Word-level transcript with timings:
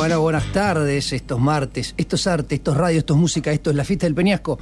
Bueno, 0.00 0.22
buenas 0.22 0.50
tardes, 0.50 1.12
estos 1.12 1.38
martes, 1.38 1.92
estos 1.98 2.26
artes, 2.26 2.58
estos 2.60 2.74
radios, 2.74 3.00
estos 3.00 3.18
música, 3.18 3.52
esto 3.52 3.68
es 3.68 3.76
la 3.76 3.84
fiesta 3.84 4.06
del 4.06 4.14
Peñasco. 4.14 4.58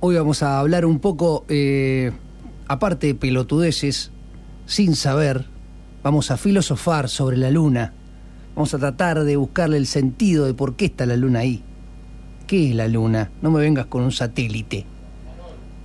Hoy 0.00 0.16
vamos 0.16 0.42
a 0.42 0.58
hablar 0.58 0.84
un 0.84 0.98
poco, 0.98 1.46
eh, 1.48 2.12
aparte 2.68 3.06
de 3.06 3.14
pelotudeces, 3.14 4.10
sin 4.66 4.94
saber, 4.94 5.46
vamos 6.02 6.30
a 6.30 6.36
filosofar 6.36 7.08
sobre 7.08 7.38
la 7.38 7.50
luna. 7.50 7.94
Vamos 8.54 8.74
a 8.74 8.78
tratar 8.78 9.24
de 9.24 9.34
buscarle 9.36 9.78
el 9.78 9.86
sentido 9.86 10.44
de 10.44 10.52
por 10.52 10.76
qué 10.76 10.84
está 10.84 11.06
la 11.06 11.16
luna 11.16 11.38
ahí. 11.38 11.62
¿Qué 12.46 12.68
es 12.68 12.74
la 12.74 12.86
luna? 12.86 13.30
No 13.40 13.50
me 13.50 13.60
vengas 13.60 13.86
con 13.86 14.02
un 14.02 14.12
satélite. 14.12 14.84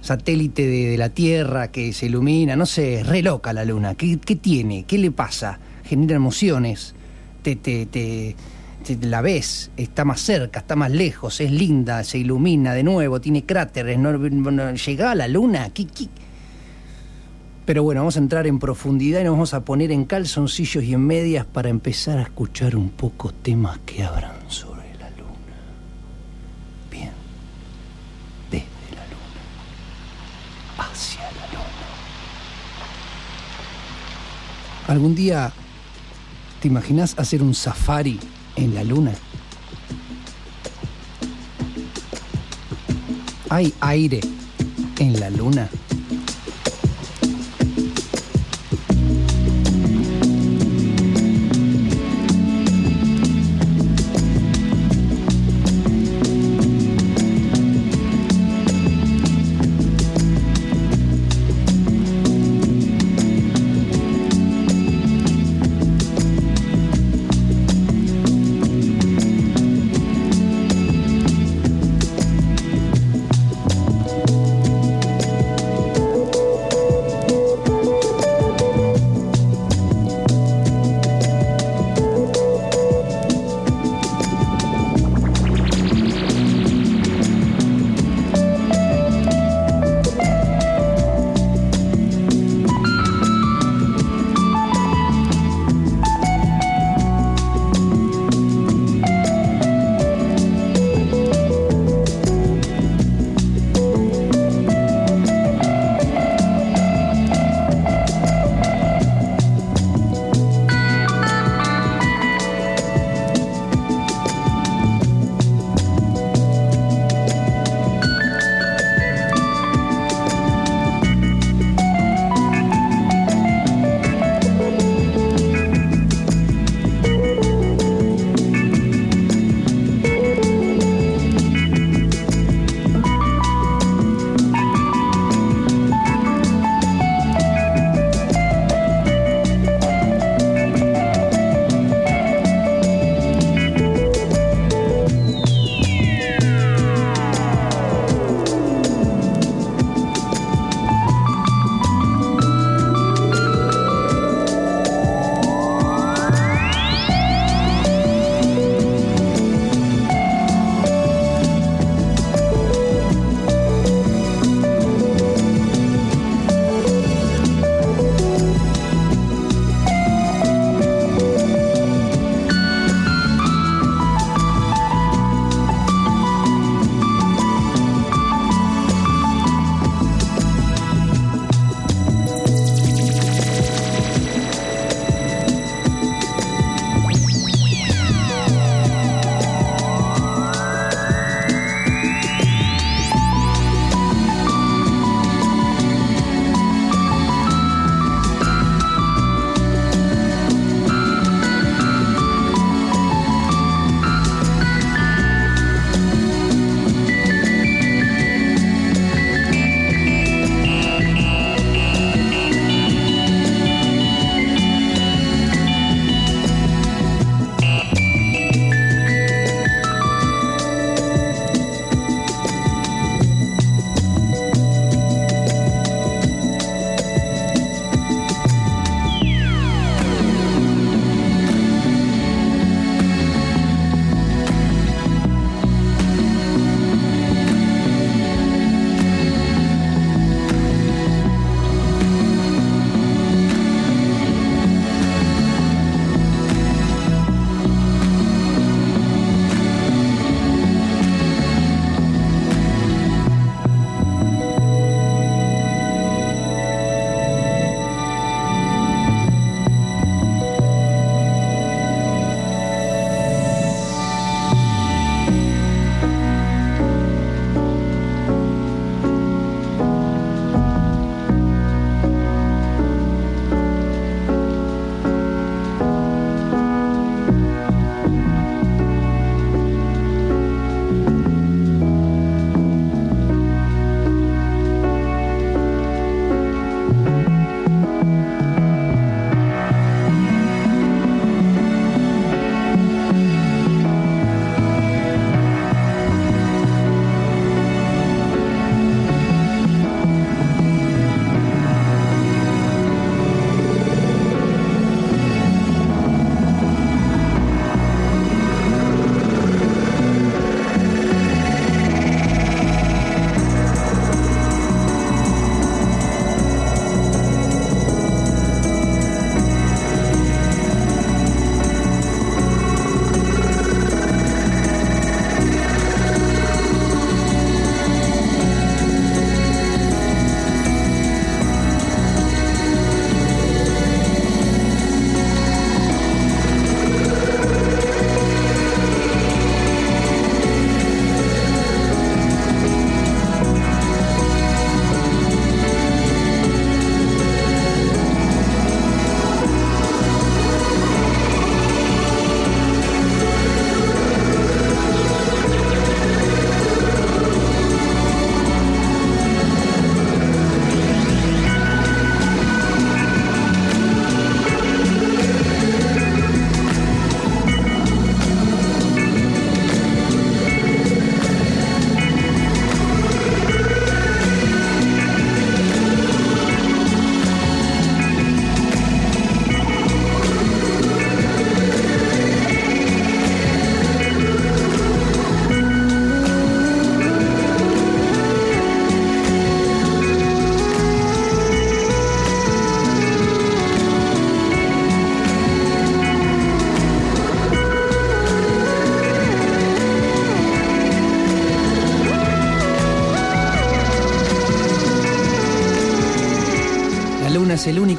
Satélite 0.01 0.67
de, 0.67 0.97
la 0.97 1.11
Tierra 1.11 1.71
que 1.71 1.93
se 1.93 2.07
ilumina, 2.07 2.57
no 2.57 2.65
sé, 2.65 2.95
es 2.95 3.07
re 3.07 3.21
loca 3.21 3.53
la 3.53 3.63
luna. 3.63 3.95
¿Qué, 3.95 4.19
qué 4.19 4.35
tiene? 4.35 4.83
¿Qué 4.83 4.97
le 4.97 5.11
pasa? 5.11 5.59
Genera 5.85 6.17
emociones. 6.17 6.93
Te, 7.41 7.55
te, 7.55 7.85
te, 7.85 8.35
la 9.01 9.21
ves, 9.21 9.71
está 9.77 10.03
más 10.05 10.21
cerca, 10.21 10.59
está 10.59 10.75
más 10.75 10.91
lejos, 10.91 11.41
es 11.41 11.51
linda, 11.51 12.03
se 12.03 12.17
ilumina 12.17 12.73
de 12.73 12.83
nuevo, 12.83 13.21
tiene 13.21 13.45
cráteres. 13.45 13.97
No, 13.99 14.11
¿Llega 14.73 15.11
a 15.11 15.15
la 15.15 15.27
luna? 15.27 15.71
Pero 17.69 17.83
bueno, 17.83 18.01
vamos 18.01 18.15
a 18.15 18.19
entrar 18.19 18.47
en 18.47 18.57
profundidad 18.57 19.21
y 19.21 19.25
nos 19.25 19.33
vamos 19.33 19.53
a 19.53 19.63
poner 19.63 19.91
en 19.91 20.05
calzoncillos 20.05 20.83
y 20.83 20.95
en 20.95 21.05
medias 21.05 21.45
para 21.45 21.69
empezar 21.69 22.17
a 22.17 22.23
escuchar 22.23 22.75
un 22.75 22.89
poco 22.89 23.31
temas 23.31 23.77
que 23.85 24.03
hablan 24.03 24.31
sobre 24.47 24.91
la 24.95 25.07
luna. 25.11 25.59
Bien, 26.89 27.11
desde 28.49 28.65
la 28.95 29.03
luna, 29.05 29.41
hacia 30.79 31.21
la 31.21 31.47
luna. 31.53 31.69
¿Algún 34.87 35.13
día 35.13 35.53
te 36.59 36.67
imaginas 36.67 37.15
hacer 37.17 37.41
un 37.41 37.55
safari 37.55 38.19
en 38.55 38.75
la 38.75 38.83
luna? 38.83 39.13
¿Hay 43.49 43.73
aire 43.79 44.19
en 44.99 45.19
la 45.19 45.29
luna? 45.29 45.69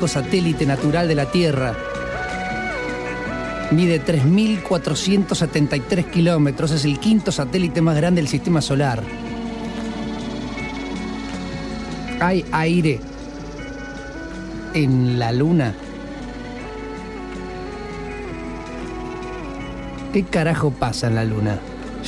Satélite 0.09 0.67
natural 0.67 1.09
de 1.09 1.15
la 1.15 1.27
Tierra. 1.27 1.75
Mide 3.71 4.05
3.473 4.05 6.11
kilómetros, 6.11 6.73
es 6.73 6.85
el 6.85 6.99
quinto 6.99 7.31
satélite 7.31 7.81
más 7.81 7.97
grande 7.97 8.21
del 8.21 8.29
sistema 8.29 8.61
solar. 8.61 9.03
¿Hay 12.21 12.45
aire 12.53 13.01
en 14.75 15.19
la 15.19 15.33
Luna? 15.33 15.75
¿Qué 20.13 20.25
carajo 20.25 20.73
pasa 20.73 21.07
en 21.07 21.15
la 21.15 21.25
Luna? 21.25 21.59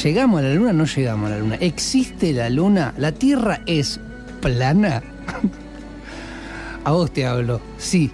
¿Llegamos 0.03 0.41
a 0.41 0.43
la 0.43 0.55
Luna 0.55 0.73
no 0.73 0.85
llegamos 0.85 1.29
a 1.29 1.35
la 1.35 1.39
Luna? 1.39 1.57
¿Existe 1.61 2.33
la 2.33 2.51
Luna? 2.51 2.93
¿La 2.97 3.13
Tierra 3.13 3.61
es 3.67 4.01
plana? 4.41 5.03
A 6.85 6.93
vos 6.93 7.13
te 7.13 7.27
hablo. 7.27 7.61
Sí. 7.79 8.11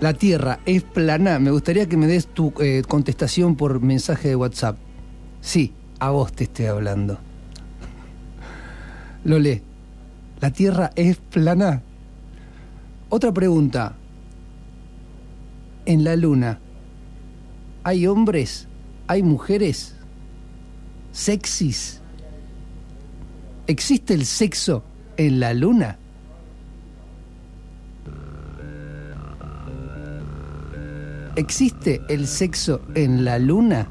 La 0.00 0.12
Tierra 0.12 0.60
es 0.66 0.82
plana. 0.82 1.38
Me 1.38 1.50
gustaría 1.50 1.88
que 1.88 1.96
me 1.96 2.06
des 2.06 2.26
tu 2.26 2.52
eh, 2.60 2.82
contestación 2.86 3.56
por 3.56 3.80
mensaje 3.80 4.28
de 4.28 4.36
WhatsApp. 4.36 4.76
Sí, 5.40 5.72
a 5.98 6.10
vos 6.10 6.32
te 6.32 6.44
estoy 6.44 6.66
hablando. 6.66 7.18
Lo 9.24 9.38
lee. 9.38 9.62
¿La 10.40 10.50
Tierra 10.50 10.90
es 10.96 11.16
plana? 11.16 11.82
Otra 13.08 13.32
pregunta. 13.32 13.96
En 15.86 16.02
la 16.02 16.16
Luna, 16.16 16.58
¿hay 17.84 18.08
hombres? 18.08 18.66
¿Hay 19.06 19.22
mujeres? 19.22 19.94
¿Sexys? 21.12 22.02
¿Existe 23.68 24.14
el 24.14 24.26
sexo 24.26 24.82
en 25.16 25.38
la 25.38 25.54
Luna? 25.54 25.98
¿Existe 31.36 32.00
el 32.08 32.26
sexo 32.26 32.80
en 32.94 33.26
la 33.26 33.38
Luna? 33.38 33.86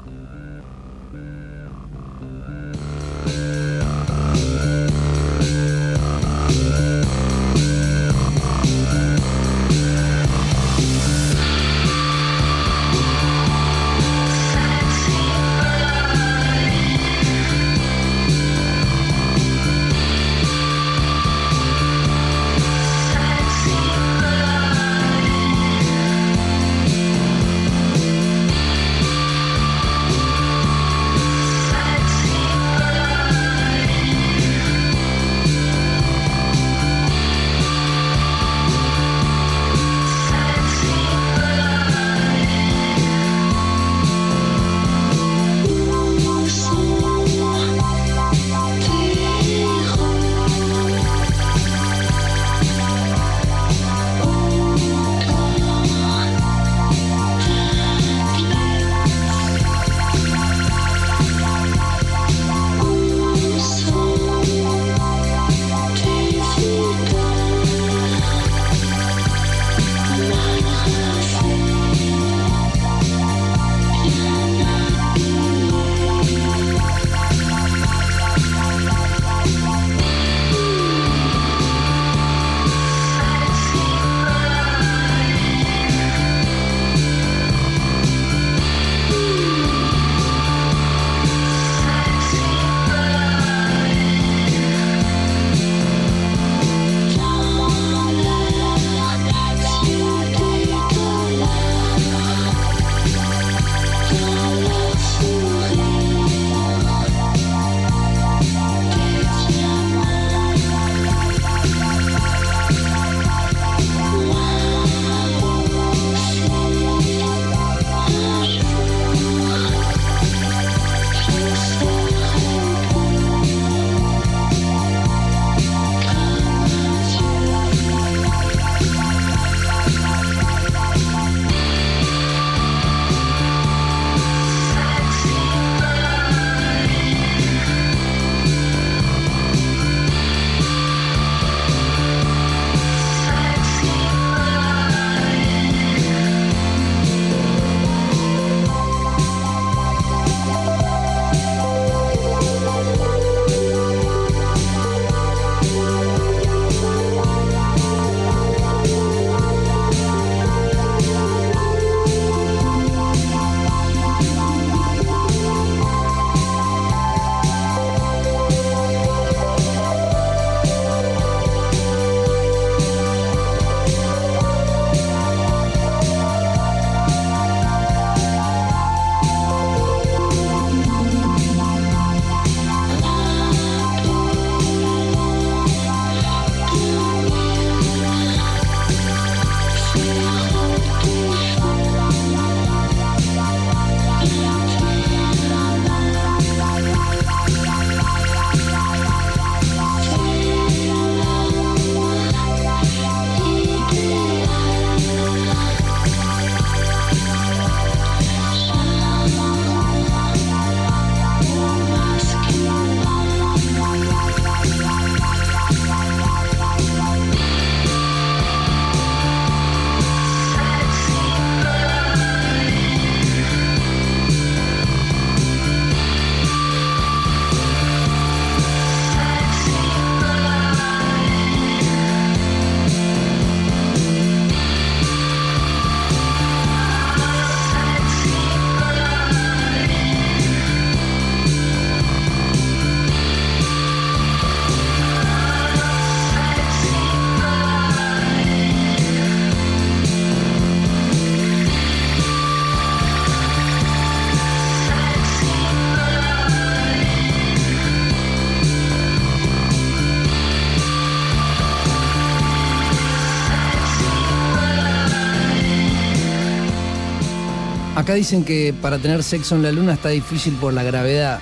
Acá 268.06 268.14
dicen 268.14 268.44
que 268.44 268.72
para 268.72 268.98
tener 268.98 269.24
sexo 269.24 269.56
en 269.56 269.64
la 269.64 269.72
luna 269.72 269.94
está 269.94 270.10
difícil 270.10 270.54
por 270.54 270.72
la 270.72 270.84
gravedad. 270.84 271.40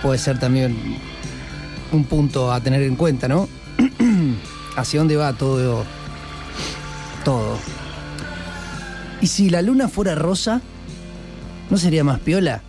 Puede 0.00 0.16
ser 0.16 0.38
también 0.38 0.96
un 1.92 2.04
punto 2.04 2.50
a 2.50 2.58
tener 2.62 2.80
en 2.80 2.96
cuenta, 2.96 3.28
¿no? 3.28 3.50
¿Hacia 4.76 5.00
dónde 5.00 5.14
va 5.16 5.34
todo? 5.34 5.84
Todo. 7.22 7.58
¿Y 9.20 9.26
si 9.26 9.50
la 9.50 9.60
luna 9.60 9.88
fuera 9.88 10.14
rosa? 10.14 10.62
¿No 11.68 11.76
sería 11.76 12.02
más 12.02 12.20
piola? 12.20 12.62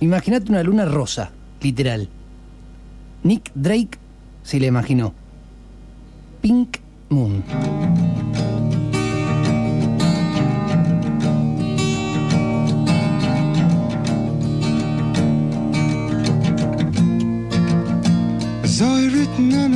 Imagínate 0.00 0.50
una 0.50 0.62
luna 0.62 0.86
rosa, 0.86 1.30
literal. 1.60 2.08
Nick 3.22 3.50
Drake 3.54 3.98
se 4.44 4.58
le 4.58 4.68
imaginó. 4.68 5.12
Pink 6.40 6.78
Moon. 7.10 7.44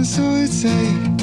Written 0.07 0.71
and 0.71 1.16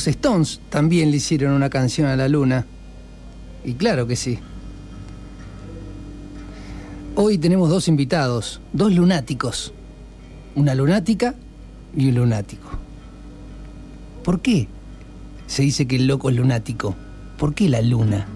Los 0.00 0.08
Stones 0.08 0.60
también 0.70 1.10
le 1.10 1.18
hicieron 1.18 1.52
una 1.52 1.68
canción 1.68 2.08
a 2.08 2.16
la 2.16 2.26
luna. 2.26 2.64
Y 3.66 3.74
claro 3.74 4.06
que 4.06 4.16
sí. 4.16 4.38
Hoy 7.16 7.36
tenemos 7.36 7.68
dos 7.68 7.86
invitados, 7.86 8.62
dos 8.72 8.94
lunáticos. 8.94 9.74
Una 10.54 10.74
lunática 10.74 11.34
y 11.94 12.08
un 12.08 12.14
lunático. 12.14 12.70
¿Por 14.24 14.40
qué 14.40 14.68
se 15.46 15.64
dice 15.64 15.86
que 15.86 15.96
el 15.96 16.06
loco 16.06 16.30
es 16.30 16.36
lunático? 16.36 16.96
¿Por 17.36 17.52
qué 17.52 17.68
la 17.68 17.82
luna? 17.82 18.26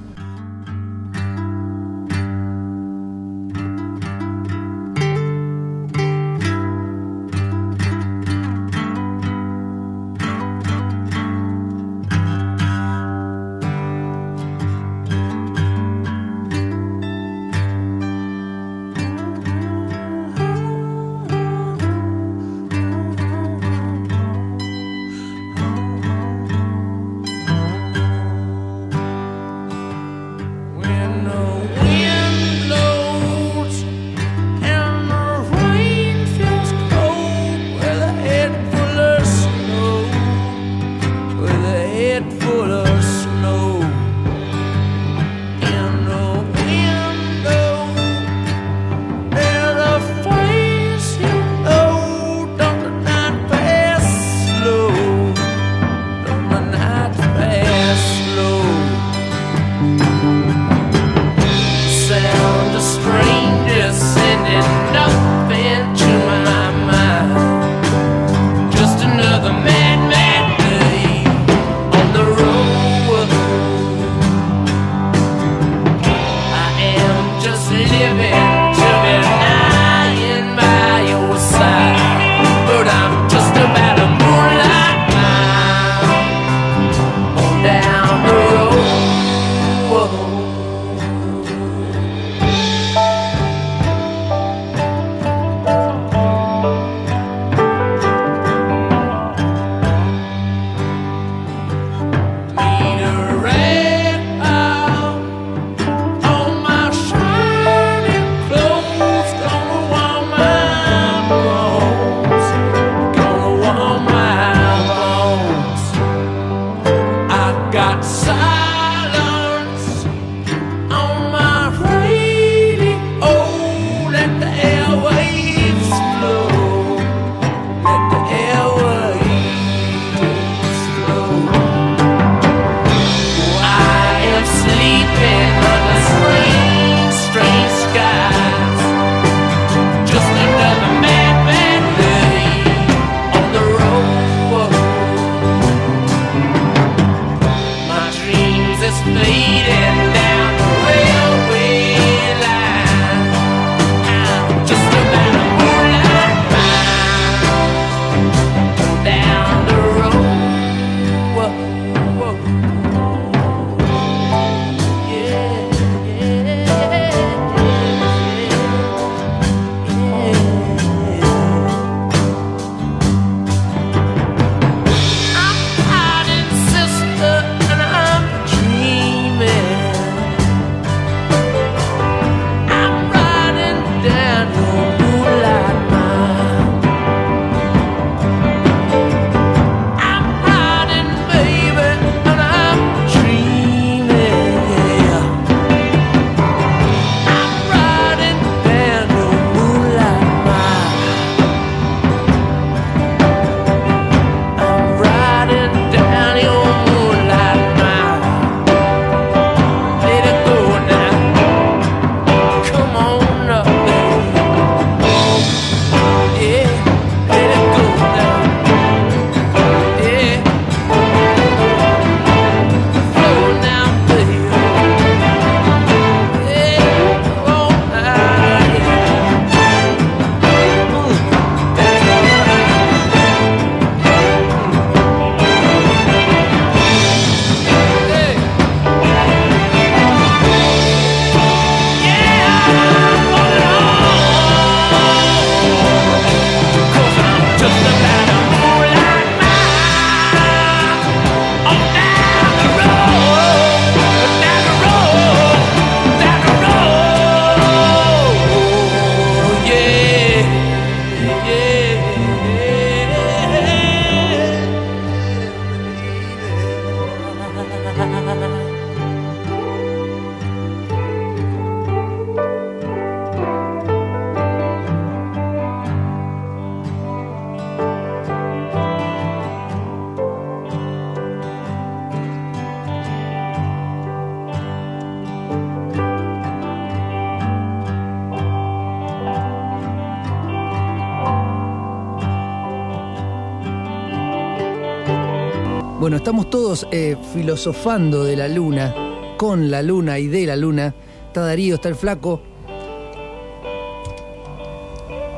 Estamos 296.74 296.80
todos 296.80 296.88
eh, 296.92 297.16
filosofando 297.32 298.24
de 298.24 298.36
la 298.36 298.48
luna, 298.48 298.94
con 299.36 299.70
la 299.70 299.82
luna 299.82 300.18
y 300.18 300.26
de 300.26 300.46
la 300.46 300.56
luna. 300.56 300.94
Está 301.26 301.42
Darío, 301.42 301.76
está 301.76 301.88
el 301.88 301.94
flaco, 301.94 302.40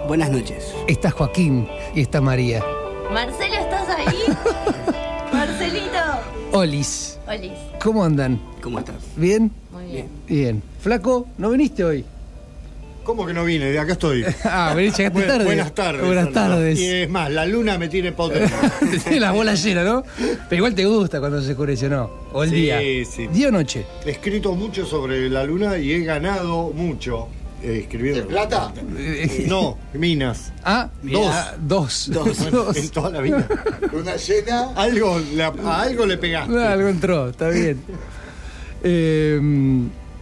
Buenas 0.09 0.31
noches. 0.31 0.73
está 0.87 1.11
Joaquín 1.11 1.67
y 1.95 2.03
está 2.03 2.21
María. 2.21 2.63
Marcelo, 3.13 3.57
¿estás 3.57 3.89
ahí? 3.89 4.19
Marcelito. 5.33 5.99
Olis, 6.53 7.19
Olis. 7.27 7.53
¿cómo 7.83 8.05
andan? 8.05 8.41
¿Cómo 8.63 8.79
estás? 8.79 8.97
¿Bien? 9.17 9.51
Muy 9.73 9.87
bien. 9.87 10.09
Bien. 10.29 10.63
Flaco, 10.81 11.27
¿no 11.39 11.51
viniste 11.51 11.85
hoy? 11.85 12.05
¿Cómo 13.07 13.25
que 13.25 13.33
no 13.33 13.45
vine? 13.45 13.67
De 13.71 13.79
acá 13.79 13.93
estoy. 13.93 14.25
Ah, 14.45 14.73
venís, 14.75 14.97
llegaste 14.97 15.21
Bu- 15.21 15.27
tarde. 15.27 15.45
Buenas 15.45 15.73
tardes. 15.75 16.05
Buenas 16.05 16.33
tardes. 16.33 16.79
Y 16.81 16.87
es 16.87 17.09
más, 17.09 17.31
la 17.31 17.47
luna 17.47 17.79
me 17.79 17.89
tiene 17.89 18.11
potente. 18.13 18.53
Tiene 19.05 19.21
la 19.21 19.31
bola 19.33 19.55
llena, 19.55 19.85
¿no? 19.85 20.03
Pero 20.49 20.57
igual 20.57 20.75
te 20.75 20.85
gusta 20.85 21.21
cuando 21.21 21.41
se 21.41 21.53
oscurece, 21.53 21.89
¿no? 21.89 22.11
O 22.33 22.43
el 22.43 22.51
Sí, 22.51 22.57
día. 22.57 22.81
sí. 23.09 23.29
¿Día 23.29 23.49
o 23.49 23.51
noche? 23.53 23.87
He 24.05 24.11
escrito 24.11 24.53
mucho 24.55 24.85
sobre 24.85 25.31
la 25.31 25.45
luna 25.45 25.79
y 25.79 25.93
he 25.93 26.01
ganado 26.05 26.73
mucho 26.75 27.29
eh, 27.63 27.79
escribiendo. 27.83 28.23
¿De 28.23 28.27
plata? 28.27 28.73
No, 29.47 29.79
minas. 29.95 30.53
Ah, 30.65 30.91
Dos. 31.03 31.31
dos. 31.61 32.11
Dos. 32.13 32.51
Dos. 32.51 32.77
En 32.77 32.89
toda 32.91 33.11
la 33.11 33.21
vida. 33.21 33.47
Luna 33.93 34.17
llena. 34.17 34.73
Algo, 34.75 35.21
le- 35.35 35.43
a 35.45 35.81
algo 35.81 36.07
le 36.07 36.19
pegaste. 36.19 36.55
Ah, 36.59 36.73
algo 36.73 36.89
entró, 36.89 37.29
está 37.31 37.49
bien. 37.51 37.81
Eh, 38.83 39.41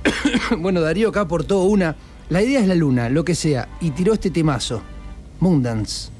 bueno, 0.58 0.80
Darío 0.80 1.08
acá 1.08 1.22
aportó 1.22 1.62
una. 1.62 1.96
La 2.30 2.42
idea 2.42 2.60
es 2.60 2.68
la 2.68 2.74
luna, 2.74 3.08
lo 3.08 3.24
que 3.24 3.34
sea, 3.34 3.68
y 3.80 3.90
tiró 3.90 4.14
este 4.14 4.30
temazo. 4.30 4.82
Moondance. 5.40 6.10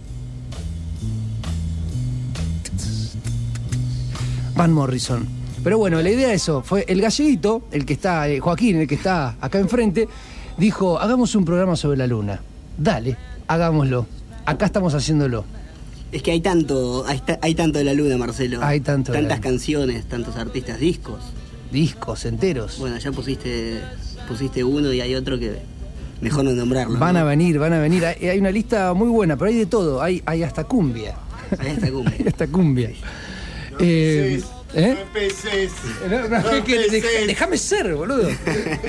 Van 4.55 4.73
Morrison. 4.73 5.27
Pero 5.63 5.79
bueno, 5.79 6.01
la 6.03 6.11
idea 6.11 6.29
de 6.29 6.35
eso 6.35 6.63
fue 6.63 6.85
el 6.89 7.01
galleguito, 7.01 7.63
el 7.73 7.87
que 7.87 7.95
está, 7.95 8.29
eh, 8.29 8.39
Joaquín, 8.39 8.77
el 8.77 8.87
que 8.87 8.97
está 8.97 9.37
acá 9.41 9.59
enfrente, 9.59 10.07
dijo, 10.59 11.01
hagamos 11.01 11.35
un 11.35 11.45
programa 11.47 11.75
sobre 11.75 11.97
la 11.97 12.07
luna. 12.07 12.41
Dale, 12.77 13.17
hagámoslo. 13.49 14.07
Acá 14.45 14.67
estamos 14.67 14.95
haciéndolo. 14.95 15.47
Es 16.13 16.23
que 16.23 16.33
hay 16.33 16.41
tanto, 16.41 17.05
hay, 17.07 17.23
hay 17.41 17.55
tanto 17.55 17.79
de 17.79 17.85
la 17.85 17.95
luna, 17.95 18.19
Marcelo. 18.19 18.63
Hay 18.63 18.81
tanto 18.81 19.13
Tantas 19.13 19.41
canciones, 19.41 20.05
tantos 20.05 20.37
artistas, 20.37 20.79
discos. 20.79 21.21
Discos 21.73 22.27
enteros. 22.27 22.79
Bueno, 22.79 22.99
ya 22.99 23.11
pusiste, 23.11 23.81
pusiste 24.29 24.63
uno 24.63 24.93
y 24.93 25.01
hay 25.01 25.15
otro 25.15 25.39
que 25.39 25.61
mejor 26.21 26.45
no 26.45 26.53
nombrarlo. 26.53 26.99
Van 26.99 27.15
¿no? 27.15 27.21
a 27.21 27.25
venir, 27.25 27.59
van 27.59 27.73
a 27.73 27.79
venir. 27.81 28.05
Hay, 28.05 28.29
hay 28.29 28.39
una 28.39 28.51
lista 28.51 28.93
muy 28.95 29.09
buena, 29.09 29.37
pero 29.37 29.51
hay 29.51 29.57
de 29.59 29.67
todo. 29.67 30.03
Hay, 30.03 30.23
hay 30.27 30.43
hasta 30.43 30.65
cumbia. 30.65 31.15
Ahí 31.59 31.71
está 31.73 31.91
cumbia. 31.91 32.15
Hay 32.19 32.27
hasta 32.29 32.47
cumbia. 32.47 32.91
Eh, 33.81 34.41
¿eh? 34.75 34.97
No. 36.09 36.09
No, 36.09 36.29
no, 36.29 36.39
No 36.39 36.51
deja- 36.61 37.27
déjame 37.27 37.59
ser, 37.59 37.93
boludo. 37.97 38.29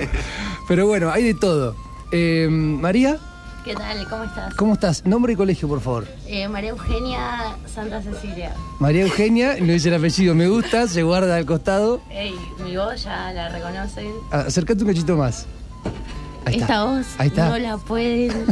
Pero 0.68 0.86
bueno, 0.86 1.10
hay 1.12 1.24
de 1.24 1.34
todo. 1.34 1.76
Eh, 2.12 2.48
María, 2.50 3.18
¿Qué 3.64 3.74
tal? 3.74 4.08
¿Cómo 4.08 4.24
estás? 4.26 4.54
¿cómo 4.56 4.74
estás? 4.74 5.06
Nombre 5.08 5.34
y 5.34 5.36
colegio, 5.36 5.68
por 5.68 5.82
favor. 5.82 6.06
Eh, 6.28 6.48
María 6.48 6.70
Eugenia 6.70 7.58
Santa 7.66 8.00
Cecilia. 8.04 8.54
María 8.80 9.02
Eugenia, 9.02 9.58
no 9.60 9.74
dice 9.74 9.90
el 9.90 9.96
apellido, 9.96 10.36
me 10.36 10.48
gusta, 10.48 10.88
se 10.88 11.02
guarda 11.02 11.36
al 11.36 11.48
costado. 11.48 12.00
Ey, 12.12 12.36
mi 12.64 12.78
voz 12.78 13.04
ya 13.04 13.34
la 13.34 13.50
reconocen. 13.50 14.12
Acércate 14.30 14.84
un 14.84 14.90
cachito 14.92 15.18
más. 15.18 15.48
Ahí 16.46 16.54
esta 16.56 16.66
está. 16.66 16.84
voz 16.86 17.06
Ahí 17.18 17.28
está. 17.28 17.50
no 17.50 17.58
la 17.58 17.78
pueden. 17.78 18.32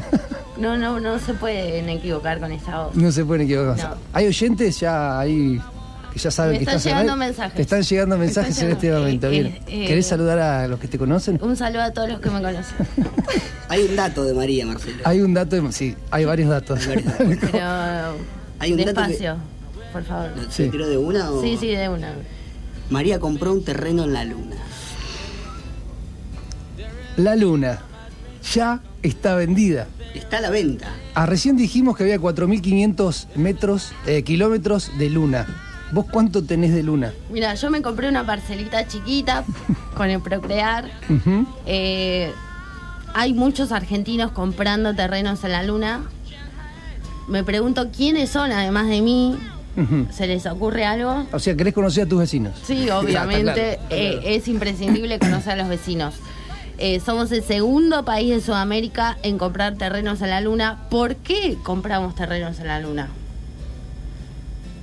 No, 0.55 0.77
no, 0.77 0.99
no 0.99 1.17
se 1.17 1.33
pueden 1.33 1.89
equivocar 1.89 2.39
con 2.39 2.51
esta 2.51 2.83
voz. 2.83 2.95
No 2.95 3.11
se 3.11 3.25
pueden 3.25 3.45
equivocar. 3.47 3.75
No. 3.89 3.95
Hay 4.13 4.27
oyentes 4.27 4.79
ya 4.79 5.19
ahí 5.19 5.59
que 6.13 6.19
ya 6.19 6.29
saben 6.29 6.51
Me 6.53 6.57
que 6.59 6.63
están 6.65 6.77
estás 6.77 6.91
llegando 6.91 7.13
radio. 7.13 7.25
mensajes. 7.25 7.53
Te 7.55 7.61
están 7.63 7.81
llegando 7.81 8.17
Me 8.17 8.25
mensajes 8.25 8.49
están 8.51 8.67
en 8.67 8.71
este 8.73 8.91
momento. 8.91 9.27
eh, 9.27 9.29
Bien. 9.31 9.45
eh, 9.65 9.87
¿Querés 9.87 10.05
eh, 10.05 10.09
saludar 10.09 10.37
a 10.37 10.67
los 10.67 10.79
que 10.79 10.87
te 10.87 10.99
conocen? 10.99 11.39
Un 11.41 11.57
saludo 11.57 11.81
a 11.81 11.91
todos 11.91 12.07
los 12.07 12.19
que 12.19 12.29
me 12.29 12.39
conocen. 12.39 12.75
Hay 13.67 13.81
un 13.81 13.95
dato 13.95 14.23
de 14.23 14.33
María, 14.35 14.67
Marcelo. 14.67 14.97
Hay 15.05 15.21
un 15.21 15.33
dato, 15.33 15.59
de- 15.59 15.71
sí, 15.71 15.95
hay 16.11 16.23
varios 16.25 16.49
datos. 16.51 16.85
Hay 16.87 16.97
varios 17.03 17.17
datos. 17.17 17.37
Pero 17.51 17.65
Hay 18.59 18.71
un 18.73 18.77
dato 18.77 18.93
que- 18.93 19.07
despacio, 19.07 19.37
por 19.91 20.03
favor. 20.03 20.29
¿Se 20.51 20.65
Sí. 20.65 20.69
tiró 20.69 20.87
de 20.87 20.97
una 20.99 21.31
o...? 21.31 21.41
Sí, 21.41 21.57
sí, 21.59 21.67
de 21.75 21.89
una. 21.89 22.13
María 22.91 23.19
compró 23.19 23.51
un 23.53 23.65
terreno 23.65 24.03
en 24.03 24.13
la 24.13 24.23
luna. 24.23 24.55
La 27.17 27.35
luna 27.35 27.79
ya 28.53 28.81
está 29.03 29.35
vendida. 29.35 29.87
Está 30.15 30.39
a 30.39 30.41
la 30.41 30.49
venta. 30.49 30.87
Ah, 31.13 31.25
recién 31.25 31.57
dijimos 31.57 31.95
que 31.95 32.03
había 32.03 32.19
4.500 32.19 33.27
metros, 33.35 33.93
eh, 34.05 34.23
kilómetros 34.23 34.91
de 34.97 35.09
luna. 35.09 35.45
¿Vos 35.91 36.05
cuánto 36.11 36.43
tenés 36.43 36.73
de 36.73 36.81
luna? 36.81 37.13
Mira, 37.29 37.53
yo 37.53 37.69
me 37.69 37.83
compré 37.83 38.09
una 38.09 38.25
parcelita 38.25 38.87
chiquita 38.87 39.43
con 39.95 40.09
el 40.09 40.21
Procrear. 40.21 40.89
Eh, 41.67 42.31
hay 43.13 43.33
muchos 43.33 43.71
argentinos 43.71 44.31
comprando 44.31 44.95
terrenos 44.95 45.43
en 45.43 45.51
la 45.51 45.61
luna. 45.61 46.01
Me 47.27 47.43
pregunto 47.43 47.89
quiénes 47.95 48.31
son, 48.31 48.51
además 48.51 48.87
de 48.87 49.01
mí. 49.01 49.37
¿Se 50.11 50.27
les 50.27 50.45
ocurre 50.45 50.85
algo? 50.85 51.25
O 51.31 51.39
sea, 51.39 51.55
¿querés 51.55 51.73
conocer 51.73 52.05
a 52.05 52.07
tus 52.07 52.19
vecinos? 52.19 52.53
Sí, 52.63 52.89
obviamente 52.91 53.53
claro, 53.53 53.87
eh, 53.89 54.11
claro. 54.13 54.27
es 54.27 54.47
imprescindible 54.47 55.19
conocer 55.19 55.53
a 55.53 55.55
los 55.55 55.67
vecinos. 55.67 56.15
Eh, 56.77 56.99
somos 56.99 57.31
el 57.31 57.43
segundo 57.43 58.03
país 58.03 58.29
de 58.31 58.41
Sudamérica 58.41 59.17
en 59.23 59.37
comprar 59.37 59.75
terrenos 59.77 60.21
en 60.21 60.29
la 60.29 60.41
luna. 60.41 60.87
¿Por 60.89 61.15
qué 61.17 61.57
compramos 61.63 62.15
terrenos 62.15 62.59
en 62.59 62.67
la 62.67 62.79
luna? 62.79 63.09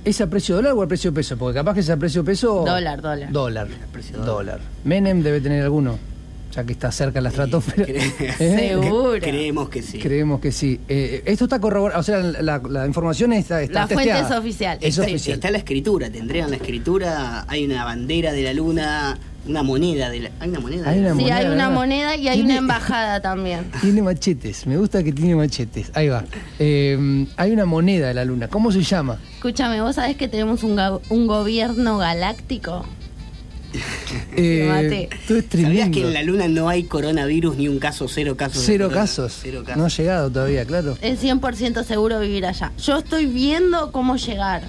¿Es 0.03 0.19
a 0.19 0.27
precio 0.27 0.55
dólar 0.55 0.73
o 0.73 0.81
a 0.81 0.87
precio 0.87 1.13
peso? 1.13 1.37
Porque 1.37 1.59
capaz 1.59 1.75
que 1.75 1.81
es 1.81 1.89
a 1.89 1.97
precio 1.97 2.23
peso. 2.23 2.63
Dólar, 2.65 3.01
dólar. 3.01 3.31
Dólar. 3.31 3.67
precio 3.91 4.17
Dólar. 4.19 4.59
Menem 4.83 5.21
debe 5.21 5.41
tener 5.41 5.61
alguno, 5.63 5.99
ya 6.51 6.63
que 6.63 6.71
está 6.73 6.91
cerca 6.91 7.19
de 7.19 7.21
la 7.21 7.29
estratosfera. 7.29 7.85
Cre- 8.17 8.35
¿Eh? 8.39 8.69
Seguro. 8.79 9.19
Creemos 9.19 9.69
que 9.69 9.83
sí. 9.83 9.99
Creemos 9.99 10.39
que 10.39 10.51
sí. 10.51 10.79
Eh, 10.87 11.21
esto 11.25 11.43
está 11.43 11.59
corroborado, 11.59 11.99
o 11.99 12.03
sea, 12.03 12.17
la, 12.19 12.59
la 12.67 12.87
información 12.87 13.31
está, 13.33 13.61
está 13.61 13.81
La 13.81 13.87
fuente 13.87 14.05
testeada. 14.13 14.33
es 14.33 14.39
oficial. 14.39 14.77
Es 14.81 14.95
Sí. 14.95 15.01
oficial. 15.01 15.35
Está 15.35 15.51
la 15.51 15.59
escritura, 15.59 16.09
tendrían 16.09 16.49
la 16.49 16.55
escritura, 16.55 17.45
hay 17.47 17.65
una 17.65 17.83
bandera 17.85 18.31
de 18.33 18.41
la 18.41 18.53
luna, 18.53 19.19
una 19.47 19.63
moneda 19.63 20.09
de 20.09 20.19
la... 20.21 20.31
¿Hay 20.39 20.49
una 20.49 20.59
moneda? 20.59 20.89
Hay 20.89 20.99
una 20.99 21.09
Sí, 21.09 21.15
moneda, 21.15 21.35
hay 21.37 21.45
una 21.45 21.55
¿verdad? 21.55 21.71
moneda 21.73 22.15
y 22.15 22.27
hay 22.27 22.35
Tiene- 22.37 22.51
una 22.53 22.59
embajada 22.59 23.21
también. 23.21 23.71
Tiene 23.81 24.01
machetes, 24.01 24.67
me 24.67 24.77
gusta 24.77 25.03
que 25.03 25.11
tiene 25.11 25.35
machetes. 25.35 25.91
Ahí 25.95 26.07
va. 26.09 26.23
Eh, 26.59 27.25
hay 27.37 27.51
una 27.51 27.65
moneda 27.65 28.07
de 28.09 28.13
la 28.13 28.25
luna. 28.25 28.47
¿Cómo 28.47 28.71
se 28.71 28.81
llama? 28.83 29.17
Escúchame, 29.35 29.81
¿vos 29.81 29.95
sabés 29.95 30.15
que 30.17 30.27
tenemos 30.27 30.63
un, 30.63 30.79
un 31.09 31.27
gobierno 31.27 31.97
galáctico? 31.97 32.85
Eh. 34.35 35.07
Esto 35.11 35.35
es. 35.37 35.45
¿Sabías 35.61 35.89
que 35.89 36.01
en 36.01 36.13
la 36.13 36.23
luna 36.23 36.47
no 36.47 36.67
hay 36.69 36.83
coronavirus 36.83 37.55
ni 37.57 37.67
un 37.67 37.79
caso, 37.79 38.07
cero 38.09 38.35
casos? 38.35 38.59
de 38.61 38.65
Cero 38.65 38.89
casos. 38.91 39.39
Cero 39.41 39.63
No 39.65 39.71
ha 39.71 39.75
casos. 39.75 39.97
llegado 39.97 40.29
todavía, 40.29 40.65
claro. 40.65 40.97
Es 41.01 41.23
100% 41.23 41.83
seguro 41.85 42.19
vivir 42.19 42.45
allá. 42.45 42.71
Yo 42.77 42.97
estoy 42.97 43.25
viendo 43.27 43.91
cómo 43.91 44.17
llegar. 44.17 44.63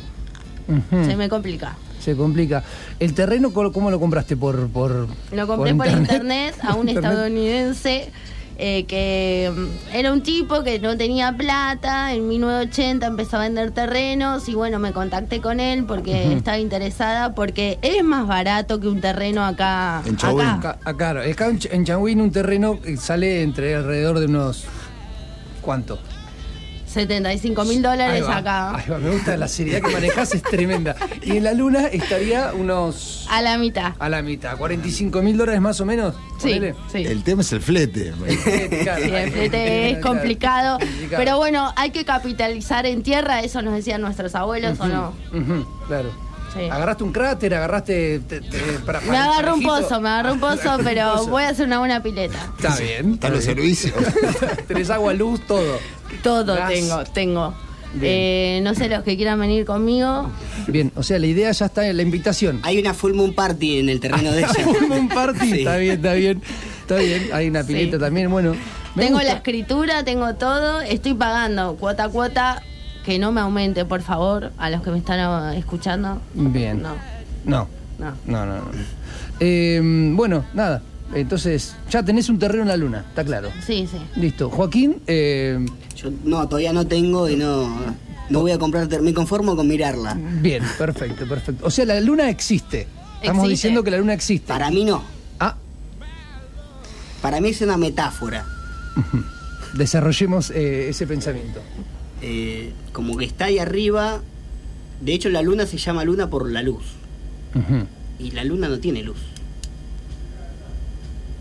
Se 1.04 1.16
me 1.16 1.28
complica. 1.28 1.76
Se 2.02 2.16
complica. 2.16 2.62
¿El 2.98 3.14
terreno 3.14 3.52
cómo 3.52 3.90
lo 3.90 4.00
compraste? 4.00 4.36
¿Por, 4.36 4.68
por 4.68 5.06
Lo 5.32 5.46
compré 5.46 5.74
por 5.74 5.86
internet, 5.86 6.54
a 6.62 6.74
un 6.74 6.88
estadounidense 6.88 8.10
eh, 8.58 8.84
que 8.86 9.50
mm, 9.54 9.96
era 9.96 10.12
un 10.12 10.22
tipo 10.22 10.62
que 10.62 10.78
no 10.78 10.96
tenía 10.96 11.32
plata. 11.36 12.12
En 12.12 12.28
1980 12.28 13.06
empezó 13.06 13.36
a 13.36 13.40
vender 13.40 13.70
terrenos 13.70 14.48
y 14.48 14.54
bueno, 14.54 14.78
me 14.78 14.92
contacté 14.92 15.40
con 15.40 15.60
él 15.60 15.84
porque 15.84 16.32
estaba 16.32 16.58
interesada 16.58 17.34
porque 17.34 17.78
es 17.82 18.02
más 18.04 18.26
barato 18.26 18.78
que 18.80 18.88
un 18.88 19.00
terreno 19.00 19.44
acá. 19.44 20.02
En 20.04 20.16
Chauvin. 20.16 20.46
acá. 20.46 20.78
Acá, 20.84 21.14
ah, 21.16 21.30
acá 21.30 21.48
en 21.48 21.58
Ch- 21.60 21.68
en 21.72 21.84
Changuín 21.84 22.20
un 22.20 22.30
terreno 22.32 22.80
que 22.80 22.96
sale 22.96 23.42
entre 23.42 23.74
alrededor 23.76 24.18
de 24.18 24.26
unos... 24.26 24.64
¿Cuánto? 25.60 25.98
75 26.92 27.64
mil 27.64 27.76
Ahí 27.76 27.82
dólares 27.82 28.24
va, 28.28 28.36
acá. 28.36 28.76
ahí 28.76 28.84
va, 28.90 28.98
me 28.98 29.10
gusta 29.10 29.36
la 29.36 29.48
seriedad 29.48 29.80
que 29.82 29.92
manejás, 29.92 30.34
es 30.34 30.42
tremenda. 30.42 30.94
Y 31.22 31.36
en 31.38 31.44
la 31.44 31.52
luna 31.54 31.86
estaría 31.86 32.52
unos... 32.54 33.26
A 33.30 33.40
la 33.42 33.56
mitad. 33.58 33.92
A 33.98 34.08
la 34.08 34.22
mitad, 34.22 34.56
45 34.56 35.22
mil 35.22 35.36
dólares 35.36 35.60
más 35.60 35.80
o 35.80 35.84
menos. 35.86 36.14
Sí. 36.38 36.60
El 36.94 37.22
tema 37.24 37.42
es 37.42 37.52
el 37.52 37.60
flete. 37.60 38.12
Claro. 38.82 39.04
Sí, 39.04 39.10
el 39.10 39.30
flete 39.32 39.90
es 39.90 39.98
complicado, 39.98 40.78
complicado. 40.78 41.16
pero 41.24 41.36
bueno, 41.38 41.72
hay 41.76 41.90
que 41.90 42.04
capitalizar 42.04 42.86
en 42.86 43.02
tierra, 43.02 43.40
eso 43.40 43.62
nos 43.62 43.74
decían 43.74 44.00
nuestros 44.00 44.34
abuelos 44.34 44.78
o 44.80 44.86
no. 44.86 45.14
Claro. 45.88 46.10
Sí. 46.54 46.68
Agarraste 46.70 47.02
un 47.04 47.12
cráter, 47.12 47.54
agarraste... 47.54 48.18
te- 48.28 48.42
te- 48.42 48.58
para- 48.84 49.00
Me 49.00 49.16
agarró 49.16 49.54
un 49.54 49.62
pozo, 49.62 50.02
me 50.02 50.10
agarró 50.10 50.34
un 50.34 50.40
pozo, 50.40 50.76
pero 50.84 51.12
pozo. 51.14 51.30
voy 51.30 51.44
a 51.44 51.48
hacer 51.48 51.66
una 51.66 51.78
buena 51.78 52.02
pileta. 52.02 52.38
Está 52.58 52.76
bien. 52.76 53.14
Están 53.14 53.32
los 53.32 53.42
servicios. 53.44 53.94
Tenés 54.68 54.90
agua, 54.90 55.14
luz, 55.14 55.40
todo. 55.46 55.78
Todo 56.22 56.54
Gas. 56.56 56.68
tengo, 56.72 57.04
tengo. 57.04 57.54
Eh, 58.00 58.60
no 58.62 58.74
sé 58.74 58.88
los 58.88 59.02
que 59.02 59.16
quieran 59.16 59.38
venir 59.38 59.66
conmigo. 59.66 60.30
Bien, 60.66 60.90
o 60.96 61.02
sea, 61.02 61.18
la 61.18 61.26
idea 61.26 61.52
ya 61.52 61.66
está 61.66 61.86
en 61.86 61.96
la 61.98 62.02
invitación. 62.02 62.60
Hay 62.62 62.78
una 62.78 62.94
full 62.94 63.12
moon 63.12 63.34
party 63.34 63.80
en 63.80 63.90
el 63.90 64.00
terreno 64.00 64.32
de 64.32 64.40
ella. 64.44 64.66
un 64.96 65.08
party, 65.08 65.46
Sí. 65.46 65.58
está 65.58 65.76
bien, 65.76 65.96
está 65.96 66.12
bien. 66.14 66.42
Está 66.80 66.96
bien, 66.96 67.28
hay 67.34 67.48
una 67.48 67.62
Sí. 67.62 67.72
pileta 67.74 67.98
también, 67.98 68.30
bueno. 68.30 68.54
tengo 68.96 69.12
gusta. 69.18 69.24
la 69.28 69.32
escritura, 69.34 70.04
tengo 70.04 70.34
todo, 70.36 70.80
estoy 70.80 71.14
pagando 71.14 71.76
cuota 71.76 72.04
a 72.04 72.08
cuota. 72.08 72.62
Que 73.04 73.18
no 73.18 73.32
me 73.32 73.40
aumente, 73.40 73.84
por 73.84 74.00
favor, 74.00 74.52
a 74.58 74.70
los 74.70 74.80
que 74.82 74.90
me 74.92 74.98
están 74.98 75.18
ah, 75.18 75.56
escuchando. 75.56 76.22
Bien. 76.34 76.80
No. 76.80 76.94
No, 77.44 77.68
No. 77.98 78.12
no, 78.26 78.46
no. 78.46 78.54
no. 78.58 78.70
Eh, 79.40 79.80
bueno, 80.14 80.44
nada. 80.54 80.82
Entonces, 81.14 81.74
ya 81.90 82.02
tenés 82.02 82.28
un 82.28 82.38
terreno 82.38 82.62
en 82.62 82.68
la 82.68 82.76
luna, 82.76 83.04
está 83.08 83.24
claro. 83.24 83.50
Sí, 83.66 83.86
sí. 83.90 83.98
Listo. 84.20 84.48
Joaquín, 84.50 84.96
eh, 85.06 85.58
Yo 85.96 86.10
no, 86.24 86.46
todavía 86.48 86.72
no 86.72 86.86
tengo 86.86 87.28
y 87.28 87.36
no, 87.36 87.68
no 88.30 88.40
voy 88.40 88.52
a 88.52 88.58
comprar, 88.58 88.86
ter- 88.88 89.02
me 89.02 89.12
conformo 89.12 89.54
con 89.54 89.68
mirarla. 89.68 90.14
bien, 90.40 90.62
perfecto, 90.78 91.26
perfecto. 91.28 91.66
O 91.66 91.70
sea, 91.70 91.84
la 91.84 92.00
luna 92.00 92.30
existe. 92.30 92.86
Estamos 93.20 93.44
Existe. 93.44 93.50
diciendo 93.68 93.84
que 93.84 93.90
la 93.90 93.98
luna 93.98 94.14
existe. 94.14 94.48
Para 94.48 94.70
mí 94.70 94.84
no. 94.84 95.02
Ah, 95.38 95.56
Para 97.20 97.40
mí 97.40 97.50
es 97.50 97.60
una 97.60 97.76
metáfora. 97.76 98.44
desarrollemos 99.74 100.50
eh, 100.50 100.88
ese 100.88 101.06
pensamiento. 101.06 101.60
Eh, 102.20 102.72
como 102.92 103.16
que 103.16 103.24
está 103.24 103.46
ahí 103.46 103.58
arriba. 103.58 104.20
De 105.00 105.12
hecho, 105.12 105.28
la 105.28 105.42
luna 105.42 105.66
se 105.66 105.76
llama 105.78 106.04
luna 106.04 106.30
por 106.30 106.50
la 106.50 106.62
luz. 106.62 106.84
Y 108.18 108.30
la 108.30 108.44
luna 108.44 108.68
no 108.68 108.78
tiene 108.78 109.02
luz. 109.02 109.18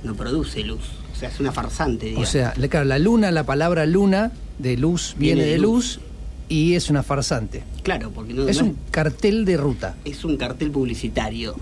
No 0.04 0.16
produce 0.16 0.64
luz. 0.64 0.82
O 1.14 1.16
sea, 1.20 1.30
es 1.30 1.40
una 1.40 1.52
farsante, 1.52 2.06
O 2.06 2.10
digamos. 2.10 2.30
sea, 2.30 2.54
le- 2.58 2.70
claro, 2.70 2.86
la 2.86 2.98
luna, 3.00 3.32
la 3.32 3.44
palabra 3.46 3.86
luna 3.86 4.32
de 4.60 4.78
luz 4.78 5.16
viene, 5.18 5.36
Viene 5.44 5.46
de 5.48 5.52
de 5.54 5.58
luz. 5.62 5.98
luz. 5.98 6.00
y 6.50 6.74
es 6.76 6.90
una 6.90 7.02
farsante. 7.04 7.64
claro, 7.84 8.12
porque 8.12 8.34
no, 8.34 8.48
es 8.48 8.58
no 8.60 8.66
un 8.70 8.78
cartel 8.92 9.46
de 9.46 9.56
ruta. 9.58 9.96
es 10.04 10.26
un 10.26 10.36
cartel 10.38 10.70
publicitario 10.72 11.56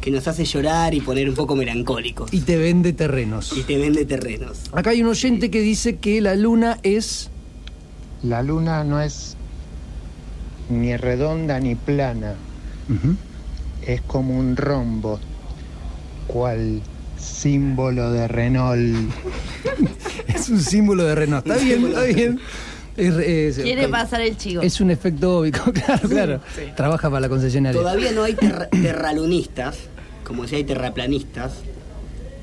que 0.00 0.10
nos 0.10 0.26
hace 0.28 0.44
llorar 0.44 0.92
y 0.94 1.00
poner 1.00 1.28
un 1.28 1.34
poco 1.34 1.56
melancólicos. 1.56 2.32
Y 2.32 2.40
te 2.40 2.56
vende 2.58 2.92
terrenos. 2.92 3.52
Y 3.56 3.62
te 3.62 3.76
vende 3.78 4.04
terrenos. 4.04 4.62
Acá 4.72 4.90
hay 4.90 5.02
un 5.02 5.08
oyente 5.08 5.50
que 5.50 5.60
dice 5.60 5.96
que 5.96 6.20
la 6.20 6.34
luna 6.36 6.78
es. 6.82 7.30
La 8.22 8.42
luna 8.42 8.84
no 8.84 9.00
es 9.00 9.36
ni 10.68 10.96
redonda 10.96 11.58
ni 11.60 11.74
plana, 11.76 12.34
es 13.86 14.00
como 14.02 14.36
un 14.38 14.56
rombo, 14.56 15.18
cual 16.26 16.82
símbolo 17.18 18.10
de 18.12 18.28
Renault. 18.28 19.10
Es 20.28 20.48
un 20.48 20.60
símbolo 20.60 21.04
de 21.04 21.14
Renault. 21.14 21.46
Está 21.46 21.62
bien, 21.62 21.86
está 21.86 22.02
bien. 22.02 22.40
Es, 22.96 23.14
es- 23.14 23.58
Quiere 23.58 23.88
pasar 23.88 24.20
el 24.22 24.36
chivo. 24.36 24.62
es 24.62 24.80
un 24.80 24.90
efecto 24.90 25.38
óbico, 25.38 25.72
claro, 25.72 26.08
claro. 26.08 26.40
Trabaja 26.76 27.08
para 27.10 27.20
la 27.20 27.28
concesionaria. 27.28 27.80
Todavía 27.80 28.12
no 28.12 28.22
hay 28.22 28.34
terra- 28.40 28.68
terralunistas, 28.70 29.76
como 30.24 30.46
si 30.46 30.56
hay 30.56 30.64
terraplanistas. 30.64 31.54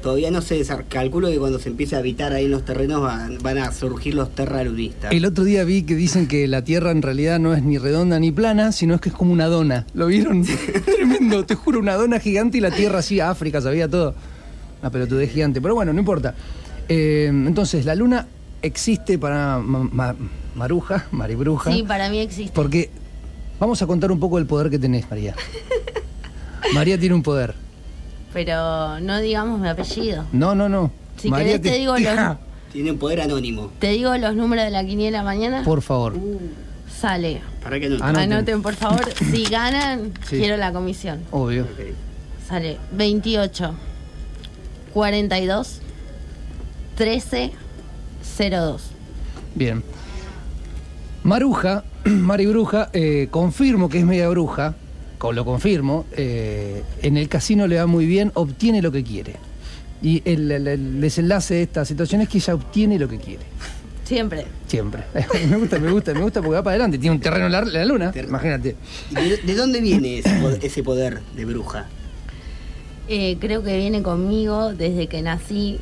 Todavía 0.02 0.32
no 0.32 0.42
se 0.42 0.62
calculo 0.90 1.30
que 1.30 1.38
cuando 1.40 1.60
se 1.60 1.70
empiece 1.70 1.96
a 1.96 2.00
habitar 2.00 2.34
ahí 2.34 2.44
en 2.46 2.52
los 2.52 2.66
terrenos 2.66 3.02
van, 3.02 3.38
van 3.42 3.58
a 3.58 3.72
surgir 3.72 4.14
los 4.16 4.36
terralunistas. 4.36 5.14
El 5.14 5.24
otro 5.24 5.46
día 5.46 5.64
vi 5.64 5.84
que 5.84 5.96
dicen 5.96 6.28
que 6.28 6.46
la 6.50 6.62
Tierra 6.66 6.92
en 6.92 7.02
realidad 7.02 7.40
no 7.40 7.54
es 7.54 7.64
ni 7.64 7.78
redonda 7.78 8.20
ni 8.20 8.30
plana, 8.34 8.74
sino 8.74 8.96
es 8.96 9.02
que 9.02 9.08
es 9.10 9.16
como 9.16 9.32
una 9.32 9.46
dona. 9.48 9.88
¿Lo 9.94 10.08
vieron? 10.08 10.46
Tremendo, 10.86 11.46
te 11.46 11.56
juro, 11.56 11.80
una 11.80 11.94
dona 11.96 12.20
gigante 12.20 12.58
y 12.58 12.62
la 12.62 12.72
Tierra 12.72 13.00
así, 13.00 13.22
África, 13.22 13.62
sabía 13.62 13.88
todo. 13.88 14.14
Una 14.84 14.89
pelotudez 14.89 15.32
gigante. 15.32 15.62
Pero 15.62 15.76
bueno, 15.76 15.93
no 15.93 16.00
importa. 16.00 16.36
Eh, 16.89 17.28
entonces, 17.30 17.86
la 17.86 17.96
Luna 17.96 18.28
existe 18.62 19.17
para 19.17 19.60
Ma- 19.60 19.88
Ma- 19.89 20.15
Maruja, 20.56 21.06
Maribruja. 21.12 21.72
Sí, 21.72 21.84
para 21.84 22.10
mí 22.10 22.19
existe. 22.19 22.52
Porque 22.54 22.89
vamos 23.62 23.82
a 23.82 23.88
contar 23.88 24.12
un 24.12 24.19
poco 24.19 24.36
del 24.38 24.46
poder 24.46 24.69
que 24.69 24.78
tenés, 24.78 25.10
María. 25.10 25.36
María 26.74 27.00
tiene 27.00 27.15
un 27.15 27.24
poder. 27.24 27.56
Pero 28.34 29.00
no 29.00 29.22
digamos 29.22 29.58
mi 29.62 29.69
apellido. 29.69 30.26
No, 30.34 30.54
no, 30.54 30.67
no. 30.67 30.91
Si 31.15 31.32
querés 31.32 31.62
te 31.62 31.76
digo 31.78 31.98
los- 31.98 32.38
Tiene 32.74 32.91
un 32.91 32.98
poder 32.98 33.22
anónimo. 33.22 33.72
Te 33.80 33.91
digo 33.91 34.17
los 34.17 34.36
números 34.36 34.65
de 34.65 34.72
la 34.72 34.84
quiniela 34.84 35.24
mañana. 35.24 35.63
Por 35.63 35.82
favor. 35.82 36.15
Sale. 37.00 37.41
¿Para 37.63 37.80
no? 37.80 37.86
Anoten. 38.04 38.34
Anoten, 38.34 38.62
por 38.62 38.76
favor. 38.76 39.08
Si 39.32 39.46
ganan, 39.46 40.12
Sí. 40.28 40.39
quiero 40.39 40.58
la 40.58 40.74
comisión. 40.74 41.22
Obvio. 41.32 41.67
Sale 42.50 42.78
28, 42.91 43.74
42, 44.94 45.80
13, 46.96 47.52
02. 48.40 48.82
Bien. 49.56 49.84
Maruja, 51.24 51.84
Mari 52.06 52.46
Bruja, 52.48 52.90
eh, 52.94 53.28
confirmo 53.32 53.90
que 53.90 54.00
es 54.00 54.06
media 54.06 54.30
bruja, 54.30 54.76
lo 55.32 55.46
confirmo, 55.46 56.06
eh, 56.18 56.84
en 57.02 57.16
el 57.16 57.30
casino 57.30 57.66
le 57.66 57.78
va 57.78 57.86
muy 57.88 58.06
bien, 58.06 58.32
obtiene 58.34 58.82
lo 58.82 58.92
que 58.92 59.04
quiere. 59.04 59.38
Y 60.02 60.22
el, 60.26 60.52
el- 60.52 60.68
el 60.68 61.00
desenlace 61.02 61.54
de 61.54 61.62
esta 61.64 61.86
situación 61.86 62.20
es 62.22 62.28
que 62.28 62.40
ella 62.40 62.56
obtiene 62.56 63.00
lo 63.00 63.08
que 63.08 63.18
quiere, 63.20 63.44
Siempre. 64.04 64.46
siempre. 64.68 65.04
me 65.50 65.56
gusta, 65.56 65.80
me 65.80 65.90
gusta, 65.92 66.14
me 66.14 66.20
gusta 66.22 66.42
porque 66.42 66.56
va 66.56 66.62
para 66.64 66.72
adelante, 66.74 66.98
tiene 66.98 67.16
un 67.16 67.22
terreno 67.22 67.46
en 67.46 67.52
la, 67.54 67.86
luna, 67.86 68.12
Ter- 68.12 68.26
imagínate. 68.26 68.76
¿Y 69.12 69.16
de, 69.16 69.38
de 69.38 69.56
dónde 69.56 69.80
viene 69.80 70.20
ese 70.20 70.36
poder, 70.42 70.60
ese 70.62 70.84
poder 70.84 71.22
de 71.38 71.46
bruja? 71.46 71.86
Eh, 73.15 73.38
creo 73.39 73.62
que 73.62 73.78
viene 73.78 74.02
conmigo 74.02 74.73
desde 74.73 75.06
que 75.06 75.21
nací. 75.21 75.78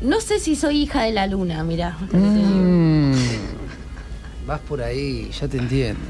No 0.00 0.18
sé 0.22 0.40
si 0.40 0.56
soy 0.56 0.78
hija 0.84 1.02
de 1.02 1.12
la 1.12 1.26
luna, 1.26 1.62
mirá. 1.62 1.94
Mm, 2.10 3.12
vas 4.46 4.60
por 4.60 4.80
ahí, 4.82 5.28
ya 5.38 5.46
te 5.46 5.58
entiendo. 5.58 6.00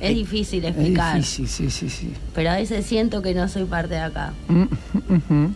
Es 0.00 0.12
difícil 0.12 0.64
Es 0.64 0.72
explicar. 0.72 1.14
difícil, 1.18 1.46
sí, 1.48 1.70
sí, 1.70 1.88
sí. 1.88 2.12
Pero 2.34 2.50
a 2.50 2.56
veces 2.56 2.84
siento 2.84 3.22
que 3.22 3.32
no 3.32 3.46
soy 3.48 3.64
parte 3.64 3.94
de 3.94 4.00
acá. 4.00 4.32
Mm, 4.48 4.62
ujú. 5.14 5.52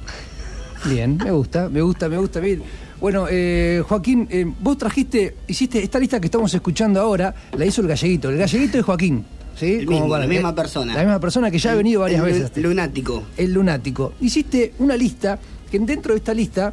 Bien, 0.84 1.16
me 1.16 1.32
gusta, 1.32 1.68
me 1.68 1.82
gusta, 1.82 2.08
me 2.08 2.18
gusta. 2.18 2.38
Bien. 2.38 2.62
Bueno, 3.00 3.26
eh, 3.28 3.82
Joaquín, 3.88 4.28
eh, 4.30 4.46
vos 4.60 4.78
trajiste, 4.78 5.34
hiciste 5.48 5.82
esta 5.82 5.98
lista 5.98 6.20
que 6.20 6.26
estamos 6.26 6.54
escuchando 6.54 7.00
ahora, 7.00 7.34
la 7.58 7.66
hizo 7.66 7.80
el 7.80 7.88
galleguito. 7.88 8.30
El 8.30 8.38
galleguito 8.38 8.78
es 8.78 8.84
Joaquín, 8.84 9.24
¿sí? 9.56 9.74
El 9.80 9.86
mismo, 9.86 10.16
la 10.16 10.26
misma 10.26 10.54
persona. 10.54 10.94
La 10.94 11.00
misma 11.00 11.20
persona 11.20 11.50
que 11.50 11.58
ya 11.58 11.72
ha 11.72 11.74
venido 11.74 12.00
varias 12.00 12.20
El 12.20 12.32
veces. 12.32 12.56
Lunático. 12.56 13.22
El 13.36 13.52
lunático. 13.52 14.12
Hiciste 14.20 14.74
una 14.78 14.96
lista, 14.96 15.38
que 15.70 15.78
dentro 15.78 16.12
de 16.14 16.18
esta 16.18 16.34
lista, 16.34 16.72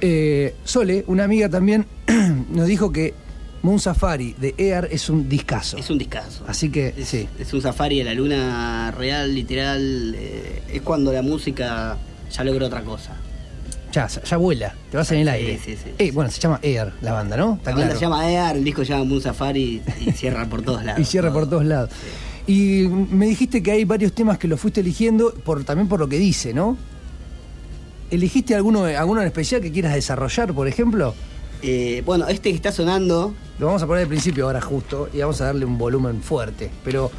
eh, 0.00 0.54
Sole, 0.64 1.04
una 1.08 1.24
amiga 1.24 1.48
también, 1.48 1.86
nos 2.50 2.66
dijo 2.66 2.90
que 2.92 3.14
Moon 3.62 3.78
Safari 3.78 4.34
de 4.38 4.54
Ear 4.56 4.88
es 4.90 5.10
un 5.10 5.28
discazo. 5.28 5.76
Es 5.76 5.90
un 5.90 5.98
discazo. 5.98 6.44
Así 6.46 6.70
que, 6.70 6.94
Es, 6.96 7.08
sí. 7.08 7.28
es 7.38 7.52
un 7.52 7.60
safari 7.60 7.98
de 7.98 8.04
la 8.04 8.14
luna 8.14 8.90
real, 8.96 9.34
literal. 9.34 10.14
eh, 10.16 10.62
es 10.72 10.80
cuando 10.82 11.12
la 11.12 11.20
música 11.22 11.98
ya 12.32 12.44
logra 12.44 12.66
otra 12.66 12.82
cosa. 12.82 13.16
Ya, 13.92 14.06
ya 14.06 14.36
vuela, 14.36 14.74
te 14.90 14.96
vas 14.96 15.10
en 15.12 15.18
el 15.20 15.26
Sí, 15.26 15.30
aire. 15.32 15.60
sí, 15.64 15.76
sí. 15.76 15.90
Eh, 15.98 16.10
bueno, 16.12 16.30
se 16.30 16.40
llama 16.40 16.60
Air, 16.62 16.92
la 17.02 17.12
banda, 17.12 17.36
¿no? 17.36 17.54
Está 17.54 17.70
La 17.72 17.76
banda 17.78 17.94
se 17.94 18.00
llama 18.00 18.30
Ear, 18.30 18.56
el 18.56 18.64
disco 18.64 18.84
se 18.84 18.92
llama 18.92 19.04
Moon 19.04 19.20
Safari 19.20 19.82
y 20.06 20.12
cierra 20.12 20.46
por 20.46 20.62
todos 20.62 20.84
lados. 20.84 21.00
y 21.00 21.04
cierra 21.04 21.32
por 21.32 21.48
todos 21.48 21.64
lados. 21.66 21.90
Y 22.46 22.86
me 22.88 23.26
dijiste 23.26 23.62
que 23.62 23.70
hay 23.72 23.84
varios 23.84 24.12
temas 24.12 24.38
que 24.38 24.48
los 24.48 24.58
fuiste 24.60 24.80
eligiendo 24.80 25.32
por, 25.34 25.62
también 25.64 25.88
por 25.88 26.00
lo 26.00 26.08
que 26.08 26.18
dice, 26.18 26.52
¿no? 26.54 26.76
¿Elegiste 28.10 28.54
alguno, 28.56 28.84
alguno 28.84 29.20
en 29.20 29.26
especial 29.28 29.60
que 29.60 29.70
quieras 29.70 29.94
desarrollar, 29.94 30.52
por 30.52 30.66
ejemplo? 30.66 31.14
Eh, 31.62 32.02
bueno, 32.06 32.26
este 32.26 32.50
que 32.50 32.56
está 32.56 32.72
sonando, 32.72 33.34
Lo 33.58 33.66
vamos 33.66 33.82
a 33.82 33.86
poner 33.86 34.02
al 34.04 34.08
principio 34.08 34.46
ahora 34.46 34.60
justo 34.60 35.08
y 35.12 35.18
vamos 35.18 35.40
a 35.42 35.44
darle 35.46 35.64
un 35.64 35.78
volumen 35.78 36.22
fuerte. 36.22 36.70
Pero, 36.82 37.10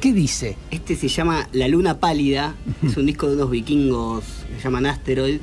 ¿qué 0.00 0.12
dice? 0.12 0.56
este 0.70 0.96
se 0.96 1.08
llama 1.08 1.48
La 1.52 1.68
Luna 1.68 1.98
Pálida. 1.98 2.54
es 2.84 2.96
un 2.96 3.06
disco 3.06 3.28
de 3.28 3.34
unos 3.36 3.50
vikingos 3.50 4.24
que 4.48 4.56
se 4.56 4.62
llaman 4.64 4.86
Asteroid, 4.86 5.40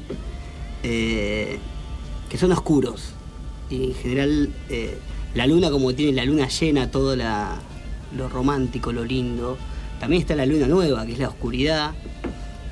eh, 0.83 1.57
que 2.29 2.37
son 2.37 2.51
oscuros. 2.51 3.11
Y 3.69 3.85
en 3.85 3.93
general, 3.95 4.49
eh, 4.69 4.97
la 5.33 5.47
luna, 5.47 5.69
como 5.71 5.93
tiene 5.93 6.13
la 6.13 6.23
luna 6.25 6.47
llena, 6.47 6.91
todo 6.91 7.15
la- 7.15 7.57
lo 8.15 8.29
romántico, 8.29 8.91
lo 8.93 9.03
lindo. 9.03 9.57
También 9.99 10.21
está 10.21 10.35
la 10.35 10.45
luna 10.45 10.67
nueva, 10.67 11.05
que 11.05 11.13
es 11.13 11.19
la 11.19 11.29
oscuridad. 11.29 11.93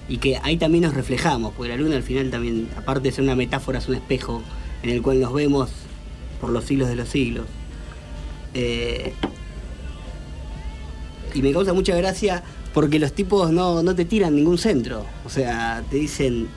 Y 0.07 0.17
que 0.17 0.37
ahí 0.43 0.57
también 0.57 0.83
nos 0.83 0.93
reflejamos, 0.93 1.53
porque 1.55 1.69
la 1.69 1.77
luna 1.77 1.95
al 1.95 2.03
final 2.03 2.29
también, 2.29 2.67
aparte 2.77 3.09
de 3.09 3.11
ser 3.15 3.23
una 3.23 3.35
metáfora, 3.35 3.79
es 3.79 3.87
un 3.87 3.95
espejo 3.95 4.43
en 4.83 4.89
el 4.91 5.01
cual 5.01 5.19
nos 5.19 5.33
vemos 5.33 5.69
por 6.41 6.49
los 6.51 6.65
siglos 6.65 6.89
de 6.89 6.95
los 6.95 7.09
siglos. 7.09 7.45
Eh, 8.53 9.13
y 11.33 11.41
me 11.41 11.51
causa 11.51 11.73
mucha 11.73 11.95
gracia 11.95 12.43
porque 12.73 12.99
los 12.99 13.13
tipos 13.13 13.51
no, 13.51 13.83
no 13.83 13.95
te 13.95 14.05
tiran 14.05 14.35
ningún 14.35 14.57
centro. 14.57 15.05
O 15.25 15.29
sea, 15.29 15.83
te 15.89 15.97
dicen 15.97 16.47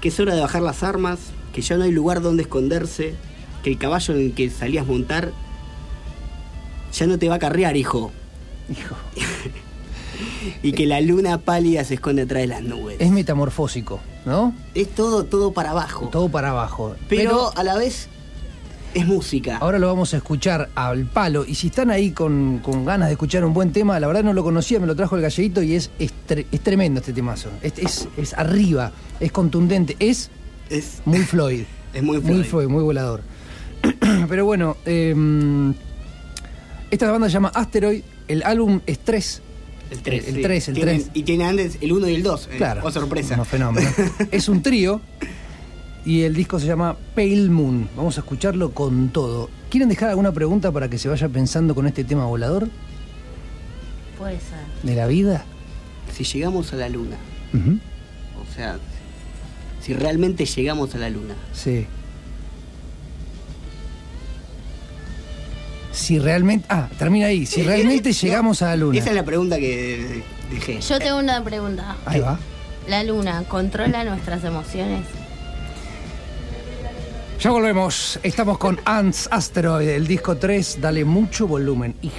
que 0.00 0.08
es 0.08 0.20
hora 0.20 0.34
de 0.34 0.40
bajar 0.40 0.62
las 0.62 0.82
armas, 0.82 1.18
que 1.52 1.62
ya 1.62 1.76
no 1.76 1.84
hay 1.84 1.92
lugar 1.92 2.22
donde 2.22 2.42
esconderse, 2.42 3.14
que 3.62 3.70
el 3.70 3.78
caballo 3.78 4.14
en 4.14 4.20
el 4.20 4.32
que 4.34 4.50
salías 4.50 4.86
montar 4.86 5.32
ya 6.92 7.06
no 7.06 7.18
te 7.18 7.28
va 7.28 7.36
a 7.36 7.38
carrear, 7.38 7.76
hijo. 7.76 8.12
Hijo, 8.70 8.94
Y 10.62 10.72
que 10.72 10.86
la 10.86 11.00
luna 11.00 11.38
pálida 11.38 11.84
se 11.84 11.94
esconde 11.94 12.22
atrás 12.22 12.42
de 12.42 12.46
las 12.48 12.62
nubes. 12.62 12.96
es 13.00 13.10
metamorfósico, 13.10 14.00
¿no? 14.24 14.54
Es 14.74 14.88
todo, 14.88 15.24
todo 15.24 15.52
para 15.52 15.70
abajo. 15.70 16.08
Todo 16.12 16.28
para 16.28 16.50
abajo. 16.50 16.96
pero, 17.08 17.56
a 17.56 17.62
la 17.64 17.76
vez 17.76 18.08
es 18.94 19.06
música. 19.06 19.58
Ahora 19.58 19.78
lo 19.78 19.86
vamos 19.86 20.12
a 20.14 20.18
escuchar 20.18 20.68
al 20.74 21.06
palo. 21.06 21.44
Y 21.46 21.54
si 21.54 21.68
están 21.68 21.90
ahí 21.90 22.10
con, 22.10 22.58
con 22.58 22.84
ganas 22.84 23.08
de 23.08 23.12
escuchar 23.12 23.44
un 23.44 23.52
buen 23.54 23.72
tema, 23.72 23.98
la 24.00 24.06
verdad 24.06 24.22
no 24.24 24.32
lo 24.32 24.42
conocía, 24.42 24.78
me 24.80 24.86
lo 24.86 24.94
trajo 24.96 25.16
el 25.16 25.22
galleguito 25.22 25.62
y 25.62 25.74
es, 25.74 25.90
es, 25.98 26.12
tre- 26.28 26.46
es 26.52 26.60
tremendo 26.60 27.00
este 27.00 27.12
temazo. 27.12 27.48
Es, 27.62 27.74
es, 27.78 28.08
es 28.16 28.34
arriba, 28.34 28.92
es 29.20 29.32
contundente, 29.32 29.96
es 29.98 30.30
Es, 30.70 31.02
muy 31.04 31.20
Floyd. 31.20 31.62
es 31.94 32.02
muy 32.02 32.18
Muy 32.20 32.26
Floyd. 32.34 32.44
Floyd, 32.44 32.66
muy 32.68 32.82
volador. 32.82 33.22
Pero 34.28 34.44
bueno, 34.44 34.76
eh, 34.86 35.14
esta 36.90 37.10
banda 37.10 37.28
se 37.28 37.32
llama 37.34 37.50
Asteroid 37.54 38.02
El 38.28 38.42
álbum 38.44 38.80
es 38.86 38.98
3. 38.98 39.42
El 39.90 39.98
3. 40.02 40.28
El 40.28 40.42
3, 40.42 40.68
el 40.68 40.74
3. 40.80 41.10
Y 41.14 41.22
tiene 41.22 41.44
antes 41.44 41.76
el 41.82 41.92
1 41.92 42.08
y 42.08 42.14
el 42.14 42.22
2. 42.22 42.48
Claro. 42.56 42.80
Oh, 42.84 42.90
sorpresa. 42.90 43.34
Unos 43.34 43.48
fenómenos. 43.48 43.92
es 44.30 44.48
un 44.48 44.62
trío 44.62 45.00
y 46.04 46.22
el 46.22 46.34
disco 46.34 46.58
se 46.58 46.66
llama 46.66 46.96
Pale 47.14 47.48
Moon. 47.48 47.88
Vamos 47.96 48.16
a 48.18 48.20
escucharlo 48.20 48.72
con 48.72 49.08
todo. 49.10 49.48
¿Quieren 49.70 49.88
dejar 49.88 50.10
alguna 50.10 50.32
pregunta 50.32 50.70
para 50.72 50.88
que 50.88 50.98
se 50.98 51.08
vaya 51.08 51.28
pensando 51.28 51.74
con 51.74 51.86
este 51.86 52.04
tema 52.04 52.26
volador 52.26 52.68
Puede 54.18 54.34
ser. 54.40 54.58
de 54.82 54.94
la 54.96 55.06
vida? 55.06 55.44
Si 56.12 56.24
llegamos 56.24 56.72
a 56.72 56.76
la 56.76 56.88
luna, 56.88 57.16
o 57.54 58.54
sea, 58.54 58.78
si 59.80 59.94
realmente 59.94 60.44
llegamos 60.44 60.94
a 60.94 60.98
la 60.98 61.08
luna, 61.10 61.34
Sí. 61.52 61.86
Si 65.92 66.18
realmente. 66.18 66.66
Ah, 66.70 66.88
termina 66.98 67.26
ahí. 67.26 67.44
Si 67.46 67.62
realmente 67.62 68.12
llegamos 68.22 68.62
a 68.62 68.66
la 68.68 68.76
luna. 68.76 68.98
esa 68.98 69.10
es 69.10 69.14
la 69.16 69.24
pregunta 69.24 69.58
que 69.58 70.22
dejé. 70.50 70.80
Yo 70.80 70.98
tengo 70.98 71.18
una 71.18 71.42
pregunta. 71.44 71.96
Ahí 72.06 72.20
va. 72.20 72.38
¿La 72.88 73.04
luna 73.04 73.44
controla 73.48 74.02
nuestras 74.04 74.42
emociones? 74.44 75.04
Ya 77.42 77.50
volvemos. 77.50 78.20
Estamos 78.22 78.56
con 78.56 78.78
Ants 78.84 79.28
Asteroid, 79.28 79.88
el 79.88 80.06
disco 80.06 80.36
3. 80.36 80.80
Dale 80.80 81.04
mucho 81.04 81.48
volumen. 81.48 81.96
Y 82.00 82.12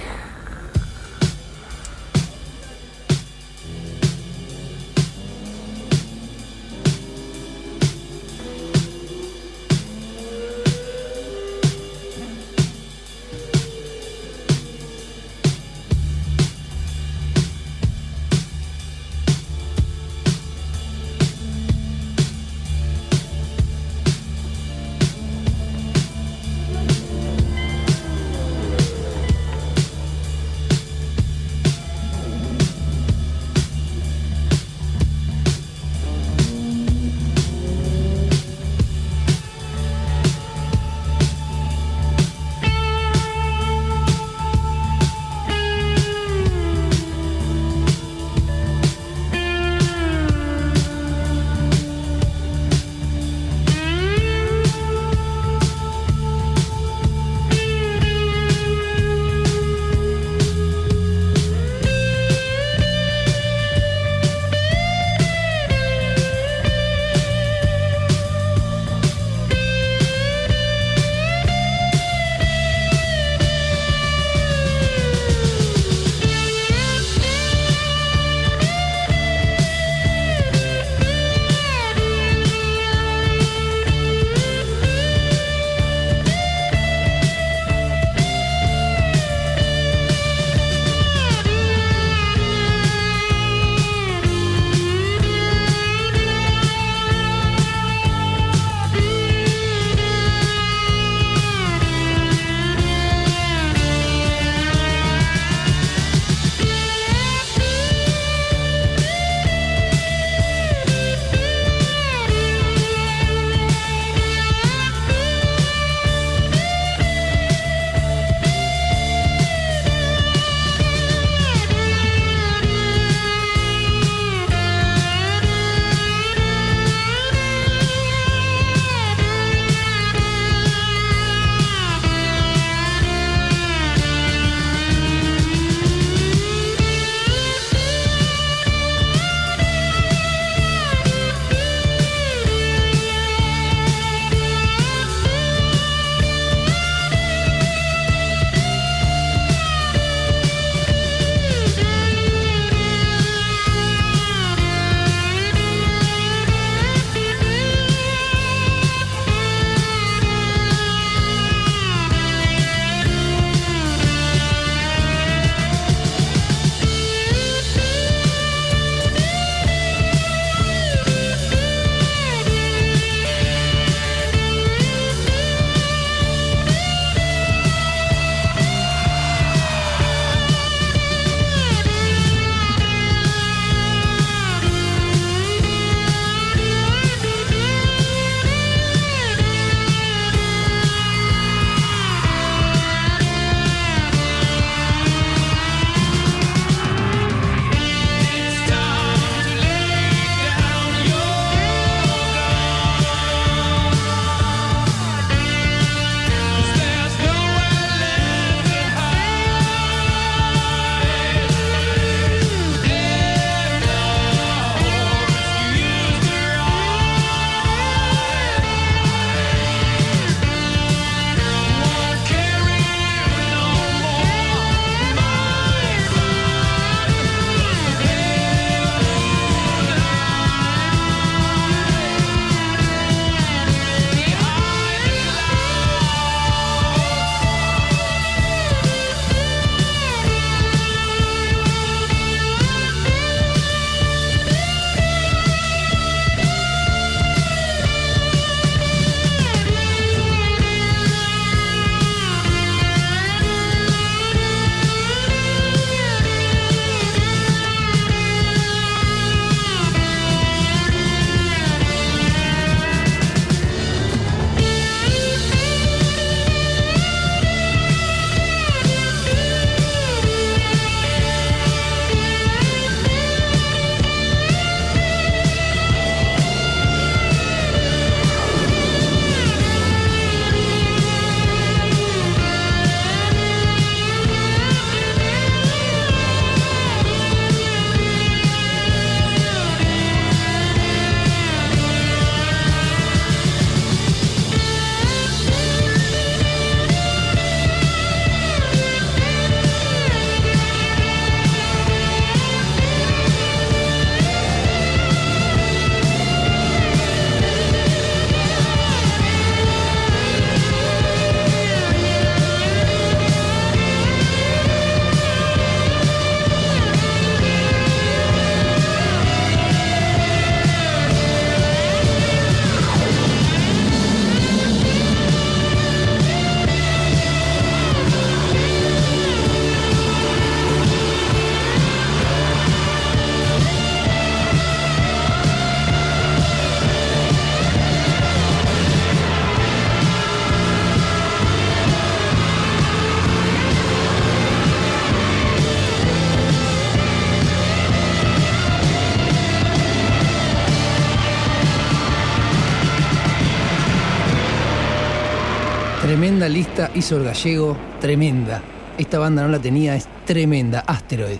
hizo 356.94 357.16
el 357.16 357.24
gallego, 357.24 357.76
tremenda. 358.00 358.62
Esta 358.96 359.18
banda 359.18 359.42
no 359.42 359.48
la 359.48 359.58
tenía, 359.58 359.96
es 359.96 360.08
tremenda. 360.24 360.80
Asteroid, 360.80 361.38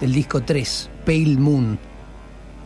del 0.00 0.12
disco 0.12 0.42
3, 0.42 0.90
Pale 1.04 1.36
Moon. 1.36 1.78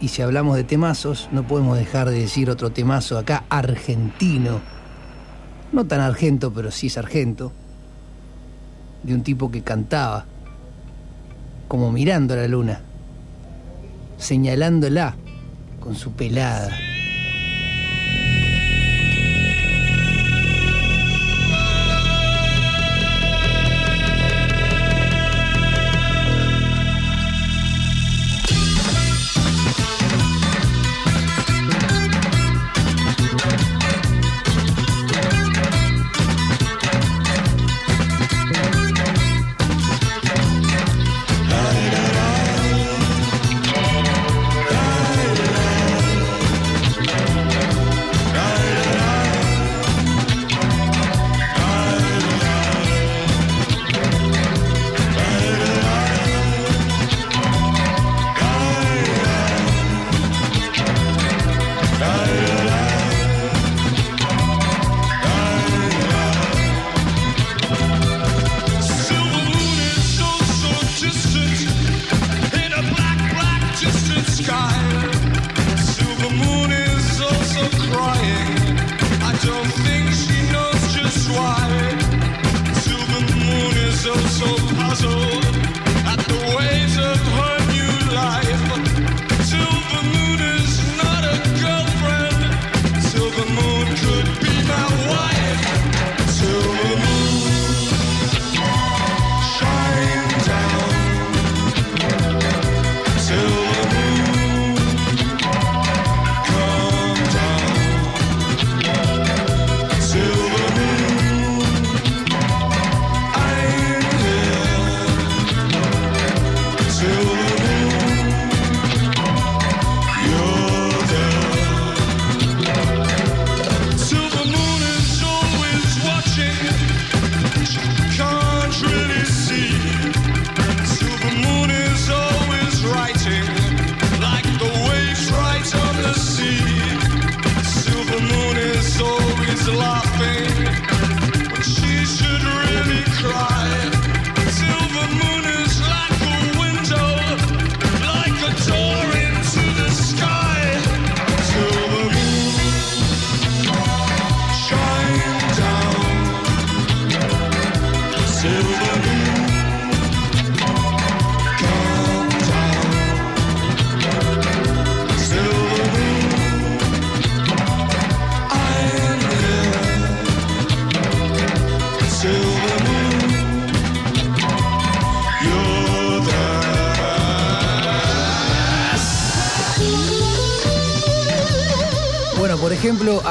Y 0.00 0.08
si 0.08 0.22
hablamos 0.22 0.56
de 0.56 0.64
temazos, 0.64 1.28
no 1.32 1.46
podemos 1.46 1.78
dejar 1.78 2.10
de 2.10 2.20
decir 2.20 2.50
otro 2.50 2.70
temazo 2.70 3.18
acá, 3.18 3.44
argentino. 3.48 4.60
No 5.72 5.86
tan 5.86 6.00
argento, 6.00 6.52
pero 6.52 6.70
sí 6.70 6.88
es 6.88 6.98
argento. 6.98 7.52
De 9.02 9.14
un 9.14 9.22
tipo 9.22 9.50
que 9.50 9.62
cantaba, 9.62 10.26
como 11.68 11.92
mirando 11.92 12.34
a 12.34 12.38
la 12.38 12.48
luna, 12.48 12.80
señalándola 14.18 15.14
con 15.80 15.94
su 15.94 16.12
pelada. 16.12 16.87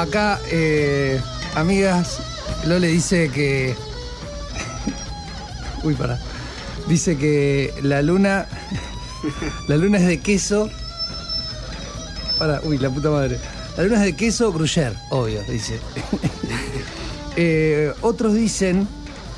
Acá, 0.00 0.40
eh, 0.50 1.20
amigas, 1.54 2.20
Lole 2.66 2.88
dice 2.88 3.30
que. 3.30 3.74
Uy, 5.82 5.94
para. 5.94 6.18
Dice 6.88 7.16
que 7.16 7.74
la 7.82 8.02
luna. 8.02 8.46
La 9.66 9.76
luna 9.76 9.98
es 9.98 10.06
de 10.06 10.20
queso. 10.20 10.70
Para, 12.38 12.60
uy, 12.62 12.78
la 12.78 12.88
puta 12.88 13.10
madre. 13.10 13.36
La 13.76 13.82
luna 13.82 13.96
es 13.96 14.02
de 14.02 14.16
queso 14.16 14.52
gruyère, 14.52 14.94
obvio, 15.10 15.42
dice. 15.42 15.78
Eh, 17.40 17.92
otros 18.00 18.34
dicen 18.34 18.88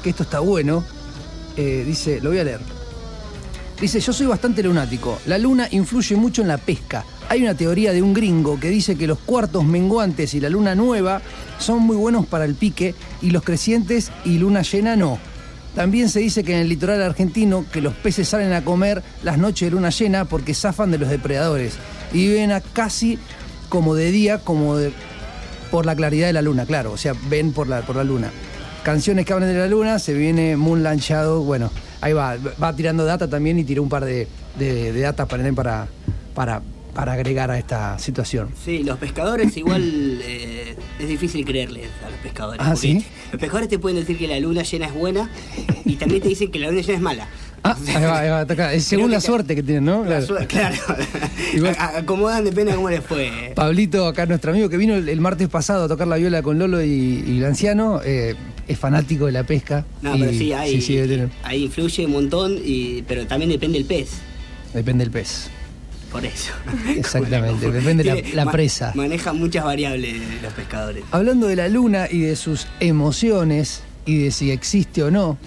que 0.02 0.08
esto 0.08 0.22
está 0.22 0.40
bueno. 0.40 0.82
Eh, 1.54 1.84
dice, 1.86 2.18
lo 2.22 2.30
voy 2.30 2.38
a 2.38 2.44
leer. 2.44 2.60
Dice, 3.78 4.00
yo 4.00 4.14
soy 4.14 4.26
bastante 4.26 4.62
lunático. 4.62 5.18
La 5.26 5.36
luna 5.36 5.68
influye 5.70 6.16
mucho 6.16 6.40
en 6.40 6.48
la 6.48 6.56
pesca. 6.56 7.04
Hay 7.30 7.42
una 7.42 7.54
teoría 7.54 7.92
de 7.92 8.02
un 8.02 8.12
gringo 8.12 8.58
que 8.58 8.70
dice 8.70 8.96
que 8.96 9.06
los 9.06 9.20
cuartos 9.20 9.64
menguantes 9.64 10.34
y 10.34 10.40
la 10.40 10.48
luna 10.48 10.74
nueva 10.74 11.22
son 11.60 11.78
muy 11.78 11.94
buenos 11.94 12.26
para 12.26 12.44
el 12.44 12.56
pique 12.56 12.96
y 13.22 13.30
los 13.30 13.44
crecientes 13.44 14.10
y 14.24 14.38
luna 14.38 14.62
llena 14.62 14.96
no. 14.96 15.16
También 15.76 16.08
se 16.08 16.18
dice 16.18 16.42
que 16.42 16.54
en 16.54 16.58
el 16.58 16.68
litoral 16.68 17.00
argentino 17.00 17.64
que 17.72 17.80
los 17.82 17.94
peces 17.94 18.26
salen 18.26 18.52
a 18.52 18.64
comer 18.64 19.04
las 19.22 19.38
noches 19.38 19.68
de 19.68 19.76
luna 19.76 19.90
llena 19.90 20.24
porque 20.24 20.54
zafan 20.54 20.90
de 20.90 20.98
los 20.98 21.08
depredadores 21.08 21.74
y 22.12 22.26
viven 22.26 22.50
a 22.50 22.60
casi 22.60 23.16
como 23.68 23.94
de 23.94 24.10
día, 24.10 24.38
como 24.38 24.78
por 25.70 25.86
la 25.86 25.94
claridad 25.94 26.26
de 26.26 26.32
la 26.32 26.42
luna, 26.42 26.66
claro, 26.66 26.90
o 26.90 26.96
sea, 26.96 27.12
ven 27.28 27.52
por 27.52 27.68
la, 27.68 27.82
por 27.82 27.94
la 27.94 28.02
luna. 28.02 28.32
Canciones 28.82 29.24
que 29.24 29.32
hablan 29.32 29.50
de 29.50 29.56
la 29.56 29.68
luna, 29.68 30.00
se 30.00 30.14
viene 30.14 30.56
Moonland 30.56 31.00
Shadow, 31.00 31.44
bueno, 31.44 31.70
ahí 32.00 32.12
va, 32.12 32.36
va 32.60 32.74
tirando 32.74 33.04
data 33.04 33.30
también 33.30 33.56
y 33.60 33.62
tiró 33.62 33.84
un 33.84 33.88
par 33.88 34.04
de, 34.04 34.26
de, 34.58 35.14
para, 35.54 35.86
para, 36.34 36.62
para 36.94 37.12
agregar 37.12 37.50
a 37.50 37.58
esta 37.58 37.98
situación. 37.98 38.48
Sí, 38.64 38.82
los 38.82 38.98
pescadores 38.98 39.56
igual 39.56 39.82
eh, 40.24 40.76
es 40.98 41.08
difícil 41.08 41.44
creerles 41.44 41.88
a 42.06 42.10
los 42.10 42.18
pescadores. 42.20 42.60
Ah, 42.64 42.76
¿sí? 42.76 43.04
Los 43.32 43.40
pescadores 43.40 43.68
te 43.68 43.78
pueden 43.78 43.98
decir 44.00 44.18
que 44.18 44.26
la 44.28 44.38
luna 44.40 44.62
llena 44.62 44.86
es 44.86 44.94
buena 44.94 45.30
y 45.84 45.96
también 45.96 46.22
te 46.22 46.28
dicen 46.28 46.50
que 46.50 46.58
la 46.58 46.68
luna 46.70 46.80
llena 46.82 46.94
es 46.96 47.00
mala. 47.02 47.28
Ah, 47.62 47.76
ahí 47.94 48.04
va, 48.04 48.18
ahí 48.20 48.28
va. 48.30 48.72
Es 48.72 48.84
según 48.84 49.10
la 49.10 49.20
suerte 49.20 49.54
que 49.54 49.62
tienen, 49.62 49.84
¿no? 49.84 50.02
La 50.04 50.20
Claro. 50.20 50.26
su- 50.40 50.46
Claro. 50.46 50.76
Acomodan 51.96 52.42
depende 52.44 52.70
de 52.72 52.76
cómo 52.76 52.88
les 52.88 53.04
fue. 53.04 53.52
Pablito, 53.54 54.06
acá 54.06 54.24
nuestro 54.24 54.52
amigo 54.52 54.70
que 54.70 54.78
vino 54.78 54.94
el, 54.94 55.08
el 55.10 55.20
martes 55.20 55.46
pasado 55.48 55.84
a 55.84 55.88
tocar 55.88 56.08
la 56.08 56.16
viola 56.16 56.42
con 56.42 56.58
Lolo 56.58 56.82
y, 56.82 56.88
y 56.88 57.38
Lanciano, 57.40 58.00
eh, 58.02 58.34
es 58.66 58.78
fanático 58.78 59.26
de 59.26 59.32
la 59.32 59.44
pesca. 59.44 59.84
No, 60.00 60.16
y- 60.16 60.20
pero 60.20 60.32
sí, 60.32 60.52
ahí, 60.54 60.80
sí, 60.80 60.98
ahí 61.42 61.64
influye 61.64 62.06
un 62.06 62.12
montón, 62.12 62.56
y, 62.64 63.02
pero 63.02 63.26
también 63.26 63.50
depende 63.50 63.76
el 63.76 63.84
pez. 63.84 64.08
Depende 64.72 65.04
del 65.04 65.12
pez. 65.12 65.50
Por 66.12 66.24
eso. 66.26 66.52
Exactamente, 66.88 67.70
depende 67.70 68.02
la- 68.04 68.14
Tiene- 68.14 68.34
la 68.34 68.44
ma- 68.44 68.52
presa. 68.52 68.92
Manejan 68.94 69.38
muchas 69.38 69.64
variables 69.64 70.20
los 70.42 70.52
pescadores. 70.52 71.04
Hablando 71.12 71.46
de 71.46 71.56
la 71.56 71.68
luna 71.68 72.06
y 72.10 72.20
de 72.22 72.34
sus 72.36 72.66
emociones 72.80 73.82
y 74.06 74.24
de 74.24 74.30
si 74.32 74.50
existe 74.50 75.02
o 75.04 75.10
no, 75.10 75.38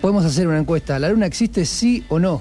podemos 0.00 0.24
hacer 0.24 0.48
una 0.48 0.58
encuesta. 0.58 0.98
¿La 0.98 1.10
luna 1.10 1.26
existe 1.26 1.64
sí 1.66 2.04
o 2.08 2.18
no? 2.18 2.40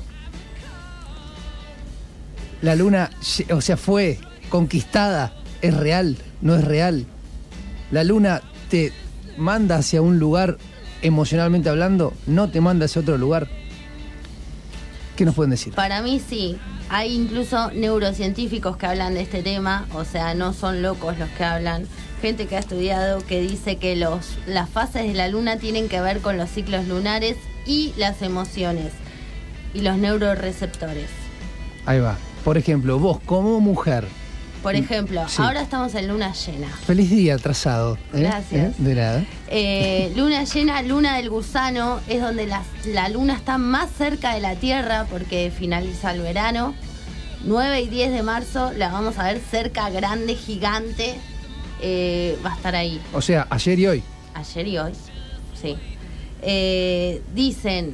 La 2.62 2.76
luna, 2.76 3.10
o 3.52 3.62
sea, 3.62 3.78
fue 3.78 4.18
conquistada, 4.50 5.34
es 5.62 5.76
real, 5.76 6.18
no 6.42 6.56
es 6.56 6.64
real. 6.64 7.06
La 7.92 8.04
luna 8.04 8.42
te 8.70 8.92
manda 9.38 9.76
hacia 9.76 10.02
un 10.02 10.20
lugar 10.20 10.58
emocionalmente 11.02 11.70
hablando, 11.70 12.14
no 12.26 12.50
te 12.50 12.60
manda 12.62 12.86
hacia 12.86 13.02
otro 13.02 13.18
lugar. 13.18 13.48
¿Qué 15.16 15.26
nos 15.26 15.36
pueden 15.36 15.52
decir? 15.52 15.74
Para 15.74 16.02
mí 16.02 16.22
sí. 16.28 16.58
Hay 16.90 17.14
incluso 17.14 17.72
neurocientíficos 17.72 18.78
que 18.78 18.86
hablan 18.86 19.14
de 19.14 19.22
este 19.22 19.44
tema, 19.44 19.86
o 19.94 20.06
sea, 20.06 20.34
no 20.36 20.54
son 20.54 20.82
locos 20.82 21.18
los 21.20 21.30
que 21.30 21.44
hablan. 21.44 21.86
Gente 22.22 22.48
que 22.48 22.56
ha 22.56 22.60
estudiado 22.60 23.20
que 23.26 23.42
dice 23.42 23.76
que 23.76 23.96
los, 23.96 24.38
las 24.48 24.70
fases 24.70 25.04
de 25.04 25.14
la 25.14 25.28
luna 25.28 25.58
tienen 25.58 25.90
que 25.90 26.00
ver 26.00 26.20
con 26.20 26.38
los 26.38 26.50
ciclos 26.50 26.88
lunares 26.88 27.36
y 27.66 27.94
las 27.98 28.22
emociones 28.22 28.94
y 29.74 29.82
los 29.82 29.98
neuroreceptores. 29.98 31.10
Ahí 31.86 32.00
va. 32.00 32.18
Por 32.44 32.58
ejemplo, 32.58 32.98
vos 32.98 33.20
como 33.26 33.60
mujer, 33.60 34.08
Por 34.68 34.76
ejemplo, 34.76 35.26
Sí. 35.30 35.42
ahora 35.42 35.62
estamos 35.62 35.96
en 35.96 36.10
luna 36.10 36.34
llena. 36.34 36.68
feliz 36.86 37.10
día 37.10 37.36
atrasado. 37.36 37.96
¿eh? 38.14 38.20
Gracias. 38.20 38.72
¿Eh? 38.72 38.74
De 38.80 38.96
nada. 38.96 39.26
Eh, 39.48 40.12
luna 40.18 40.44
llena, 40.44 40.82
luna 40.82 41.16
del 41.16 41.30
gusano, 41.30 42.02
es 42.10 42.20
donde 42.20 42.48
la, 42.48 42.64
la 42.86 43.08
luna 43.08 43.36
está 43.36 43.58
más 43.58 43.90
cerca 43.98 44.34
de 44.36 44.42
la 44.42 44.56
Tierra 44.56 45.06
porque 45.10 45.54
finaliza 45.58 46.12
el 46.12 46.20
verano. 46.22 46.76
9 47.46 47.80
y 47.80 47.88
10 47.88 48.12
de 48.12 48.24
marzo 48.24 48.74
la 48.74 48.90
vamos 48.90 49.18
a 49.20 49.24
ver 49.24 49.40
cerca, 49.40 49.90
grande, 49.90 50.36
gigante. 50.36 51.16
Eh, 51.82 52.38
va 52.46 52.52
a 52.52 52.56
estar 52.58 52.76
ahí. 52.76 53.00
O 53.14 53.22
sea, 53.22 53.48
ayer 53.50 53.80
y 53.80 53.88
hoy. 53.88 54.04
Ayer 54.34 54.68
y 54.68 54.78
hoy. 54.80 54.92
Sí. 55.62 55.78
Dicen 57.34 57.94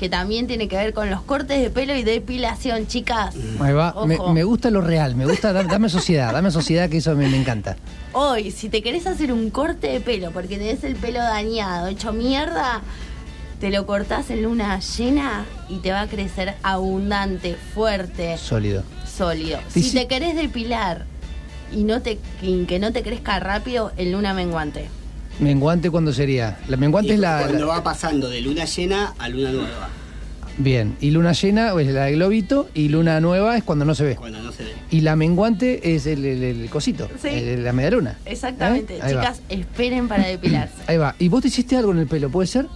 que 0.00 0.08
también 0.08 0.46
tiene 0.46 0.66
que 0.66 0.76
ver 0.78 0.94
con 0.94 1.10
los 1.10 1.20
cortes 1.20 1.60
de 1.60 1.68
pelo 1.68 1.94
y 1.94 2.02
depilación, 2.02 2.86
chicas. 2.86 3.34
Ahí 3.60 3.74
va. 3.74 3.94
Me, 4.06 4.42
gusta 4.44 4.70
lo 4.70 4.80
real, 4.80 5.14
me 5.14 5.26
gusta, 5.26 5.52
da- 5.52 5.62
dame 5.62 5.90
sociedad, 5.90 6.32
dame 6.32 6.50
sociedad 6.50 6.88
que 6.88 6.96
eso 6.96 7.14
me, 7.14 7.28
me 7.28 7.36
encanta. 7.38 7.76
Hoy, 8.14 8.50
si 8.50 8.70
te 8.70 8.82
querés 8.82 9.06
hacer 9.06 9.30
un 9.30 9.50
corte 9.50 9.88
de 9.88 10.00
pelo 10.00 10.30
porque 10.30 10.56
tenés 10.56 10.84
el 10.84 10.96
pelo 10.96 11.18
dañado, 11.18 11.88
hecho 11.88 12.14
mierda, 12.14 12.80
te 13.60 13.68
lo 13.68 13.84
cortás 13.84 14.30
en 14.30 14.42
luna 14.44 14.80
llena 14.80 15.44
y 15.68 15.80
te 15.80 15.92
va 15.92 16.00
a 16.00 16.06
crecer 16.06 16.54
abundante, 16.62 17.56
fuerte, 17.74 18.38
Sólido. 18.38 18.84
sólido. 19.06 19.58
Si 19.68 19.82
si- 19.82 19.94
te 19.98 20.08
querés 20.08 20.34
depilar 20.34 21.04
y 21.70 21.84
no 21.84 22.00
te 22.00 22.18
y 22.40 22.64
que 22.64 22.78
no 22.78 22.90
te 22.90 23.02
crezca 23.02 23.38
rápido, 23.38 23.92
en 23.98 24.12
luna 24.12 24.32
menguante. 24.32 24.88
Menguante, 25.40 25.90
¿cuándo 25.90 26.12
sería? 26.12 26.58
La 26.68 26.76
menguante 26.76 27.10
Y 27.12 27.14
es 27.14 27.20
la, 27.20 27.40
cuando 27.40 27.66
la- 27.66 27.72
va 27.72 27.82
pasando 27.82 28.28
de 28.28 28.40
luna 28.40 28.64
llena 28.66 29.14
a 29.18 29.28
luna 29.28 29.50
nueva, 29.52 29.88
Bien. 30.58 30.94
Y 31.00 31.10
luna 31.12 31.32
llena 31.32 31.72
es 31.80 31.86
la 31.88 32.04
de 32.04 32.12
globito 32.12 32.68
y 32.74 32.88
luna 32.90 33.18
nueva 33.20 33.56
es 33.56 33.64
cuando 33.64 33.86
no 33.86 33.94
se 33.94 34.04
ve. 34.04 34.16
cuando 34.16 34.42
no 34.42 34.52
se 34.52 34.64
ve. 34.64 34.72
Y 34.90 35.00
la 35.00 35.16
menguante 35.16 35.94
es 35.94 36.04
el, 36.04 36.22
el- 36.26 36.42
el 36.42 36.68
cosito, 36.68 37.08
Sí. 37.22 37.28
el- 37.28 37.64
la 37.64 37.72
media 37.72 37.92
luna. 37.92 38.18
Exactamente. 38.26 38.96
¿Eh? 38.96 39.00
Va. 39.00 39.08
Chicas, 39.08 39.40
esperen 39.48 40.06
para 40.08 40.26
depilarse. 40.26 40.74
Ahí 40.86 40.98
va. 40.98 41.14
¿Y 41.18 41.28
vos 41.28 41.40
te 41.40 41.48
hiciste 41.48 41.76
algo 41.76 41.92
en 41.92 41.98
el 42.00 42.06
pelo, 42.06 42.28
puede 42.28 42.46
ser? 42.46 42.66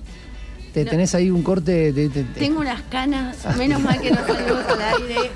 ¿Te 0.74 0.84
No. 0.84 0.90
tenés 0.90 1.14
ahí 1.14 1.30
un 1.30 1.44
corte 1.44 1.70
de, 1.70 1.92
de- 1.92 2.08
de- 2.08 2.24
Tengo 2.24 2.58
unas 2.58 2.82
canas, 2.90 3.36
menos 3.56 3.80
mal 3.80 4.00
que 4.00 4.10
no 4.10 4.16
salimos 4.26 4.64
al 4.66 4.82
aire. 5.02 5.30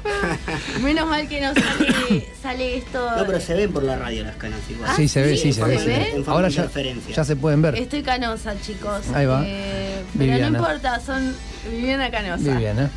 Menos 0.83 1.09
mal 1.09 1.29
que 1.29 1.41
no 1.41 1.53
sale, 1.55 2.27
sale 2.43 2.77
esto. 2.79 3.09
No, 3.17 3.25
pero 3.25 3.39
se 3.41 3.55
ven 3.55 3.73
por 3.73 3.85
la 3.85 3.97
radio 3.97 4.25
las 4.25 4.35
canas 4.35 4.59
igual. 4.69 4.91
Sí, 4.97 5.07
se 5.07 5.23
ve, 5.23 5.37
sí, 5.37 5.53
se 5.53 5.61
¿se 5.63 5.65
ve. 5.69 5.77
ve? 5.87 6.11
En 6.17 6.25
Ahora 6.29 6.49
de 6.49 6.55
ya, 6.55 6.69
ya 7.15 7.25
se 7.25 7.37
pueden 7.37 7.63
ver. 7.63 7.77
Estoy 7.77 8.03
canosa, 8.03 8.61
chicos. 8.61 9.03
Ahí 9.15 9.27
va. 9.27 9.45
Eh, 9.47 10.03
pero 10.15 10.25
Viviana. 10.33 10.51
no 10.51 10.59
importa, 10.59 10.99
son 11.01 11.33
Viviana 11.71 12.11
Canosa. 12.11 12.43
Viviana. 12.43 12.91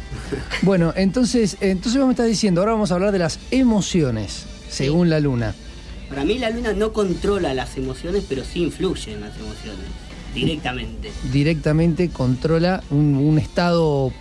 Bueno, 0.63 0.93
entonces, 0.95 1.57
entonces 1.61 1.99
vos 1.99 2.07
me 2.07 2.13
estás 2.13 2.27
diciendo, 2.27 2.61
ahora 2.61 2.71
vamos 2.73 2.91
a 2.91 2.95
hablar 2.95 3.11
de 3.11 3.19
las 3.19 3.37
emociones, 3.51 4.45
según 4.67 5.11
la 5.11 5.19
luna. 5.19 5.53
Para 6.09 6.25
mí 6.25 6.39
la 6.39 6.49
luna 6.49 6.73
no 6.73 6.91
controla 6.91 7.53
las 7.53 7.77
emociones, 7.77 8.23
pero 8.27 8.43
sí 8.43 8.63
influye 8.63 9.13
en 9.13 9.21
las 9.21 9.35
emociones, 9.37 9.85
directamente. 10.33 11.11
Directamente 11.31 12.09
controla 12.09 12.83
un, 12.89 13.15
un 13.15 13.37
estado 13.39 14.11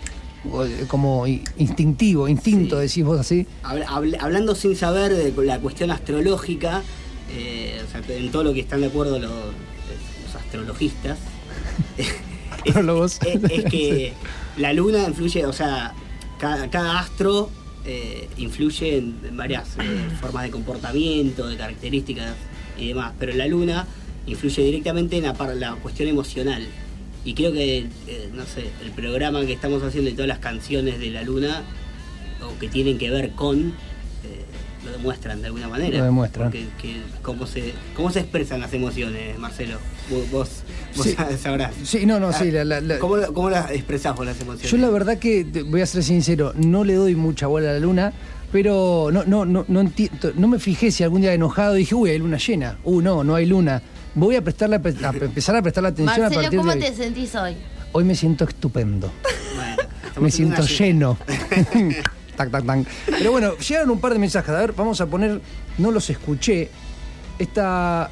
eh, 0.65 0.85
como 0.87 1.25
instintivo, 1.27 2.27
instinto, 2.27 2.77
Sí. 2.77 2.87
decís 2.87 3.03
vos 3.05 3.19
así. 3.19 3.47
Habla- 3.63 3.87
habl- 3.87 4.17
hablando 4.19 4.55
sin 4.55 4.75
saber 4.75 5.13
de 5.13 5.33
la 5.45 5.59
cuestión 5.59 5.91
astrológica, 5.91 6.81
eh, 7.33 7.81
o 7.87 7.91
sea, 7.91 8.01
en 8.17 8.31
todo 8.31 8.43
lo 8.43 8.53
que 8.53 8.61
están 8.61 8.81
de 8.81 8.87
acuerdo 8.87 9.19
los, 9.19 9.31
los 9.31 10.35
astrologistas, 10.35 11.17
es, 11.97 12.07
Astrólogos. 12.67 13.19
es- 13.25 13.43
es 13.51 13.65
que 13.65 14.13
la 14.57 14.73
luna 14.73 15.07
influye, 15.07 15.45
o 15.45 15.53
sea, 15.53 15.93
cada, 16.39 16.69
cada 16.69 16.99
astro 16.99 17.49
eh, 17.85 18.27
influye 18.37 18.97
en, 18.97 19.17
en 19.27 19.37
varias 19.37 19.69
eh, 19.79 20.09
formas 20.19 20.43
de 20.43 20.51
comportamiento, 20.51 21.47
de 21.47 21.57
características 21.57 22.33
y 22.77 22.89
demás, 22.89 23.13
pero 23.19 23.33
la 23.33 23.47
luna 23.47 23.87
influye 24.27 24.63
directamente 24.63 25.17
en 25.17 25.23
la, 25.23 25.33
la 25.55 25.75
cuestión 25.75 26.07
emocional. 26.09 26.65
Y 27.23 27.33
creo 27.35 27.51
que, 27.53 27.85
eh, 28.07 28.29
no 28.33 28.45
sé, 28.45 28.65
el 28.83 28.91
programa 28.91 29.45
que 29.45 29.53
estamos 29.53 29.83
haciendo 29.83 30.09
y 30.09 30.13
todas 30.13 30.27
las 30.27 30.39
canciones 30.39 30.99
de 30.99 31.11
la 31.11 31.21
luna, 31.23 31.61
o 32.41 32.57
que 32.59 32.67
tienen 32.67 32.97
que 32.97 33.11
ver 33.11 33.31
con, 33.31 33.67
eh, 34.23 34.45
lo 34.83 34.91
demuestran 34.91 35.39
de 35.41 35.47
alguna 35.47 35.67
manera. 35.67 35.99
Lo 35.99 36.05
demuestran. 36.05 36.47
Porque, 36.49 36.65
que- 36.81 37.01
cómo, 37.21 37.45
se, 37.45 37.73
¿Cómo 37.95 38.09
se 38.11 38.21
expresan 38.21 38.59
las 38.61 38.73
emociones, 38.73 39.37
Marcelo? 39.37 39.77
Vos, 40.09 40.31
vos, 40.31 40.49
vos 40.97 41.05
Sí. 41.05 41.15
sabrás. 41.39 41.73
Sí, 41.83 42.07
no, 42.07 42.19
no, 42.19 42.33
sí, 42.33 42.49
la- 42.49 42.65
la- 42.65 42.81
la- 42.81 42.97
¿Cómo, 42.97 43.17
cómo 43.33 43.51
las 43.51 43.69
expresás 43.69 44.15
vos 44.15 44.25
las 44.25 44.39
emociones? 44.41 44.71
Yo 44.71 44.77
la 44.77 44.89
verdad 44.89 45.19
que, 45.19 45.43
voy 45.67 45.81
a 45.81 45.85
ser 45.85 46.03
sincero, 46.03 46.53
no 46.57 46.83
le 46.83 46.95
doy 46.95 47.13
mucha 47.15 47.45
bola 47.45 47.69
a 47.69 47.73
la 47.73 47.79
luna, 47.79 48.13
pero 48.51 49.09
no, 49.13 49.23
no, 49.25 49.45
no, 49.45 49.63
no, 49.67 49.91
no 50.35 50.47
me 50.47 50.57
fijé 50.57 50.89
si 50.89 51.03
algún 51.03 51.21
día 51.21 51.33
enojado 51.35 51.75
dije, 51.75 51.93
uy, 51.93 52.09
hay 52.09 52.17
luna 52.17 52.37
llena. 52.37 52.79
Uh, 52.83 52.99
no, 53.01 53.23
no 53.23 53.35
hay 53.35 53.45
luna. 53.45 53.81
Voy 54.13 54.35
a 54.35 54.41
prestarle, 54.43 54.75
a 54.75 54.79
empezar 55.23 55.55
a 55.55 55.61
prestarle 55.61 55.89
atención 55.89 56.17
a 56.19 56.21
Marcelo, 56.23 56.41
partir 56.41 56.59
¿cómo 56.59 56.71
de 56.71 56.77
hoy. 56.77 56.83
te 56.85 56.93
sentís 56.95 57.35
hoy? 57.35 57.55
Hoy 57.93 58.03
me 58.03 58.15
siento 58.15 58.43
estupendo. 58.45 59.11
Bueno, 59.55 59.77
Me 60.19 60.27
en 60.27 60.31
siento 60.31 60.63
lleno. 60.65 61.17
tac, 62.35 62.51
tac, 62.51 62.65
tac. 62.65 62.85
Pero 63.05 63.31
bueno, 63.31 63.57
llegaron 63.57 63.89
un 63.91 63.99
par 64.01 64.13
de 64.13 64.19
mensajes. 64.19 64.49
A 64.49 64.59
ver, 64.59 64.73
vamos 64.73 64.99
a 65.01 65.05
poner. 65.05 65.39
No 65.77 65.91
los 65.91 66.09
escuché. 66.09 66.69
Esta. 67.39 68.09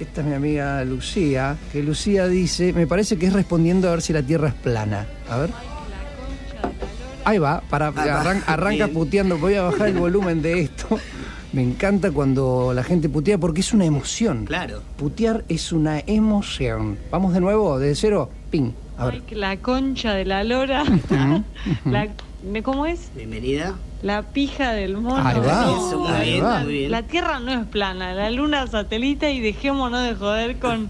Esta 0.00 0.20
es 0.22 0.26
mi 0.26 0.34
amiga 0.34 0.84
Lucía. 0.84 1.56
Que 1.70 1.82
Lucía 1.82 2.26
dice. 2.28 2.72
Me 2.72 2.86
parece 2.86 3.16
que 3.18 3.26
es 3.26 3.32
respondiendo 3.32 3.88
a 3.88 3.92
ver 3.92 4.02
si 4.02 4.12
la 4.12 4.22
tierra 4.22 4.48
es 4.48 4.54
plana. 4.54 5.06
A 5.28 5.36
ver. 5.38 5.50
Ahí 7.24 7.38
va. 7.38 7.62
Para, 7.70 7.92
arran- 7.92 8.42
arranca 8.46 8.86
Bien. 8.86 8.94
puteando. 8.94 9.38
Voy 9.38 9.54
a 9.54 9.62
bajar 9.62 9.88
el 9.88 9.98
volumen 9.98 10.40
de 10.42 10.62
esto. 10.62 10.98
Me 11.52 11.62
encanta 11.62 12.10
cuando 12.10 12.72
la 12.74 12.82
gente 12.82 13.08
putea 13.10 13.36
porque 13.36 13.60
es 13.60 13.72
una 13.74 13.84
emoción. 13.84 14.46
Claro. 14.46 14.80
Putear 14.96 15.44
es 15.48 15.70
una 15.72 16.00
emoción. 16.06 16.98
Vamos 17.10 17.34
de 17.34 17.40
nuevo, 17.40 17.78
de 17.78 17.94
cero. 17.94 18.30
Ping. 18.50 18.70
A 18.96 19.06
ver. 19.06 19.14
Ay, 19.16 19.20
que 19.26 19.34
la 19.36 19.56
concha 19.58 20.14
de 20.14 20.24
la 20.24 20.44
lora. 20.44 20.82
la, 21.84 22.08
¿de 22.42 22.62
¿Cómo 22.62 22.86
es? 22.86 23.10
Bienvenida. 23.14 23.74
La 24.02 24.22
pija 24.22 24.72
del 24.72 24.96
mono. 24.96 25.22
Ahí 25.26 25.38
va. 25.40 25.62
Eso, 25.64 25.98
muy 25.98 26.08
Ahí 26.10 26.32
bien, 26.32 26.44
va. 26.44 26.60
muy 26.60 26.72
bien. 26.72 26.90
La 26.90 27.02
Tierra 27.02 27.38
no 27.38 27.52
es 27.52 27.66
plana, 27.66 28.14
la 28.14 28.30
Luna 28.30 28.64
es 28.64 28.70
satélite 28.70 29.32
y 29.32 29.40
dejémonos 29.40 30.02
de 30.02 30.14
joder 30.14 30.58
con 30.58 30.88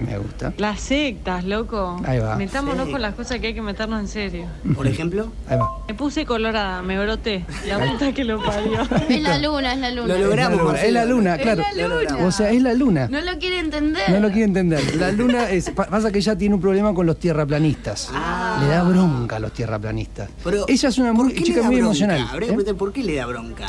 Me 0.00 0.16
gusta. 0.18 0.52
las 0.58 0.80
sectas, 0.80 1.44
loco. 1.44 2.00
Ahí 2.04 2.18
va. 2.18 2.36
Metámonos 2.36 2.86
Sí. 2.86 2.92
con 2.92 3.02
las 3.02 3.14
cosas 3.14 3.40
que 3.40 3.48
hay 3.48 3.54
que 3.54 3.62
meternos 3.62 4.00
en 4.00 4.08
serio. 4.08 4.46
Por 4.76 4.86
ejemplo, 4.86 5.32
Ahí 5.48 5.58
va. 5.58 5.68
Me 5.88 5.94
puse 5.94 6.24
colorada, 6.24 6.82
me 6.82 6.98
broté. 7.02 7.44
La 7.66 7.78
puta 7.78 8.12
que 8.12 8.24
lo 8.24 8.42
parió. 8.42 8.80
Es 9.08 9.22
la 9.22 9.38
luna, 9.38 9.72
es 9.74 9.80
la 9.80 9.90
luna. 9.90 10.14
Lo 10.14 10.18
logramos, 10.26 10.58
Es 10.58 10.60
la 10.60 10.64
luna, 10.64 10.84
es 10.84 10.92
la 10.92 11.04
luna, 11.04 11.34
Es 11.36 11.42
claro. 11.42 11.62
la 11.74 11.88
luna. 11.88 12.26
O 12.26 12.30
sea, 12.32 12.50
es 12.50 12.62
la 12.62 12.74
luna. 12.74 13.08
No 13.08 13.20
lo 13.20 13.38
quiere 13.38 13.58
entender. 13.58 14.10
No 14.10 14.20
lo 14.20 14.28
quiere 14.28 14.44
entender. 14.44 14.96
La 14.96 15.10
luna 15.12 15.50
es. 15.50 15.70
pa- 15.70 15.86
Pasa 15.86 16.12
que 16.12 16.18
ella 16.18 16.36
tiene 16.36 16.54
un 16.54 16.60
problema 16.60 16.94
con 16.94 17.06
los 17.06 17.18
tierraplanistas. 17.18 18.10
Ah. 18.12 18.58
Le 18.62 18.68
da 18.68 18.82
bronca 18.84 19.36
a 19.36 19.40
los 19.40 19.52
tierraplanistas. 19.52 20.30
pero 20.44 20.64
ella 20.68 20.88
es 20.88 20.98
una 20.98 21.12
¿por 21.14 21.24
muy- 21.24 21.32
qué 21.34 21.40
le 21.40 21.46
chica 21.46 21.60
da 21.60 21.66
muy 21.66 21.76
bronca? 21.76 21.86
emocional. 21.88 22.28
Habría 22.30 22.52
¿eh? 22.52 22.74
por 22.74 22.92
qué 22.92 23.02
le 23.02 23.14
da 23.16 23.26
bronca. 23.26 23.66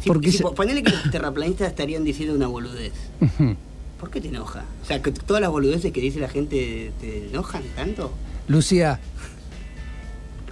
Si, 0.00 0.08
Porque 0.08 0.30
si 0.32 0.38
se- 0.38 0.42
po- 0.42 0.54
ponele 0.54 0.82
que 0.82 0.90
los 0.90 1.10
terraplanistas 1.10 1.68
estarían 1.68 2.02
diciendo 2.04 2.34
una 2.34 2.46
boludez. 2.46 2.92
¿Por 4.00 4.10
qué 4.10 4.20
te 4.20 4.28
enoja? 4.28 4.64
O 4.82 4.86
sea, 4.86 5.02
que 5.02 5.12
todas 5.12 5.42
las 5.42 5.50
boludeces 5.50 5.92
que 5.92 6.00
dice 6.00 6.18
la 6.20 6.28
gente 6.28 6.90
te 7.02 7.28
enojan 7.28 7.62
tanto. 7.76 8.10
Lucía, 8.48 8.98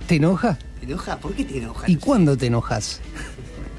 ¿te 0.07 0.17
enoja? 0.17 0.59
¿Te 0.79 0.85
enoja? 0.87 1.17
¿Por 1.17 1.33
qué 1.33 1.47
te 1.47 1.57
enoja? 1.57 1.89
¿Y 1.89 1.95
Lucía? 1.95 2.07
cuándo 2.07 2.37
te 2.37 2.47
enojas? 2.47 3.01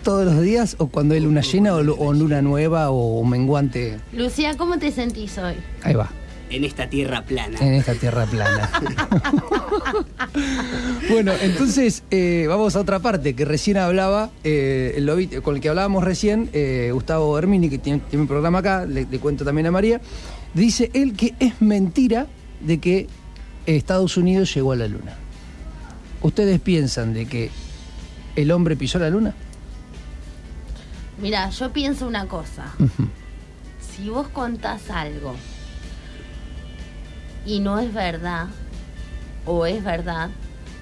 ¿Todos 0.03 0.26
los 0.26 0.41
días 0.41 0.76
o 0.80 0.88
cuando 0.88 1.13
hay 1.13 1.20
luna 1.20 1.41
llena 1.41 1.76
o 1.76 2.13
luna 2.13 2.41
nueva 2.41 2.89
o 2.89 3.24
menguante? 3.24 3.99
Lucía, 4.11 4.57
¿cómo 4.57 4.80
te 4.80 4.91
sentís 4.91 5.38
hoy? 5.38 5.53
Ahí 5.84 5.93
va. 5.93 6.09
En 6.50 6.64
esta 6.64 6.89
tierra 6.89 7.24
plana. 7.24 7.58
en 7.60 7.74
esta 7.76 7.93
tierra 7.95 8.26
plana. 8.26 8.70
bueno, 11.10 11.32
entonces 11.41 12.04
eh, 12.12 12.45
vamos 12.47 12.76
a 12.76 12.80
otra 12.80 13.00
parte 13.00 13.34
que 13.36 13.45
recién 13.45 13.78
hablaba, 13.78 14.32
eh, 14.43 14.93
el 14.97 15.06
lobito- 15.08 15.41
con 15.41 15.56
el 15.56 15.62
que 15.62 15.70
hablábamos 15.70 16.04
recién, 16.04 16.50
eh, 16.54 16.89
Gustavo 16.93 17.38
Hermini, 17.38 17.70
que 17.70 17.78
tiene, 17.78 18.02
tiene 18.10 18.22
un 18.24 18.28
programa 18.28 18.60
acá, 18.60 18.86
le, 18.86 19.06
le 19.10 19.20
cuento 19.20 19.45
también 19.45 19.68
a 19.68 19.72
María, 19.72 20.02
dice 20.54 20.89
él 20.93 21.14
que 21.14 21.36
es 21.39 21.62
mentira 21.62 22.28
de 22.62 22.80
que 22.80 23.08
Estados 23.66 24.18
Unidos 24.18 24.54
llegó 24.54 24.72
a 24.72 24.76
la 24.76 24.88
luna. 24.88 25.16
¿Ustedes 26.22 26.60
piensan 26.60 27.14
de 27.14 27.26
que 27.28 27.50
el 28.36 28.52
hombre 28.52 28.76
pisó 28.76 29.00
la 29.00 29.10
luna? 29.10 29.34
Mira, 31.22 31.50
yo 31.50 31.72
pienso 31.72 32.08
una 32.08 32.26
cosa. 32.28 32.74
Si 33.95 34.10
vos 34.10 34.28
contás 34.30 34.89
algo 34.89 35.36
y 37.46 37.60
no 37.60 37.80
es 37.80 37.94
verdad, 37.94 38.48
o 39.46 39.66
es 39.66 39.84
verdad, 39.84 40.30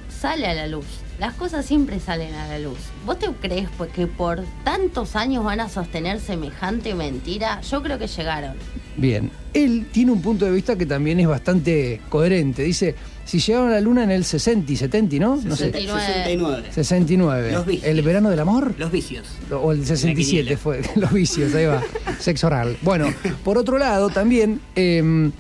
sale 0.10 0.48
a 0.48 0.54
la 0.54 0.68
luz. 0.68 0.86
Las 1.20 1.34
cosas 1.34 1.66
siempre 1.66 2.00
salen 2.00 2.34
a 2.36 2.48
la 2.48 2.60
luz. 2.60 2.78
¿Vos 3.06 3.18
te 3.18 3.28
crees 3.28 3.68
pues, 3.76 3.92
que 3.92 4.06
por 4.06 4.44
tantos 4.64 5.16
años 5.16 5.44
van 5.44 5.60
a 5.60 5.68
sostener 5.68 6.20
semejante 6.20 6.94
mentira? 6.94 7.60
Yo 7.62 7.82
creo 7.82 7.98
que 7.98 8.06
llegaron. 8.06 8.54
Bien, 8.96 9.32
él 9.54 9.88
tiene 9.92 10.12
un 10.12 10.22
punto 10.22 10.46
de 10.46 10.52
vista 10.52 10.76
que 10.78 10.86
también 10.86 11.20
es 11.20 11.28
bastante 11.28 12.02
coherente. 12.10 12.62
Dice, 12.62 12.94
si 13.26 13.40
llegaron 13.40 13.70
a 13.70 13.74
la 13.74 13.82
luna 13.82 14.04
en 14.04 14.12
el 14.12 14.26
60 14.26 14.72
y 14.72 14.76
70, 14.76 15.16
¿no? 15.18 15.36
No 15.38 15.56
sé. 15.56 15.72
69. 15.72 16.14
69. 16.14 16.68
69. 16.72 17.52
Los 17.52 17.66
vicios. 17.66 17.88
¿El 17.88 18.02
verano 18.04 18.30
del 18.30 18.40
amor? 18.40 18.76
Los 18.78 18.92
vicios. 18.92 19.26
O 19.52 19.72
el 19.72 19.86
67 19.86 20.24
quiniela. 20.24 20.58
fue, 20.58 20.82
los 20.96 21.12
vicios, 21.12 21.54
ahí 21.56 21.66
va, 21.66 21.82
sexo 22.20 22.46
oral. 22.46 22.78
Bueno, 22.84 23.12
por 23.44 23.58
otro 23.58 23.80
lado, 23.80 24.10
también, 24.10 24.62
eh, 24.76 25.32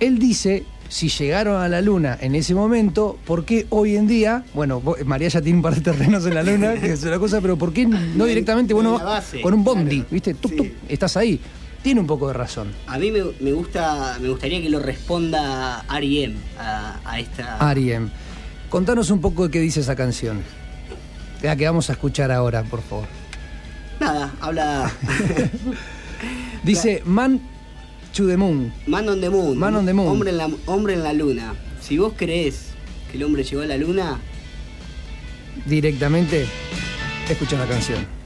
él 0.00 0.18
dice, 0.18 0.64
si 0.88 1.08
llegaron 1.08 1.60
a 1.62 1.68
la 1.68 1.80
luna 1.80 2.18
en 2.20 2.34
ese 2.34 2.54
momento, 2.54 3.18
¿por 3.24 3.44
qué 3.44 3.66
hoy 3.70 3.96
en 3.96 4.06
día, 4.08 4.44
bueno, 4.54 4.80
vos- 4.80 4.96
María 5.04 5.28
ya 5.28 5.40
tiene 5.40 5.58
un 5.58 5.62
par 5.62 5.74
de 5.76 5.80
terrenos 5.82 6.26
en 6.26 6.34
la 6.34 6.42
luna, 6.42 6.74
que 6.80 6.92
es 6.92 7.02
una 7.04 7.18
cosa, 7.18 7.40
pero 7.40 7.56
¿por 7.56 7.72
qué 7.72 7.86
no 7.86 8.24
directamente, 8.24 8.74
bueno, 8.74 9.00
con 9.42 9.54
un 9.54 9.62
bondi, 9.64 9.96
claro. 9.98 10.08
viste? 10.10 10.34
Tuc, 10.34 10.50
Sí. 10.50 10.56
tuc, 10.56 10.66
estás 10.88 11.16
ahí. 11.16 11.40
Tiene 11.82 12.00
un 12.00 12.06
poco 12.06 12.26
de 12.28 12.34
razón. 12.34 12.68
A 12.88 12.98
mí 12.98 13.10
me, 13.10 13.20
me 13.40 13.52
gusta, 13.52 14.18
me 14.20 14.28
gustaría 14.28 14.60
que 14.60 14.68
lo 14.68 14.80
responda 14.80 15.82
R.E.M. 15.90 16.34
a, 16.58 16.98
a 17.04 17.18
esta. 17.18 17.56
Ariem, 17.56 18.10
contanos 18.68 19.08
un 19.10 19.20
poco 19.22 19.44
de 19.44 19.50
qué 19.50 19.60
dice 19.60 19.80
esa 19.80 19.96
canción. 19.96 20.42
La 21.40 21.56
que 21.56 21.64
vamos 21.64 21.88
a 21.88 21.94
escuchar 21.94 22.30
ahora, 22.32 22.64
por 22.64 22.82
favor. 22.82 23.06
Nada, 23.98 24.30
habla 24.42 24.92
Dice 26.62 27.02
Man 27.06 27.40
to 28.12 28.26
the 28.26 28.36
Moon. 28.36 28.72
Man 28.86 29.08
on 29.08 29.20
the 29.20 29.30
Moon. 29.30 29.58
Man 29.58 29.76
on 29.76 29.86
the 29.86 29.92
Moon. 29.92 30.08
Hombre 30.08 30.30
en 30.30 30.36
la, 30.38 30.50
hombre 30.66 30.94
en 30.94 31.02
la 31.02 31.12
luna. 31.12 31.54
Si 31.80 31.98
vos 31.98 32.12
creés 32.16 32.70
que 33.10 33.16
el 33.16 33.24
hombre 33.24 33.42
llegó 33.44 33.62
a 33.62 33.66
la 33.66 33.76
luna, 33.76 34.20
Directamente, 35.66 36.46
escucha 37.28 37.58
la 37.58 37.66
canción. 37.66 38.19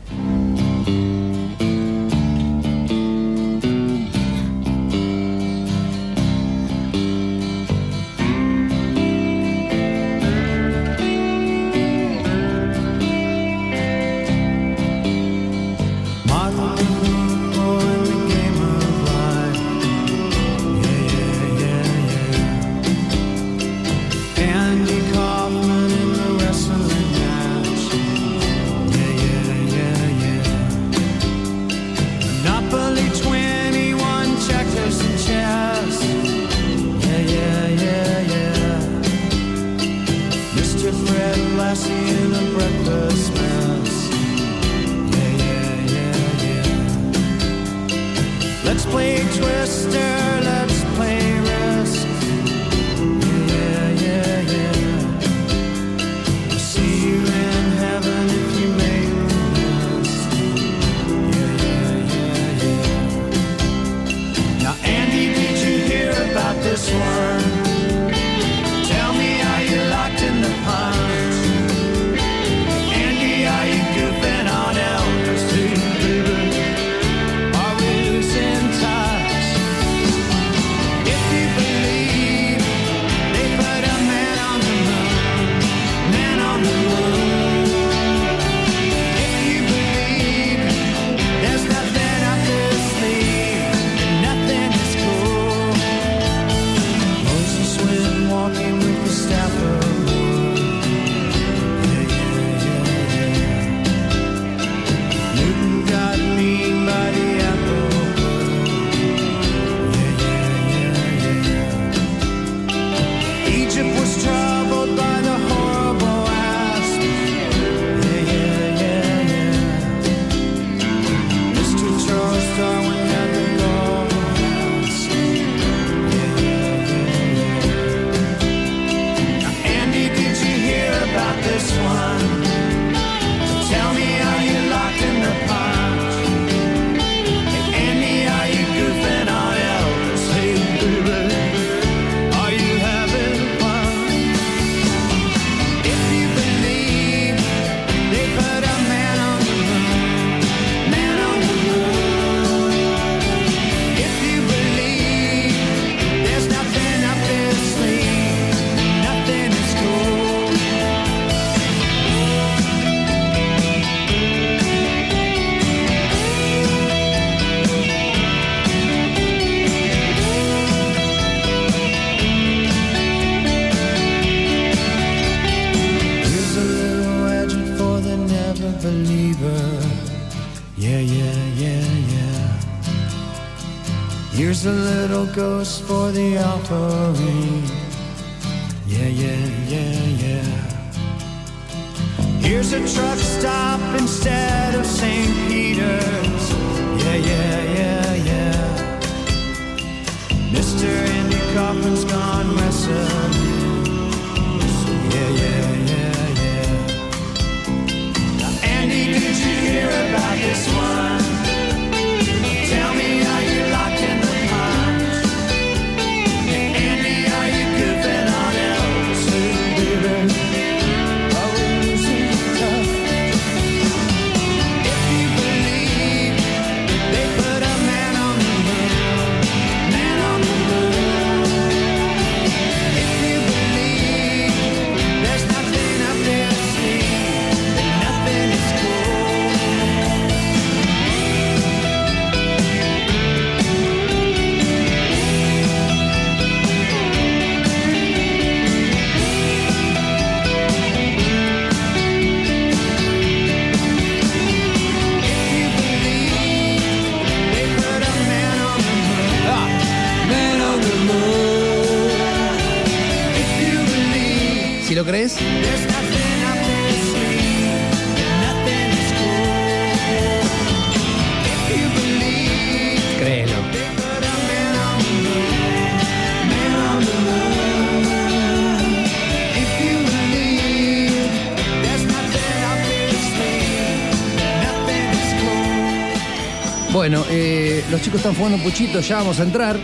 Bueno, 287.04 287.24
eh, 287.28 287.84
los 287.90 288.00
chicos 288.00 288.20
están 288.20 288.34
fumando 288.34 288.56
puchito, 288.64 289.00
ya 289.00 289.16
vamos 289.16 289.38
a 289.38 289.42
entrar. 289.42 289.78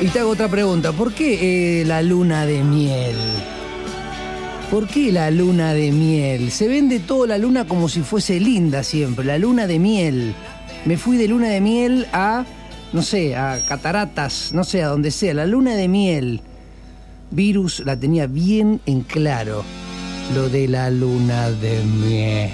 Y 0.00 0.08
te 0.08 0.18
hago 0.18 0.30
otra 0.30 0.48
pregunta. 0.48 0.90
¿Por 0.90 1.12
qué 1.12 1.80
eh, 1.80 1.84
la 1.84 2.02
luna 2.02 2.44
de 2.44 2.64
miel? 2.64 3.45
¿Por 4.70 4.88
qué 4.88 5.12
la 5.12 5.30
luna 5.30 5.74
de 5.74 5.92
miel? 5.92 6.50
Se 6.50 6.66
vende 6.66 6.98
toda 6.98 7.28
la 7.28 7.38
luna 7.38 7.66
como 7.66 7.88
si 7.88 8.00
fuese 8.00 8.40
linda 8.40 8.82
siempre. 8.82 9.24
La 9.24 9.38
luna 9.38 9.68
de 9.68 9.78
miel. 9.78 10.34
Me 10.84 10.96
fui 10.96 11.16
de 11.16 11.28
luna 11.28 11.48
de 11.48 11.60
miel 11.60 12.06
a, 12.12 12.44
no 12.92 13.02
sé, 13.02 13.36
a 13.36 13.60
cataratas, 13.68 14.50
no 14.52 14.64
sé, 14.64 14.82
a 14.82 14.88
donde 14.88 15.12
sea. 15.12 15.34
La 15.34 15.46
luna 15.46 15.76
de 15.76 15.86
miel. 15.86 16.40
Virus 17.30 17.80
la 17.86 17.96
tenía 17.96 18.26
bien 18.26 18.80
en 18.86 19.02
claro. 19.02 19.62
Lo 20.34 20.48
de 20.48 20.66
la 20.66 20.90
luna 20.90 21.48
de 21.50 21.82
miel. 21.84 22.50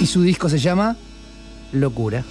Y 0.00 0.06
su 0.06 0.22
disco 0.22 0.48
se 0.48 0.58
llama 0.58 0.96
Locura. 1.72 2.24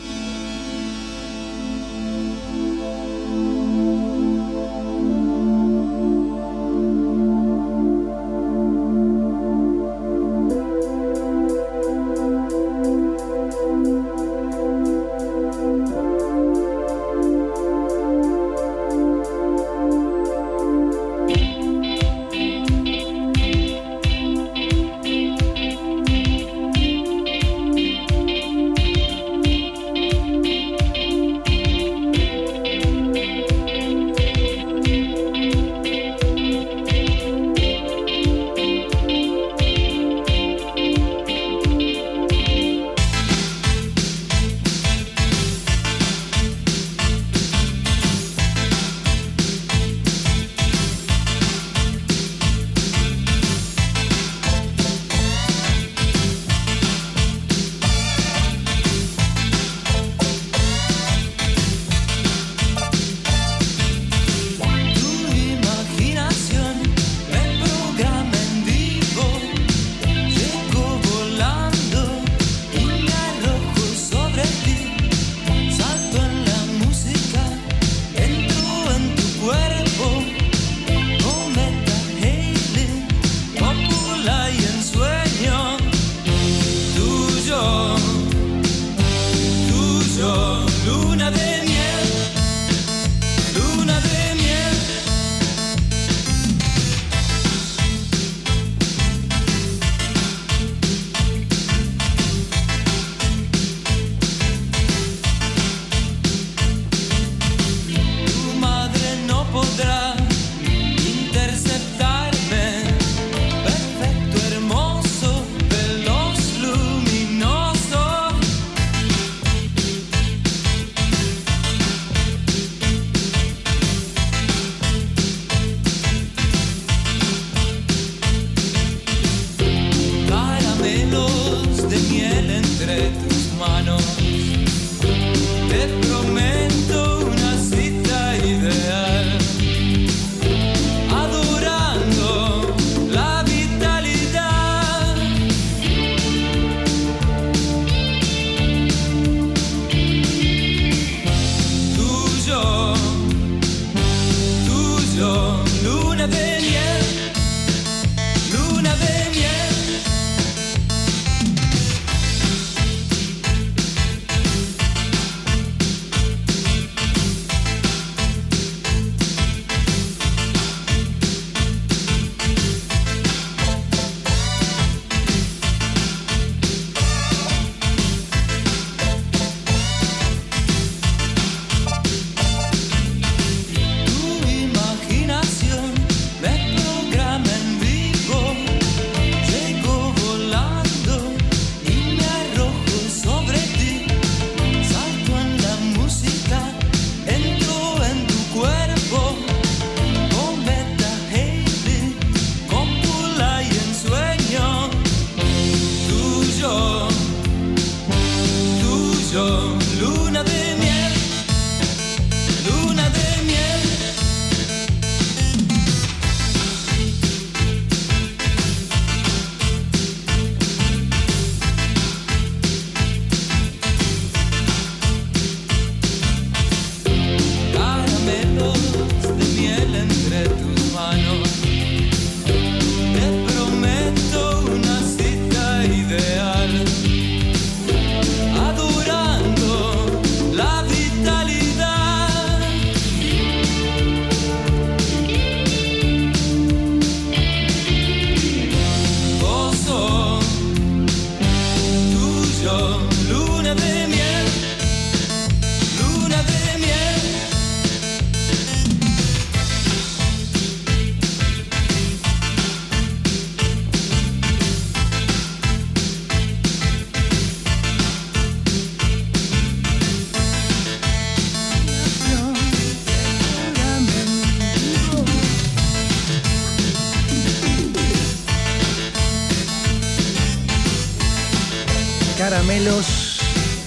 Caramelos, 282.69 283.39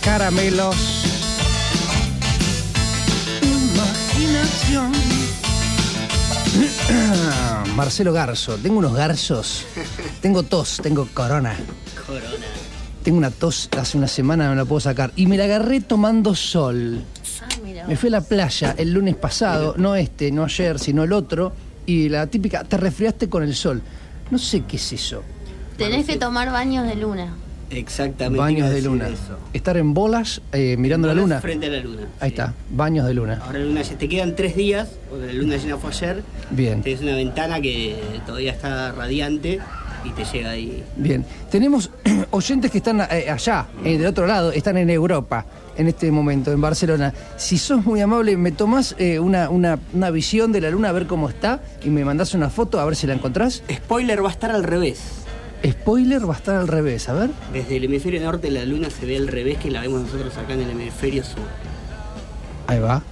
caramelos. 0.03 0.77
Imaginación. 3.41 4.93
Marcelo 7.77 8.13
Garzo, 8.13 8.57
tengo 8.57 8.79
unos 8.79 8.97
garzos. 8.97 9.65
Tengo 10.21 10.43
tos, 10.43 10.81
tengo 10.83 11.07
corona. 11.15 11.57
Corona. 12.05 12.27
Tengo 13.05 13.19
una 13.19 13.31
tos 13.31 13.69
hace 13.79 13.97
una 13.97 14.09
semana, 14.09 14.49
no 14.49 14.57
la 14.57 14.65
puedo 14.65 14.81
sacar. 14.81 15.13
Y 15.15 15.27
me 15.27 15.39
la 15.39 15.45
agarré 15.45 15.81
tomando 15.81 16.35
sol. 16.35 17.05
Ah, 17.41 17.47
mira. 17.63 17.87
Me 17.87 17.95
fui 17.97 18.09
a 18.09 18.11
la 18.11 18.21
playa 18.23 18.75
el 18.77 18.93
lunes 18.93 19.15
pasado, 19.15 19.75
no 19.77 19.95
este, 19.95 20.33
no 20.33 20.43
ayer, 20.43 20.81
sino 20.81 21.05
el 21.05 21.13
otro. 21.13 21.53
Y 21.87 22.09
la 22.09 22.27
típica, 22.27 22.65
te 22.65 22.79
resfriaste 22.79 23.29
con 23.29 23.45
el 23.45 23.55
sol. 23.55 23.81
No 24.33 24.39
sé 24.39 24.63
qué 24.63 24.75
es 24.75 24.93
eso. 24.93 25.23
Tenés 25.77 26.05
que 26.05 26.17
tomar 26.17 26.51
baños 26.51 26.85
de 26.89 26.97
luna. 26.97 27.33
Exactamente. 27.73 28.39
Baños 28.39 28.71
de 28.71 28.83
luna. 28.83 29.09
eso. 29.09 29.39
Estar 29.53 29.77
en 29.77 29.95
bolas 29.95 30.43
eh, 30.53 30.77
mirando 30.79 31.09
la 31.09 31.15
luna. 31.15 31.41
Frente 31.41 31.67
a 31.67 31.71
la 31.71 31.81
luna. 31.81 32.03
Ahí 32.21 32.31
sí. 32.31 32.37
está, 32.37 32.55
baños 32.71 33.07
de 33.07 33.15
luna. 33.15 33.41
Ahora 33.45 33.59
la 33.59 33.65
luna 33.65 33.83
te 33.83 34.09
quedan 34.09 34.37
tres 34.37 34.57
días, 34.57 34.89
porque 35.09 35.27
la 35.27 35.33
luna 35.33 35.57
llena 35.57 35.77
fue 35.79 35.91
ayer. 35.91 36.23
Bien. 36.51 36.83
Tenés 36.83 37.01
una 37.01 37.17
ventana 37.17 37.61
que 37.61 37.97
todavía 38.27 38.53
está 38.53 38.93
radiante 38.93 39.61
y 40.05 40.11
te 40.11 40.25
llega 40.25 40.51
ahí. 40.51 40.83
Bien, 40.97 41.25
tenemos 41.51 41.91
oyentes 42.31 42.71
que 42.71 42.79
están 42.79 43.01
eh, 43.01 43.31
allá, 43.31 43.67
eh, 43.85 43.99
del 43.99 44.07
otro 44.07 44.27
lado, 44.27 44.53
están 44.53 44.77
en 44.77 44.91
Europa 44.91 45.47
en 45.77 45.89
este 45.89 46.11
momento, 46.11 46.53
en 46.53 46.61
Barcelona. 46.61 47.15
Si 47.37 47.59
sos 47.59 47.85
muy 47.85 48.01
amable, 48.01 48.37
me 48.37 48.53
tomás 48.53 48.95
eh, 48.99 49.19
una, 49.19 49.49
una, 49.49 49.79
una 49.93 50.11
visión 50.11 50.53
de 50.53 50.61
la 50.61 50.71
luna 50.71 50.91
a 50.91 50.93
ver 50.93 51.07
cómo 51.07 51.29
está 51.29 51.63
y 51.83 51.91
me 51.91 52.05
mandás 52.05 52.35
una 52.35 52.51
foto 52.51 52.81
a 52.81 52.85
ver 52.85 52.97
si 52.97 53.07
la 53.07 53.15
encontrás. 53.15 53.63
Spoiler 53.73 54.23
va 54.23 54.29
a 54.29 54.33
estar 54.33 54.51
al 54.51 54.65
revés. 54.65 55.22
Spoiler 55.65 56.29
va 56.29 56.35
a 56.35 56.37
estar 56.37 56.57
al 56.57 56.67
revés, 56.69 57.09
a 57.09 57.13
ver. 57.15 57.31
Desde 57.53 57.77
el 57.77 57.85
hemisferio 57.85 58.21
norte 58.21 58.51
la 58.51 58.65
luna 58.65 58.91
se 58.91 59.07
ve 59.07 59.17
al 59.17 59.29
revés 59.29 59.59
que 59.59 59.71
la 59.71 59.81
vemos 59.81 60.01
nosotros 60.03 60.37
acá 60.37 60.55
en 60.55 60.63
el 60.63 60.71
hemisferio 60.71 61.23
sur. 61.25 61.45
Ahí 62.67 62.79
va. 62.81 63.03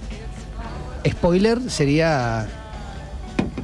Spoiler 1.07 1.59
sería... 1.69 2.47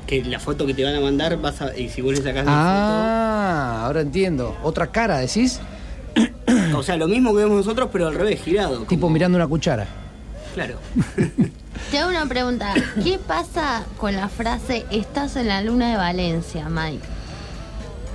Que 0.05 0.23
la 0.23 0.39
foto 0.39 0.65
que 0.65 0.73
te 0.73 0.85
van 0.85 0.95
a 0.95 1.01
mandar, 1.01 1.35
vas 1.37 1.61
a, 1.61 1.77
y 1.77 1.89
si 1.89 2.01
vos 2.01 2.13
le 2.13 2.21
sacás 2.21 2.45
Ah, 2.47 3.81
ahora 3.85 3.99
entiendo. 4.01 4.55
Otra 4.63 4.87
cara, 4.87 5.17
decís. 5.17 5.59
O 6.73 6.81
sea, 6.81 6.95
lo 6.95 7.09
mismo 7.09 7.31
que 7.35 7.39
vemos 7.43 7.57
nosotros, 7.57 7.89
pero 7.91 8.07
al 8.07 8.15
revés, 8.15 8.41
girado. 8.41 8.83
tipo 8.85 9.01
como- 9.01 9.09
mirando 9.13 9.35
una 9.37 9.47
cuchara. 9.47 9.85
Claro. 10.53 10.77
Te 11.91 11.99
hago 11.99 12.09
una 12.09 12.25
pregunta. 12.25 12.73
¿Qué 13.03 13.19
pasa 13.19 13.83
con 13.97 14.15
la 14.15 14.29
frase 14.29 14.85
estás 14.91 15.35
en 15.35 15.49
la 15.49 15.61
luna 15.61 15.91
de 15.91 15.97
Valencia, 15.97 16.69
Mike? 16.69 17.03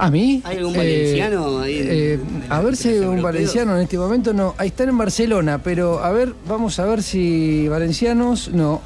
¿A 0.02 0.10
mí? 0.10 0.42
¿Hay 0.44 0.56
algún 0.56 0.74
Eh, 0.74 0.78
valenciano 0.78 1.60
ahí 1.60 1.78
en- 1.78 1.86
eh, 1.90 2.18
a 2.48 2.60
ver 2.60 2.76
si 2.76 2.88
hay 2.88 2.98
un 2.98 3.22
valenciano 3.22 3.76
en 3.76 3.82
este 3.82 3.96
momento. 3.96 4.32
No, 4.32 4.52
ahí 4.58 4.66
están 4.68 4.88
en 4.88 4.98
Barcelona, 4.98 5.62
pero 5.62 6.00
a 6.02 6.10
ver, 6.10 6.34
vamos 6.48 6.80
a 6.80 6.86
ver 6.86 7.04
si 7.04 7.68
valencianos. 7.68 8.50
No. 8.52 8.80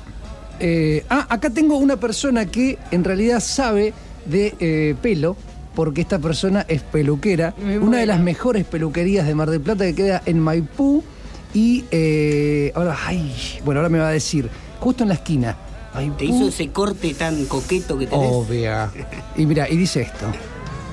Eh, 0.60 1.04
ah, 1.08 1.26
acá 1.30 1.48
tengo 1.48 1.78
una 1.78 1.96
persona 1.96 2.44
que 2.44 2.78
en 2.90 3.02
realidad 3.02 3.40
sabe 3.40 3.94
de 4.26 4.54
eh, 4.60 4.94
pelo, 5.00 5.38
porque 5.74 6.02
esta 6.02 6.18
persona 6.18 6.66
es 6.68 6.82
peluquera. 6.82 7.54
Una 7.80 7.96
de 7.98 8.06
las 8.06 8.20
mejores 8.20 8.66
peluquerías 8.66 9.26
de 9.26 9.34
Mar 9.34 9.48
del 9.48 9.62
Plata 9.62 9.86
que 9.86 9.94
queda 9.94 10.22
en 10.26 10.38
Maipú. 10.38 11.02
Y 11.54 11.84
eh, 11.90 12.72
ahora, 12.74 12.94
ay, 13.06 13.32
bueno, 13.64 13.80
ahora 13.80 13.88
me 13.88 13.98
va 14.00 14.08
a 14.08 14.12
decir, 14.12 14.50
justo 14.80 15.02
en 15.04 15.08
la 15.08 15.14
esquina. 15.14 15.56
Maipú, 15.94 16.16
Te 16.18 16.24
hizo 16.26 16.48
ese 16.48 16.68
corte 16.68 17.14
tan 17.14 17.46
coqueto 17.46 17.96
que 17.96 18.06
tenés. 18.06 18.28
Obvia. 18.30 18.90
Y 19.34 19.46
mira, 19.46 19.66
y 19.70 19.78
dice 19.78 20.02
esto. 20.02 20.26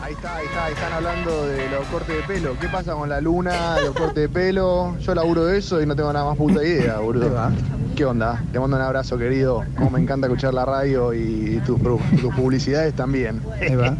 Ahí 0.03 0.13
está, 0.13 0.35
ahí 0.35 0.45
está, 0.45 0.65
ahí 0.65 0.73
están 0.73 0.91
hablando 0.93 1.45
de 1.47 1.69
los 1.69 1.85
cortes 1.87 2.15
de 2.17 2.21
pelo. 2.23 2.57
¿Qué 2.59 2.67
pasa 2.67 2.93
con 2.93 3.07
la 3.07 3.21
luna, 3.21 3.79
los 3.79 3.95
cortes 3.95 4.15
de 4.23 4.27
pelo? 4.29 4.97
Yo 4.99 5.15
laburo 5.15 5.45
de 5.45 5.57
eso 5.59 5.81
y 5.81 5.85
no 5.85 5.95
tengo 5.95 6.11
nada 6.11 6.25
más 6.25 6.37
puta 6.37 6.61
idea, 6.63 6.97
boludo. 6.99 7.31
¿Qué 7.95 8.03
onda? 8.03 8.43
Te 8.51 8.59
mando 8.59 8.75
un 8.75 8.81
abrazo, 8.83 9.17
querido. 9.17 9.63
Como 9.77 9.91
me 9.91 10.01
encanta 10.01 10.27
escuchar 10.27 10.53
la 10.53 10.65
radio 10.65 11.13
y 11.13 11.61
tus, 11.65 11.79
publicidades 12.35 12.93
también. 12.95 13.41
Ahí 13.61 13.75
va. 13.75 13.95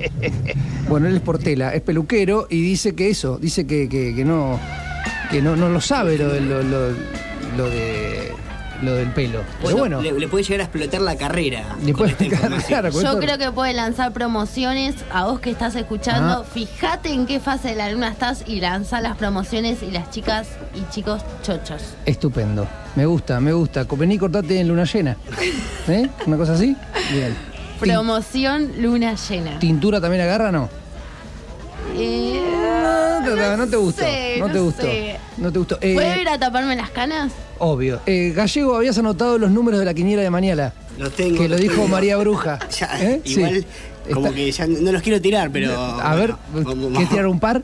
Bueno, 0.90 1.08
él 1.08 1.16
es 1.16 1.22
Portela, 1.22 1.74
es 1.74 1.82
peluquero 1.82 2.48
y 2.50 2.62
dice 2.62 2.96
que 2.96 3.10
eso, 3.10 3.38
dice 3.38 3.66
que, 3.66 3.88
que- 3.88 4.14
que 4.14 4.26
no 4.26 4.60
que 5.32 5.42
no, 5.42 5.56
no 5.56 5.70
lo 5.70 5.80
sabe 5.82 6.18
lo, 6.18 6.28
de- 6.28 6.42
lo, 6.42 6.62
lo- 6.64 6.90
lo 7.58 7.70
de 7.70 8.32
lo 8.84 8.94
del 8.96 9.10
pelo. 9.12 9.42
Pero 9.62 9.78
bueno, 9.78 10.02
le, 10.02 10.12
le 10.12 10.28
puede 10.28 10.44
llegar 10.44 10.62
a 10.62 10.64
explotar 10.66 11.02
la 11.02 11.16
carrera. 11.16 11.64
le 11.84 11.94
puede 11.94 12.14
claro, 12.68 12.90
Yo 12.90 13.00
esto- 13.02 13.20
creo 13.20 13.38
que 13.38 13.52
puede 13.52 13.74
lanzar 13.74 14.12
promociones 14.14 14.96
a 15.12 15.26
vos 15.26 15.40
que 15.40 15.50
estás 15.52 15.76
escuchando. 15.76 16.42
Ah. 16.42 16.44
Fíjate 16.44 17.10
en 17.12 17.26
qué 17.26 17.40
fase 17.40 17.70
de 17.70 17.76
la 17.76 17.90
luna 17.92 18.10
estás 18.10 18.44
y 18.48 18.60
lanza 18.60 19.02
las 19.02 19.18
promociones 19.18 19.82
y 19.84 19.92
las 19.92 20.10
chicas 20.12 20.48
y 20.76 20.90
chicos 20.94 21.22
chochos. 21.44 21.82
Estupendo. 22.06 22.68
Me 22.96 23.06
gusta, 23.06 23.40
me 23.40 23.52
gusta. 23.54 23.86
Vení, 23.90 24.18
cortate 24.18 24.60
en 24.60 24.68
luna 24.68 24.84
llena. 24.84 25.18
¿Eh? 25.88 26.08
¿Una 26.28 26.38
cosa 26.38 26.54
así? 26.54 26.76
Bien. 27.12 27.36
Promoción 27.80 28.72
luna 28.82 29.16
llena. 29.16 29.60
¿Tintura 29.60 30.00
también 30.00 30.22
agarra 30.24 30.52
no? 30.52 30.70
Eh, 31.96 32.42
No, 33.26 33.36
no, 33.36 33.58
no 33.58 33.68
te 33.68 33.76
gustó. 33.78 34.02
sé, 34.04 34.38
no 34.40 34.50
te 34.52 34.60
gustó. 34.60 34.82
sé. 34.84 35.20
No 35.38 35.52
te 35.52 35.60
gustó. 35.60 35.78
Eh, 35.82 35.94
¿Puedo 35.94 36.22
ir 36.22 36.28
a 36.30 36.38
taparme 36.40 36.76
las 36.76 36.90
canas? 36.90 37.32
obvio. 37.60 38.02
Eh, 38.06 38.34
Gallego, 38.36 38.76
habías 38.76 38.98
anotado 38.98 39.38
los 39.38 39.50
números 39.52 39.80
de 39.80 39.86
la 39.86 39.94
quiniela 39.94 40.22
de 40.22 40.30
mañana. 40.30 40.74
Los 40.98 41.14
tengo. 41.16 41.38
Que 41.38 41.48
lo 41.48 41.56
dijo 41.56 41.76
tengo. 41.76 41.88
María 41.88 42.18
Bruja. 42.18 42.60
Ya, 42.78 42.90
¿Eh? 43.02 43.22
Sí. 43.24 43.34
Igual, 43.40 43.66
como 44.14 44.26
Está- 44.28 44.36
que 44.36 44.52
ya 44.52 44.68
no 44.68 44.92
los 44.92 45.02
quiero 45.02 45.22
tirar, 45.22 45.50
pero. 45.52 45.74
A 45.80 46.14
ver, 46.16 46.36
bueno, 46.52 46.70
vamos- 46.70 46.90
¿quieres 46.92 47.10
tirar 47.10 47.28
un 47.28 47.40
par? 47.40 47.64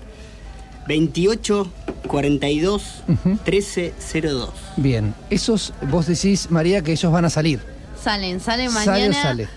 28 0.88 1.72
42 2.08 3.04
Ujú. 3.08 3.38
13 3.44 3.94
02. 4.22 4.50
Bien. 4.78 5.14
Esos, 5.30 5.74
vos 5.90 6.08
decís, 6.08 6.50
María, 6.50 6.82
que 6.82 6.94
ellos 6.94 7.12
van 7.12 7.26
a 7.26 7.30
salir. 7.30 7.60
Salen, 8.02 8.40
salen 8.40 8.72
¿Sale 8.72 8.90
o 8.90 8.92
mañana. 9.10 9.22
sale? 9.22 9.50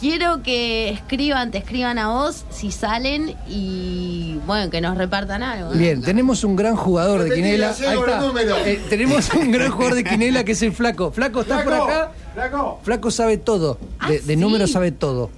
Quiero 0.00 0.42
que 0.44 0.90
escriban, 0.90 1.50
te 1.50 1.58
escriban 1.58 1.98
a 1.98 2.08
vos 2.08 2.44
si 2.50 2.70
salen 2.70 3.34
y 3.48 4.38
bueno, 4.46 4.70
que 4.70 4.80
nos 4.80 4.96
repartan 4.96 5.42
algo. 5.42 5.72
¿no? 5.74 5.78
Bien, 5.78 6.00
tenemos 6.02 6.44
un 6.44 6.54
gran 6.54 6.76
jugador 6.76 7.24
de 7.24 7.34
quinela. 7.34 7.70
Ahí 7.70 7.98
está. 7.98 8.68
Eh, 8.70 8.80
tenemos 8.88 9.28
un 9.34 9.50
gran 9.50 9.70
jugador 9.72 9.96
de 9.96 10.04
quinela 10.04 10.44
que 10.44 10.52
es 10.52 10.62
el 10.62 10.72
Flaco. 10.72 11.10
Flaco, 11.10 11.40
¿estás 11.40 11.62
por 11.64 11.72
acá? 11.74 12.12
¡Flaco! 12.34 12.80
Flaco 12.84 13.10
sabe 13.10 13.38
todo. 13.38 13.74
De, 13.74 13.86
Ah, 13.98 14.10
de 14.10 14.18
sí. 14.20 14.36
números 14.36 14.70
sabe 14.70 14.92
todo. 14.92 15.30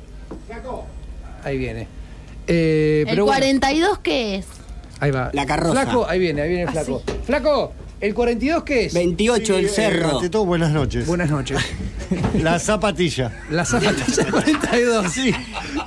Ahí 1.43 1.57
viene. 1.57 1.89
Eh, 2.47 3.05
¿El 3.07 3.11
pero 3.15 3.25
bueno, 3.25 3.39
42 3.39 3.99
qué 4.01 4.37
es? 4.37 4.47
ahí 5.01 5.11
va. 5.11 5.31
La 5.33 5.47
carroza. 5.47 5.73
Flaco, 5.83 6.07
ahí 6.07 6.19
viene, 6.19 6.43
ahí 6.43 6.49
viene 6.51 6.63
el 6.65 6.69
Ah, 6.69 6.73
Flaco. 6.73 7.03
Flaco, 7.25 7.73
¿el 8.01 8.15
42 8.15 8.63
qué 8.65 8.87
es? 8.87 8.95
28 8.95 9.57
el 9.59 9.67
Eh, 9.67 9.69
cerro. 9.69 10.17
ante 10.17 10.31
todo, 10.31 10.45
buenas 10.45 10.73
noches. 10.73 11.07
Buenas 11.07 11.31
noches. 11.31 11.59
La 12.43 12.59
zapatilla. 12.59 13.45
La 13.51 13.65
zapatilla 13.65 14.31
42. 14.31 15.13
Sí. 15.13 15.33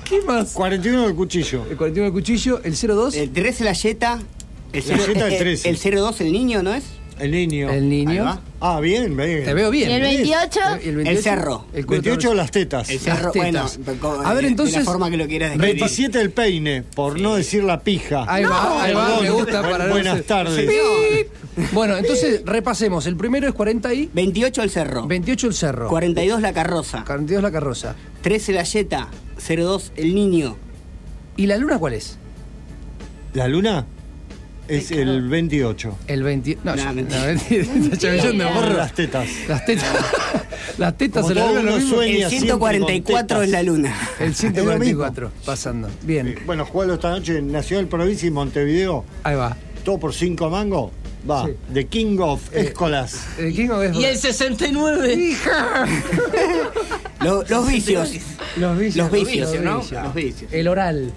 ¿Qué 0.06 0.22
más? 0.22 0.52
41 0.54 1.04
del 1.08 1.16
cuchillo. 1.16 1.66
El 1.70 1.76
41 1.78 2.06
del 2.06 2.14
cuchillo, 2.14 2.62
el 2.64 2.74
02. 2.76 3.16
El 3.16 3.32
13 3.32 3.64
la 3.64 3.74
yeta. 3.74 4.20
El, 4.72 4.80
La 4.88 4.98
cero- 4.98 5.04
yeta, 5.14 5.28
el 5.28 5.34
eh, 5.34 5.38
13. 5.38 5.70
El 5.70 5.78
02 5.96 6.22
el 6.22 6.32
niño, 6.32 6.64
¿no 6.64 6.74
es? 6.74 6.84
El 7.24 7.32
niño. 7.32 7.70
El 7.70 7.90
niño. 7.90 8.40
Ah, 8.60 8.80
bien, 8.80 9.16
bien. 9.16 9.44
Te 9.46 9.54
veo 9.54 9.70
bien. 9.72 9.90
¿Y 9.90 9.94
el 9.94 10.02
28? 10.02 10.60
¿Y 10.84 11.08
El 11.08 11.18
cerro. 11.20 11.66
El 11.74 11.86
28 11.86 12.34
las 12.34 12.52
tetas. 12.52 12.90
El 12.90 13.00
cerro, 13.00 13.32
bueno, 13.34 13.66
tetas. 13.66 13.80
A 14.26 14.34
ver, 14.34 14.44
de- 14.44 14.50
entonces- 14.50 14.76
De 14.76 14.80
la 14.82 14.86
forma 14.86 15.10
que 15.10 15.18
lo 15.18 15.28
quieras 15.28 15.52
describir. 15.52 15.76
27 15.76 16.22
el 16.22 16.32
peine, 16.32 16.84
por 16.84 17.20
no 17.20 17.36
decir 17.36 17.64
la 17.64 17.80
pija. 17.82 18.26
Ahí 18.28 18.44
va, 18.44 18.84
ahí 18.84 18.94
va, 18.94 19.06
Perdón. 19.08 19.24
me 19.24 19.30
gusta 19.32 19.62
para 19.62 19.88
Buenas 19.88 20.24
tardes. 20.24 20.70
Bueno, 21.72 21.98
entonces 21.98 22.42
repasemos. 22.46 23.06
El 23.06 23.16
primero 23.16 23.48
es 23.48 23.54
40 23.54 23.94
y 23.94 24.10
28 24.14 24.64
el 24.64 24.70
cerro. 24.70 25.06
28 25.08 25.48
el 25.48 25.54
cerro. 25.54 25.88
42 25.88 26.42
la 26.42 26.52
carroza. 26.54 27.04
42 27.06 27.44
la 27.44 27.52
carroza. 27.52 27.96
13 28.22 28.54
la 28.54 28.64
yeta. 28.64 29.08
02 29.38 29.92
el 29.96 30.16
niño. 30.16 30.58
¿Y 31.38 31.48
la 31.48 31.58
luna 31.58 31.78
cuál 31.80 31.94
es? 31.94 32.18
¿La 33.34 33.48
luna? 33.48 33.86
Es 34.68 34.92
el 34.92 35.28
28. 35.28 35.98
El 36.08 36.24
20. 36.24 36.58
No, 36.64 36.76
Nah, 36.76 36.84
yo- 36.86 36.94
mentira. 36.94 37.20
no, 37.20 37.26
mentira. 37.28 37.64
Está 37.64 37.98
chamillando, 37.98 38.44
Por 38.46 38.54
porro. 38.56 38.74
las 38.78 38.94
tetas. 38.94 39.28
Las 39.48 39.66
tetas. 39.66 39.90
Las 40.78 40.98
tetas 40.98 41.28
se 41.28 41.36
la 41.36 41.42
todo 41.42 41.54
ven 41.56 41.66
lo 41.66 41.72
uno 41.74 41.80
mismo. 41.82 42.02
El 42.02 42.10
siempre 42.30 42.30
144 42.40 43.36
con 43.38 43.44
es 43.46 43.52
la 43.52 43.62
luna. 43.64 43.96
El 44.20 44.32
Es 44.32 44.44
lo 44.44 44.50
144, 44.50 45.32
pasando. 45.46 45.90
Bien, 46.02 46.36
Bueno, 46.48 46.66
jugalo 46.66 46.96
esta 46.96 47.12
noche 47.12 47.38
en 47.38 47.52
Nacional 47.52 47.88
Provincia 47.88 48.28
y 48.28 48.32
Montevideo. 48.32 49.06
ahí 49.24 49.36
va. 49.36 49.56
Todo 49.84 50.00
por 50.00 50.14
5 50.16 50.50
mangos. 50.50 50.92
Va. 51.30 51.46
Sí. 51.46 51.54
The 51.74 51.86
King 51.88 52.18
of 52.20 52.42
Escolas. 52.56 53.26
El 53.38 53.54
King 53.54 53.70
of 53.70 53.84
Y 53.96 54.06
el 54.06 54.18
69. 54.18 55.14
¡Hija! 55.14 55.86
Lo- 57.22 57.44
los 57.44 57.68
vicios. 57.68 58.12
Los 58.58 58.78
vicios. 58.80 58.96
Los 58.98 59.12
vicios, 59.12 59.54
los 59.56 59.62
¿no? 59.64 59.80
vicios. 59.80 60.04
Los 60.04 60.14
vicios. 60.16 60.54
El 60.54 60.68
oral. 60.68 61.12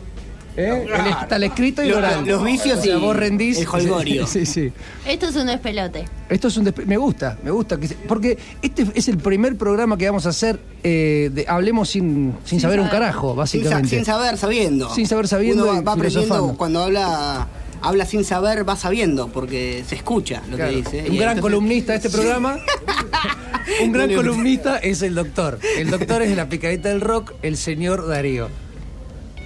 ¿Eh? 0.57 0.87
El, 0.89 1.07
está 1.23 1.37
el 1.37 1.43
escrito 1.45 1.83
y 1.85 1.89
Los- 1.89 1.99
oral. 1.99 2.25
los 2.27 2.43
vicios 2.45 2.79
O 2.79 2.83
sea, 2.83 2.97
y 2.97 2.99
vos 3.01 3.15
rendís. 3.15 3.59
el 3.59 3.67
jolgorio. 3.67 4.27
Sí, 4.27 4.47
sí. 4.47 4.73
Esto 5.07 5.29
es 5.29 5.37
un 5.37 5.47
despelote. 5.47 6.05
Esto 6.31 6.49
es 6.49 6.57
un 6.57 6.65
despe- 6.67 6.87
me 6.87 6.97
gusta, 6.97 7.39
me 7.43 7.51
gusta 7.51 7.79
que 7.79 7.89
se- 7.89 7.95
porque 7.95 8.39
este 8.63 8.87
es 8.95 9.09
el 9.09 9.19
primer 9.19 9.57
programa 9.57 9.97
que 9.99 10.07
vamos 10.07 10.25
a 10.27 10.31
hacer 10.31 10.59
eh, 10.83 11.31
de 11.33 11.45
hablemos 11.49 11.91
sin, 11.91 12.35
sin, 12.45 12.61
saber 12.61 12.81
un 12.81 12.89
carajo, 12.89 13.29
Sin, 13.29 13.35
sa- 13.35 13.37
básicamente. 13.71 13.89
sin 13.97 14.05
saber 14.05 14.37
sabiendo. 14.39 14.95
Sin 14.95 15.07
saber 15.07 15.29
sabiendo 15.29 15.65
Uno 15.65 15.75
va, 15.75 15.81
va 15.83 15.93
aprendiendo 15.93 16.55
cuando 16.57 16.83
habla 16.83 17.49
habla 17.83 18.07
sin 18.07 18.25
saber, 18.25 18.67
va 18.69 18.75
sabiendo, 18.75 19.29
porque 19.29 19.85
se 19.87 19.95
escucha 19.97 20.43
lo 20.51 20.57
Claro. 20.57 20.71
que 20.73 20.77
dice. 20.79 20.99
Un 21.09 21.15
Y 21.15 21.19
gran 21.19 21.37
entonces- 21.37 21.43
columnista 21.43 21.93
de 21.93 21.97
este 21.99 22.11
programa. 22.11 22.57
Un 23.83 23.93
gran 23.93 24.13
columnista 24.15 24.79
es 24.79 25.03
el 25.03 25.15
doctor. 25.15 25.59
El 25.77 25.91
doctor 25.91 26.23
es 26.23 26.31
de 26.31 26.37
la 26.37 26.49
picadita 26.49 26.89
del 26.89 27.01
rock, 27.01 27.33
el 27.43 27.57
señor 27.57 28.07
Darío. 28.09 28.49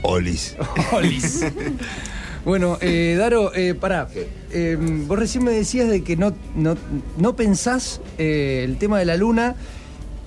Olis. 0.03 0.57
Olis. 0.93 1.45
Bueno, 2.45 2.79
eh, 2.81 3.17
Daro, 3.19 3.55
eh, 3.55 3.75
pará. 3.75 4.09
Eh, 4.51 4.77
vos 5.07 5.19
recién 5.19 5.45
me 5.45 5.53
decías 5.53 5.89
de 5.89 6.03
que 6.03 6.17
no, 6.17 6.35
no, 6.57 6.77
no 7.19 7.37
pensás 7.37 8.01
eh, 8.19 8.63
el 8.65 8.79
tema 8.79 8.99
de 8.99 9.05
la 9.05 9.17
luna. 9.17 9.57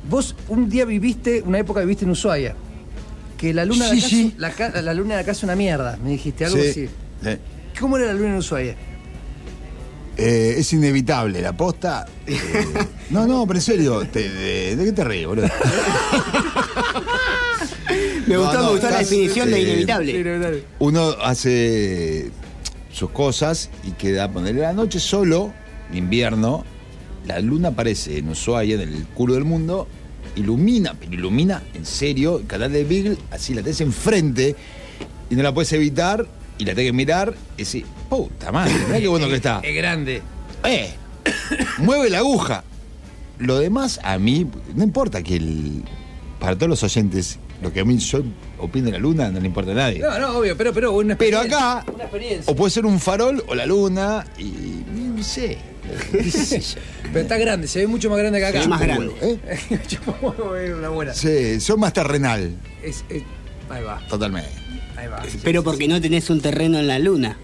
Vos 0.09 0.35
un 0.47 0.69
día 0.69 0.85
viviste, 0.85 1.41
una 1.45 1.59
época 1.59 1.79
viviste 1.81 2.05
en 2.05 2.11
Ushuaia. 2.11 2.55
Que 3.37 3.53
la 3.53 3.65
luna, 3.65 3.87
Sí, 3.89 4.33
de 4.37 4.45
acá, 4.45 4.71
sí. 4.73 4.81
la, 4.83 4.93
luna 4.93 5.15
de 5.15 5.21
acá 5.21 5.31
es 5.31 5.43
una 5.43 5.55
mierda, 5.55 5.97
me 6.03 6.11
dijiste 6.11 6.45
algo 6.45 6.57
Sí. 6.61 6.69
así. 6.69 6.89
¿Cómo 7.79 7.97
era 7.97 8.05
la 8.07 8.13
luna 8.13 8.29
en 8.29 8.35
Ushuaia? 8.35 8.75
eh, 10.15 10.55
es 10.59 10.71
inevitable, 10.73 11.41
la 11.41 11.53
posta. 11.57 12.05
eh, 12.27 12.37
no, 13.09 13.25
no, 13.25 13.47
pero 13.47 13.57
en 13.57 13.63
serio, 13.63 14.07
te- 14.07 14.29
de, 14.29 14.75
¿de 14.75 14.85
qué 14.85 14.91
te 14.91 15.03
ríes, 15.03 15.25
boludo? 15.27 15.47
Me 18.27 18.37
gustó, 18.37 18.53
no, 18.53 18.63
me 18.63 18.71
gustó 18.71 18.89
la 18.89 18.99
definición 18.99 19.51
de 19.51 19.61
inevitable. 19.61 20.63
Uno 20.79 21.09
hace 21.21 22.31
sus 22.91 23.09
cosas 23.09 23.69
y 23.83 23.91
queda 23.91 24.31
ponerle 24.31 24.61
la 24.61 24.73
noche 24.73 24.99
solo, 24.99 25.53
invierno, 25.91 26.63
la 27.25 27.39
luna 27.39 27.69
aparece 27.69 28.17
en 28.17 28.29
Ushuaia, 28.29 28.75
en 28.75 28.81
el 28.81 29.05
culo 29.07 29.33
del 29.33 29.45
mundo, 29.45 29.87
ilumina, 30.35 30.95
pero 30.99 31.13
ilumina 31.13 31.63
en 31.73 31.85
serio, 31.85 32.39
el 32.39 32.47
canal 32.47 32.71
de 32.71 32.83
Beagle, 32.83 33.17
así 33.31 33.53
la 33.53 33.61
tenés 33.61 33.81
enfrente 33.81 34.55
y 35.29 35.35
no 35.35 35.43
la 35.43 35.53
puedes 35.53 35.71
evitar 35.73 36.27
y 36.57 36.65
la 36.65 36.73
tenés 36.73 36.89
que 36.89 36.93
mirar 36.93 37.33
y 37.55 37.61
decir, 37.61 37.85
puta 38.09 38.51
madre, 38.51 38.73
mirá 38.87 38.99
qué 38.99 39.07
bueno 39.07 39.27
que 39.27 39.35
está. 39.35 39.59
Es 39.63 39.75
grande. 39.75 40.21
¡Eh! 40.63 40.93
Mueve 41.79 42.09
la 42.09 42.19
aguja. 42.19 42.63
Lo 43.39 43.57
demás, 43.59 43.99
a 44.03 44.17
mí, 44.17 44.47
no 44.75 44.83
importa 44.83 45.23
que 45.23 45.37
el. 45.37 45.83
Para 46.39 46.55
todos 46.55 46.69
los 46.69 46.83
oyentes, 46.83 47.39
lo 47.63 47.73
que 47.73 47.79
a 47.79 47.85
mí 47.85 47.97
yo 47.97 48.21
opino 48.59 48.85
de 48.87 48.91
la 48.93 48.97
luna 48.99 49.29
no 49.31 49.39
le 49.39 49.47
importa 49.47 49.71
a 49.71 49.75
nadie. 49.75 49.99
No, 49.99 50.19
no, 50.19 50.37
obvio, 50.37 50.55
pero, 50.57 50.73
pero 50.73 50.91
una 50.91 51.15
Pero 51.17 51.39
acá, 51.39 51.83
Una 51.93 52.03
experiencia. 52.03 52.51
o 52.51 52.55
puede 52.55 52.69
ser 52.71 52.85
un 52.85 52.99
farol 52.99 53.43
o 53.47 53.55
la 53.55 53.65
luna, 53.65 54.25
y. 54.37 54.83
no 54.95 55.23
sé. 55.23 55.57
qué 56.11 56.23
sé 56.29 56.59
yo. 56.59 56.81
Pero 57.13 57.19
está 57.19 57.37
grande, 57.37 57.67
se 57.67 57.79
ve 57.79 57.87
mucho 57.87 58.09
más 58.09 58.17
grande 58.19 58.39
que 58.39 58.45
acá. 58.45 58.59
Ve 58.59 58.67
más 58.67 58.81
grande. 58.81 59.13
¿eh? 59.21 59.39
Es 59.81 60.73
una 60.77 60.89
buena. 60.89 61.13
Sí, 61.13 61.59
son 61.59 61.79
más 61.79 61.93
terrenal, 61.93 62.55
Es- 62.83 63.03
es- 63.09 63.23
ahí 63.69 63.83
va, 63.83 63.99
totalmente. 64.09 64.49
ahí 64.97 65.07
va. 65.07 65.21
Pero 65.43 65.63
porque 65.63 65.87
no 65.87 65.99
tenés 66.01 66.29
un 66.29 66.41
terreno 66.41 66.79
en 66.79 66.87
la 66.87 66.99
luna. 66.99 67.37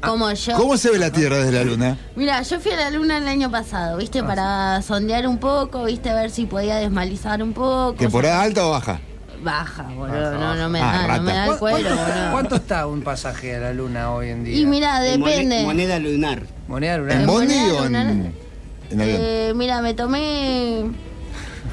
Como 0.00 0.30
yo. 0.32 0.54
¿Cómo 0.56 0.76
se 0.76 0.90
ve 0.90 0.98
la 0.98 1.10
Tierra 1.10 1.38
desde 1.38 1.52
la 1.52 1.64
luna? 1.64 1.98
Mira, 2.14 2.42
yo 2.42 2.60
fui 2.60 2.72
a 2.72 2.76
la 2.76 2.90
luna 2.90 3.16
el 3.18 3.26
año 3.26 3.50
pasado, 3.50 3.96
¿viste? 3.96 4.18
Ah, 4.20 4.26
Para 4.26 4.82
sondear 4.82 5.26
un 5.26 5.38
poco, 5.38 5.84
¿viste? 5.84 6.10
A 6.10 6.14
ver 6.14 6.30
si 6.30 6.44
podía 6.44 6.76
desmalizar 6.76 7.42
un 7.42 7.54
poco. 7.54 7.94
¿Temporada 7.98 8.42
alta 8.42 8.66
o 8.66 8.70
baja? 8.72 9.00
Baja, 9.44 9.82
boludo. 9.94 10.38
No, 10.38 10.54
no 10.56 10.68
me 10.70 10.80
Ah, 10.80 11.04
da, 11.06 11.16
no 11.18 11.22
me 11.22 11.32
da 11.32 11.44
el 11.44 11.50
¿Cu- 11.52 11.58
cuero, 11.58 11.78
¿Cuánto, 11.90 12.02
boludo. 12.12 12.32
cuánto 12.32 12.56
está 12.56 12.86
un 12.86 13.02
pasaje 13.02 13.54
a 13.56 13.60
la 13.60 13.72
luna 13.74 14.10
hoy 14.12 14.30
en 14.30 14.42
día? 14.44 14.56
Y 14.58 14.64
mira, 14.66 15.00
depende. 15.00 15.62
Moneda 15.62 15.98
lunar. 15.98 16.42
Moneda 16.66 16.96
lunar. 16.98 17.16
¿En 17.20 17.26
bondi 17.26 17.54
moneda 17.54 17.80
o 17.82 17.84
en, 17.86 17.94
en 17.94 19.00
avión? 19.00 19.18
Eh, 19.20 19.52
mira, 19.54 19.82
me 19.82 19.92
tomé. 19.94 20.84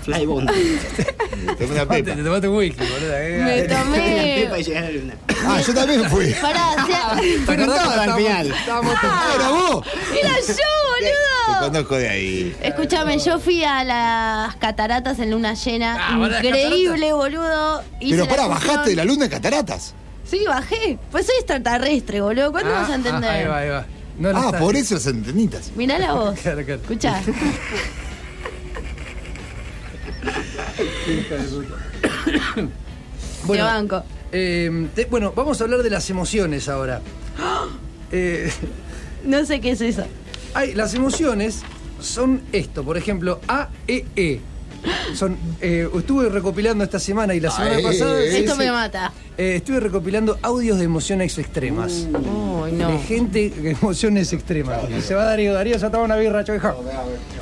Flybond. 0.03 0.49
Te, 1.57 1.67
pepa. 1.67 1.95
te 1.95 2.15
tomaste 2.23 2.47
un 2.47 2.55
whisky, 2.57 2.83
boludo. 2.83 3.13
eh. 3.17 3.41
Me 3.43 3.67
La 3.67 3.79
tomé. 3.83 4.47
pepa 4.49 4.59
y 4.59 4.75
a 4.75 4.81
la 4.81 4.91
luna. 4.91 5.13
Ah, 5.45 5.61
yo 5.65 5.73
también 5.73 6.09
fui. 6.09 6.33
Pará, 6.41 6.71
o 6.83 6.85
sea, 6.87 7.15
Pero 7.47 7.65
no 7.65 7.75
Estaba 7.75 8.03
al 8.03 8.13
final. 8.15 8.47
Estábamos 8.51 8.95
Ah, 9.01 9.31
era 9.35 9.49
vos. 9.49 9.85
era 10.19 10.29
yo, 10.39 10.53
Te 11.05 11.65
conozco 11.65 11.95
de 11.97 12.09
ahí. 12.09 12.55
Escúchame, 12.61 13.17
yo 13.19 13.39
fui 13.39 13.63
a 13.63 13.83
las 13.83 14.55
cataratas 14.57 15.19
en 15.19 15.31
luna 15.31 15.53
llena. 15.53 15.97
Ah, 15.99 16.17
¿van 16.17 16.23
a 16.25 16.35
las 16.35 16.43
Increíble, 16.43 17.13
boludo. 17.13 17.83
Hice 17.99 18.11
Pero 18.11 18.23
la 18.25 18.29
para, 18.29 18.43
excursión. 18.43 18.49
bajaste 18.75 18.89
de 18.91 18.95
la 18.95 19.05
luna 19.05 19.25
en 19.25 19.31
cataratas. 19.31 19.93
Sí, 20.29 20.43
bajé. 20.47 20.97
Pues 21.11 21.25
soy 21.25 21.35
extraterrestre, 21.39 22.21
boludo. 22.21 22.51
¿Cuándo 22.51 22.71
Ah, 22.75 22.81
vas 22.81 22.89
a 22.89 22.93
ah, 22.93 22.95
entender? 22.95 23.29
ahí 23.29 23.45
va, 23.47 23.57
ahí 23.57 23.69
va. 23.69 23.85
No 24.19 24.31
lo 24.31 24.37
Ah, 24.37 24.51
por 24.59 24.75
eso 24.75 24.95
las 24.95 25.07
antenitas. 25.07 25.71
Mirá 25.75 25.97
la 25.99 26.13
voz. 26.13 26.39
Claro, 26.43 26.63
claro. 26.65 26.81
Escuchá. 26.81 27.21
Te 33.47 33.61
banco. 33.61 34.03
eh, 34.31 34.87
te- 34.95 35.05
bueno, 35.05 35.33
vamos 35.35 35.59
a 35.59 35.63
hablar 35.63 35.81
de 35.83 35.89
las 35.89 36.09
emociones 36.09 36.69
ahora. 36.69 37.01
Eh, 38.13 38.51
No 39.23 39.45
sé 39.45 39.61
qué 39.61 39.71
es 39.71 39.79
eso. 39.79 40.03
Hay, 40.53 40.73
las 40.73 40.93
emociones 40.93 41.61
son 41.99 42.41
esto, 42.51 42.83
por 42.83 42.97
ejemplo, 42.97 43.39
A, 43.47 43.69
E, 43.87 44.05
E. 44.15 44.39
Son, 45.13 45.37
eh, 45.61 45.87
estuve 45.95 46.27
recopilando 46.29 46.83
esta 46.83 46.99
semana 46.99 47.35
y 47.35 47.39
la 47.39 47.51
semana 47.51 47.75
Ay, 47.75 47.83
pasada. 47.83 48.19
eh, 48.19 48.39
Esto 48.39 48.53
sí, 48.53 48.57
me 48.57 48.65
sí. 48.65 48.71
mata. 48.71 49.13
Eh, 49.37 49.57
estuve 49.57 49.79
recopilando 49.79 50.39
audios 50.41 50.79
de 50.79 50.85
emociones 50.85 51.37
extremas. 51.37 52.07
De 52.11 52.19
no. 52.19 52.99
gente 53.07 53.51
de 53.51 53.71
emociones 53.71 54.33
extremas. 54.33 54.79
Y 54.97 55.01
se 55.01 55.13
va 55.13 55.25
Darío, 55.25 55.53
Darío 55.53 55.77
se 55.77 55.85
ha 55.85 55.89
tomado 55.91 56.05
una 56.05 56.15
birra, 56.15 56.43
choija. 56.43 56.75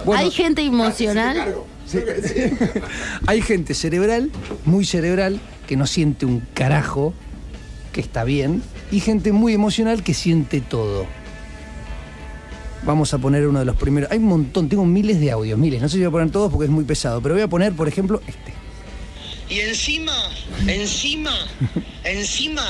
Bueno, 0.03 0.21
Hay 0.21 0.31
gente 0.31 0.61
emocional. 0.63 1.55
hay 3.25 3.41
gente 3.41 3.73
cerebral, 3.73 4.31
muy 4.65 4.85
cerebral, 4.85 5.39
que 5.67 5.75
no 5.75 5.87
siente 5.87 6.25
un 6.25 6.41
carajo, 6.53 7.13
que 7.93 8.01
está 8.01 8.23
bien, 8.25 8.61
y 8.91 8.99
gente 8.99 9.31
muy 9.31 9.53
emocional 9.53 10.03
que 10.03 10.13
siente 10.13 10.61
todo. 10.61 11.05
Vamos 12.83 13.13
a 13.13 13.17
poner 13.17 13.47
uno 13.47 13.59
de 13.59 13.65
los 13.65 13.75
primeros. 13.75 14.09
Hay 14.11 14.17
un 14.19 14.25
montón, 14.25 14.69
tengo 14.69 14.85
miles 14.85 15.19
de 15.19 15.31
audios, 15.31 15.59
miles. 15.59 15.81
No 15.81 15.89
sé 15.89 15.93
si 15.93 15.99
voy 15.99 16.07
a 16.07 16.11
poner 16.11 16.31
todos 16.31 16.51
porque 16.51 16.65
es 16.65 16.71
muy 16.71 16.85
pesado, 16.85 17.21
pero 17.21 17.35
voy 17.35 17.43
a 17.43 17.47
poner, 17.47 17.73
por 17.73 17.87
ejemplo, 17.87 18.21
este. 18.27 18.53
Y 19.49 19.59
encima, 19.61 20.13
encima, 20.67 21.33
encima, 22.03 22.63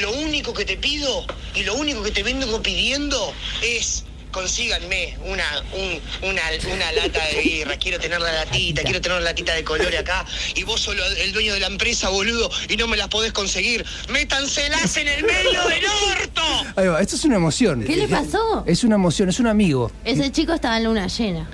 lo 0.00 0.12
único 0.16 0.54
que 0.54 0.64
te 0.64 0.76
pido 0.76 1.24
y 1.54 1.62
lo 1.62 1.74
único 1.74 2.02
que 2.02 2.10
te 2.10 2.22
vengo 2.22 2.62
pidiendo 2.62 3.32
es 3.62 4.04
consíganme 4.32 5.16
una, 5.26 5.44
un- 5.74 6.28
una, 6.30 6.42
una 6.74 6.92
lata 6.92 7.20
de 7.34 7.42
birra. 7.42 7.76
Quiero 7.76 7.98
tener 8.00 8.20
la 8.20 8.32
latita, 8.32 8.82
quiero 8.82 9.00
tener 9.00 9.18
la 9.18 9.24
latita 9.30 9.54
de 9.54 9.62
color 9.64 9.94
acá. 9.96 10.24
Y 10.56 10.64
vos 10.64 10.80
solo 10.80 11.02
el 11.18 11.32
dueño 11.32 11.54
de 11.54 11.60
la 11.60 11.68
empresa, 11.68 12.08
boludo, 12.08 12.50
y 12.68 12.76
no 12.76 12.88
me 12.88 12.96
las 12.96 13.08
podés 13.08 13.32
conseguir. 13.32 13.84
¡Métanselas 14.10 14.96
en 14.96 15.08
el 15.08 15.22
medio 15.24 15.62
del 15.68 15.84
orto! 16.20 16.42
Ahí 16.76 16.88
va, 16.88 17.00
esto 17.00 17.16
es 17.16 17.24
una 17.24 17.36
emoción. 17.36 17.84
¿Qué 17.84 17.96
le 17.96 18.08
pasó? 18.08 18.64
Es 18.66 18.82
una 18.84 18.96
emoción, 18.96 19.28
es 19.28 19.38
un 19.40 19.46
amigo. 19.46 19.90
Ese 20.04 20.30
chico 20.32 20.52
estaba 20.54 20.76
en 20.78 20.84
luna 20.84 21.06
llena. 21.06 21.48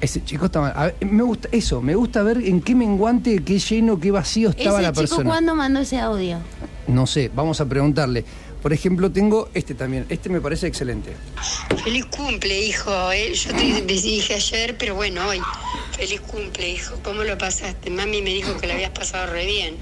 Ese 0.00 0.24
chico 0.24 0.46
está 0.46 0.60
mal. 0.62 0.72
A 0.74 0.84
ver, 0.86 0.96
me 1.02 1.22
gusta 1.22 1.48
eso, 1.52 1.82
me 1.82 1.94
gusta 1.94 2.22
ver 2.22 2.38
en 2.38 2.62
qué 2.62 2.74
menguante, 2.74 3.42
qué 3.44 3.58
lleno, 3.58 4.00
qué 4.00 4.10
vacío 4.10 4.48
estaba 4.50 4.76
Ese 4.78 4.82
la 4.82 4.88
chico, 4.92 5.00
persona. 5.02 5.28
¿cuándo 5.28 5.54
mandó 5.54 5.80
ese 5.80 5.98
audio? 5.98 6.38
No 6.86 7.06
sé, 7.06 7.30
vamos 7.34 7.60
a 7.60 7.66
preguntarle. 7.66 8.24
Por 8.62 8.72
ejemplo, 8.72 9.10
tengo 9.10 9.48
este 9.54 9.74
también. 9.74 10.04
Este 10.10 10.28
me 10.28 10.40
parece 10.40 10.66
excelente. 10.66 11.14
Feliz 11.82 12.04
cumple, 12.06 12.60
hijo. 12.60 13.10
eh. 13.12 13.32
Yo 13.34 13.50
te 13.54 13.82
dije 13.94 14.34
ayer, 14.34 14.76
pero 14.78 14.94
bueno, 14.94 15.26
hoy. 15.28 15.40
Feliz 15.96 16.20
cumple, 16.20 16.68
hijo. 16.70 16.94
¿Cómo 17.02 17.22
lo 17.24 17.38
pasaste? 17.38 17.88
Mami 17.90 18.20
me 18.22 18.30
dijo 18.30 18.56
que 18.58 18.66
lo 18.66 18.74
habías 18.74 18.90
pasado 18.90 19.32
re 19.32 19.46
bien. 19.46 19.76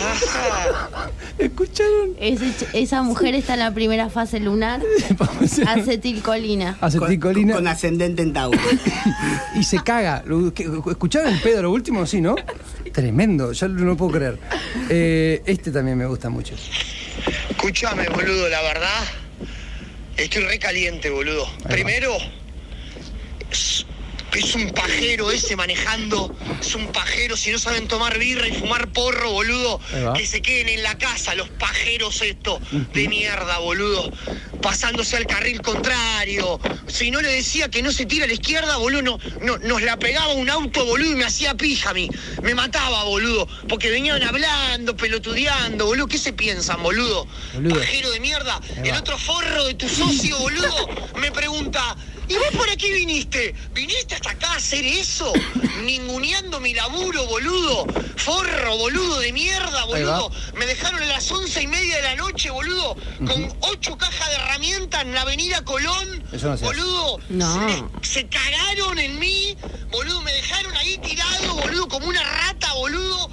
Ajá. 0.00 1.10
¿Escucharon? 1.38 2.10
Ese 2.18 2.46
ch- 2.46 2.68
esa 2.72 3.02
mujer 3.02 3.34
está 3.34 3.54
en 3.54 3.60
la 3.60 3.72
primera 3.72 4.10
fase 4.10 4.40
lunar. 4.40 4.80
Acetilcolina. 5.66 6.76
Acetilcolina. 6.80 7.54
Con, 7.54 7.64
con 7.64 7.68
ascendente 7.72 8.22
en 8.22 8.32
Tauro. 8.32 8.58
Y 9.54 9.62
se 9.64 9.78
caga. 9.82 10.22
Lo- 10.26 10.52
¿qué- 10.52 10.68
¿Escucharon 10.90 11.32
el 11.32 11.40
pedo 11.40 11.62
lo 11.62 11.70
último? 11.72 12.06
Sí, 12.06 12.20
¿no? 12.20 12.36
Tremendo, 12.98 13.52
ya 13.52 13.68
no 13.68 13.84
lo 13.84 13.96
puedo 13.96 14.10
creer. 14.10 14.40
Eh, 14.90 15.40
este 15.46 15.70
también 15.70 15.96
me 15.96 16.06
gusta 16.06 16.30
mucho. 16.30 16.56
Escúchame, 17.48 18.08
boludo, 18.08 18.48
la 18.48 18.60
verdad. 18.60 19.04
Estoy 20.16 20.42
re 20.42 20.58
caliente, 20.58 21.08
boludo. 21.08 21.46
Primero, 21.68 22.16
es, 24.38 24.44
es 24.48 24.54
un 24.54 24.70
pajero 24.70 25.30
ese 25.30 25.56
manejando. 25.56 26.34
Es 26.60 26.74
un 26.74 26.86
pajero. 26.92 27.36
Si 27.36 27.50
no 27.50 27.58
saben 27.58 27.88
tomar 27.88 28.18
birra 28.18 28.46
y 28.48 28.52
fumar 28.52 28.88
porro, 28.92 29.32
boludo, 29.32 29.80
que 30.14 30.26
se 30.26 30.40
queden 30.42 30.68
en 30.68 30.82
la 30.82 30.96
casa, 30.98 31.34
los 31.34 31.48
pajeros 31.50 32.20
estos 32.22 32.60
de 32.92 33.08
mierda, 33.08 33.58
boludo. 33.58 34.10
Pasándose 34.62 35.16
al 35.16 35.26
carril 35.26 35.60
contrario. 35.62 36.60
Si 36.86 37.10
no 37.10 37.20
le 37.20 37.28
decía 37.28 37.68
que 37.68 37.82
no 37.82 37.92
se 37.92 38.06
tira 38.06 38.24
a 38.24 38.28
la 38.28 38.32
izquierda, 38.34 38.76
boludo, 38.78 39.02
no, 39.02 39.18
no- 39.42 39.58
nos 39.58 39.82
la 39.82 39.96
pegaba 39.98 40.32
un 40.32 40.50
auto, 40.50 40.84
boludo, 40.84 41.12
y 41.12 41.16
me 41.16 41.24
hacía 41.24 41.54
pija 41.54 41.90
a 41.90 41.94
mí. 41.94 42.08
Me 42.42 42.54
mataba, 42.54 43.04
boludo. 43.04 43.46
Porque 43.68 43.90
venían 43.90 44.22
hablando, 44.22 44.96
pelotudeando, 44.96 45.86
boludo. 45.86 46.06
¿Qué 46.08 46.18
se 46.18 46.32
piensan, 46.32 46.82
boludo? 46.82 47.26
Boludo. 47.54 47.78
Pajero 47.78 48.10
de 48.10 48.20
mierda. 48.20 48.60
El 48.82 48.94
otro 48.94 49.16
forro 49.18 49.64
de 49.64 49.74
tu 49.74 49.88
socio, 49.88 50.36
boludo, 50.38 50.88
me 51.16 51.30
pregunta, 51.30 51.96
¿Y 52.28 52.34
vos 52.36 52.48
por 52.56 52.76
qué 52.76 52.92
viniste? 52.92 53.54
¿Viniste 53.72 54.14
hasta 54.14 54.30
acá 54.30 54.52
a 54.52 54.56
hacer 54.56 54.84
eso? 54.84 55.32
Ninguneando 55.82 56.60
mi 56.60 56.74
laburo, 56.74 57.26
boludo. 57.26 57.86
Forro, 58.16 58.76
boludo, 58.76 59.20
de 59.20 59.32
mierda, 59.32 59.84
boludo. 59.84 60.30
Me 60.54 60.66
dejaron 60.66 61.02
a 61.02 61.06
las 61.06 61.30
once 61.30 61.62
y 61.62 61.66
media 61.66 61.96
de 61.96 62.02
la 62.02 62.16
noche, 62.16 62.50
boludo, 62.50 62.96
con 63.26 63.56
ocho 63.60 63.96
cajas 63.96 64.28
de 64.28 64.34
herramientas 64.36 65.02
en 65.02 65.14
la 65.14 65.22
avenida 65.22 65.64
Colón. 65.64 66.22
Eso 66.32 66.48
no 66.48 66.56
se 66.56 66.64
hace. 66.64 66.76
boludo. 66.76 67.18
No. 67.30 67.68
Se, 68.02 68.20
se 68.20 68.28
cagaron 68.28 68.98
en 68.98 69.18
mí, 69.18 69.56
boludo. 69.90 70.20
Me 70.22 70.32
dejaron 70.32 70.76
ahí 70.76 70.98
tirado, 70.98 71.54
boludo, 71.54 71.88
como 71.88 72.06
una 72.08 72.22
rata, 72.22 72.72
boludo. 72.74 73.30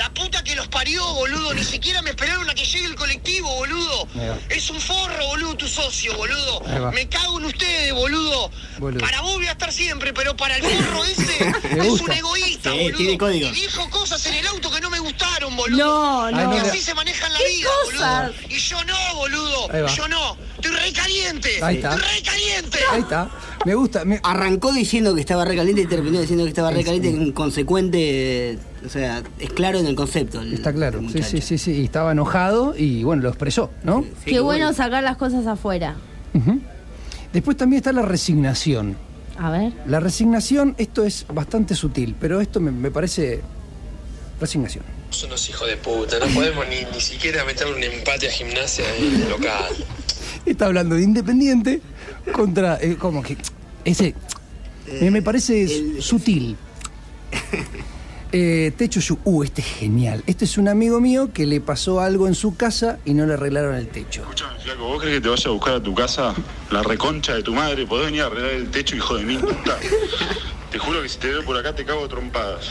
La 0.00 0.08
puta 0.14 0.42
que 0.42 0.56
los 0.56 0.66
parió, 0.68 1.04
boludo. 1.12 1.52
Ni 1.52 1.62
siquiera 1.62 2.00
me 2.00 2.08
esperaron 2.08 2.48
a 2.48 2.54
que 2.54 2.64
llegue 2.64 2.86
el 2.86 2.94
colectivo, 2.94 3.54
boludo. 3.54 4.08
Es 4.48 4.70
un 4.70 4.80
forro, 4.80 5.26
boludo, 5.26 5.54
tu 5.58 5.68
socio, 5.68 6.16
boludo. 6.16 6.62
Me 6.90 7.06
cago 7.06 7.38
en 7.38 7.44
ustedes, 7.44 7.92
boludo. 7.92 8.50
Boludo. 8.78 9.00
Para 9.00 9.20
vos 9.20 9.34
voy 9.34 9.46
a 9.46 9.52
estar 9.52 9.70
siempre, 9.70 10.14
pero 10.14 10.34
para 10.34 10.56
el 10.56 10.62
forro 10.62 11.04
ese 11.04 11.52
es 11.70 12.00
un 12.00 12.12
egoísta, 12.12 12.72
Sí, 12.72 12.90
boludo. 12.90 13.30
Y 13.30 13.50
dijo 13.50 13.90
cosas 13.90 14.24
en 14.24 14.36
el 14.36 14.46
auto 14.46 14.70
que 14.70 14.80
no 14.80 14.88
me 14.88 15.00
gustaron, 15.00 15.54
boludo. 15.54 15.76
No, 15.76 16.30
no. 16.30 16.44
no, 16.44 16.56
Y 16.56 16.60
así 16.60 16.80
se 16.80 16.94
maneja 16.94 17.26
en 17.26 17.32
la 17.34 17.38
¿Qué 17.38 17.48
vida, 17.48 17.68
cosas? 17.84 18.26
boludo. 18.32 18.48
Y 18.48 18.58
yo 18.58 18.84
no, 18.84 19.14
boludo. 19.16 19.86
Yo 19.96 20.08
no. 20.08 20.38
Estoy 20.62 20.76
re 20.76 20.92
caliente. 20.92 21.48
Ahí 21.62 21.76
está. 21.76 21.94
Estoy 21.94 22.08
re 22.08 22.22
caliente. 22.22 22.78
Ahí 22.92 23.00
está. 23.02 23.30
Me 23.66 23.74
gusta. 23.74 24.04
me- 24.04 24.20
Arrancó 24.22 24.72
diciendo 24.72 25.14
que 25.14 25.20
estaba 25.20 25.44
recaliente 25.44 25.82
y 25.82 25.86
terminó 25.86 26.20
diciendo 26.20 26.44
que 26.44 26.50
estaba 26.50 26.70
Es- 26.70 26.76
recaliente, 26.76 27.08
en 27.10 27.32
consecuente, 27.32 28.58
o 28.84 28.88
sea, 28.88 29.22
es 29.38 29.50
claro 29.50 29.78
en 29.78 29.86
el 29.86 29.94
concepto. 29.94 30.40
el- 30.40 30.54
Está 30.54 30.72
claro. 30.72 31.00
Sí, 31.12 31.22
sí, 31.22 31.40
sí, 31.40 31.58
sí. 31.58 31.72
Y 31.72 31.84
estaba 31.84 32.12
enojado 32.12 32.74
y 32.76 33.02
bueno, 33.04 33.22
lo 33.22 33.28
expresó, 33.28 33.70
¿no? 33.82 34.02
Sí, 34.24 34.30
Qué 34.32 34.40
bueno 34.40 34.72
sacar 34.72 35.02
las 35.02 35.16
cosas 35.16 35.46
afuera. 35.46 35.96
Después 37.32 37.56
también 37.56 37.78
está 37.78 37.92
la 37.92 38.02
resignación. 38.02 38.96
A 39.38 39.50
ver. 39.50 39.72
La 39.86 40.00
resignación, 40.00 40.74
esto 40.78 41.04
es 41.04 41.24
bastante 41.32 41.74
sutil, 41.74 42.14
pero 42.20 42.40
esto 42.40 42.60
me, 42.60 42.70
me 42.70 42.90
parece 42.90 43.40
resignación. 44.40 44.84
Son 45.10 45.28
unos 45.30 45.48
hijos 45.48 45.66
de 45.68 45.76
puta, 45.76 46.18
no 46.18 46.26
podemos 46.34 46.66
ni, 46.68 46.84
ni 46.92 47.00
siquiera 47.00 47.44
meterle 47.44 47.74
un 47.74 47.82
empate 47.82 48.28
a 48.28 48.30
gimnasia 48.30 48.84
en 48.96 49.22
el 49.22 49.28
local. 49.30 49.74
Está 50.46 50.66
hablando 50.66 50.94
de 50.96 51.02
Independiente 51.02 51.80
contra. 52.32 52.78
eh, 52.80 52.96
¿Cómo 52.98 53.22
que? 53.22 53.36
Ese. 53.84 54.14
me, 55.00 55.10
me 55.10 55.22
parece 55.22 55.62
el- 55.64 56.02
sutil. 56.02 56.56
Eh, 58.32 58.70
Techo 58.76 59.00
Yu. 59.00 59.18
Uh, 59.24 59.42
este 59.42 59.60
es 59.60 59.66
genial. 59.66 60.22
Este 60.28 60.44
es 60.44 60.56
un 60.56 60.68
amigo 60.68 61.00
mío 61.00 61.30
que 61.34 61.46
le 61.46 61.60
pasó 61.60 62.00
algo 62.00 62.28
en 62.28 62.36
su 62.36 62.54
casa 62.56 63.00
y 63.04 63.12
no 63.12 63.26
le 63.26 63.34
arreglaron 63.34 63.74
el 63.74 63.88
techo. 63.88 64.20
Escuchame, 64.22 64.56
flaco, 64.60 64.84
¿vos 64.84 65.00
crees 65.00 65.16
que 65.16 65.20
te 65.22 65.28
vaya 65.30 65.48
a 65.48 65.52
buscar 65.52 65.74
a 65.74 65.82
tu 65.82 65.92
casa 65.96 66.32
la 66.70 66.84
reconcha 66.84 67.34
de 67.34 67.42
tu 67.42 67.52
madre? 67.52 67.88
¿Podés 67.88 68.06
venir 68.06 68.22
a 68.22 68.26
arreglar 68.26 68.52
el 68.52 68.70
techo, 68.70 68.94
hijo 68.94 69.16
de 69.16 69.36
puta? 69.36 69.76
Te 70.70 70.78
juro 70.78 71.02
que 71.02 71.08
si 71.08 71.18
te 71.18 71.26
veo 71.26 71.44
por 71.44 71.56
acá 71.58 71.74
te 71.74 71.84
cago 71.84 72.06
trompadas. 72.06 72.68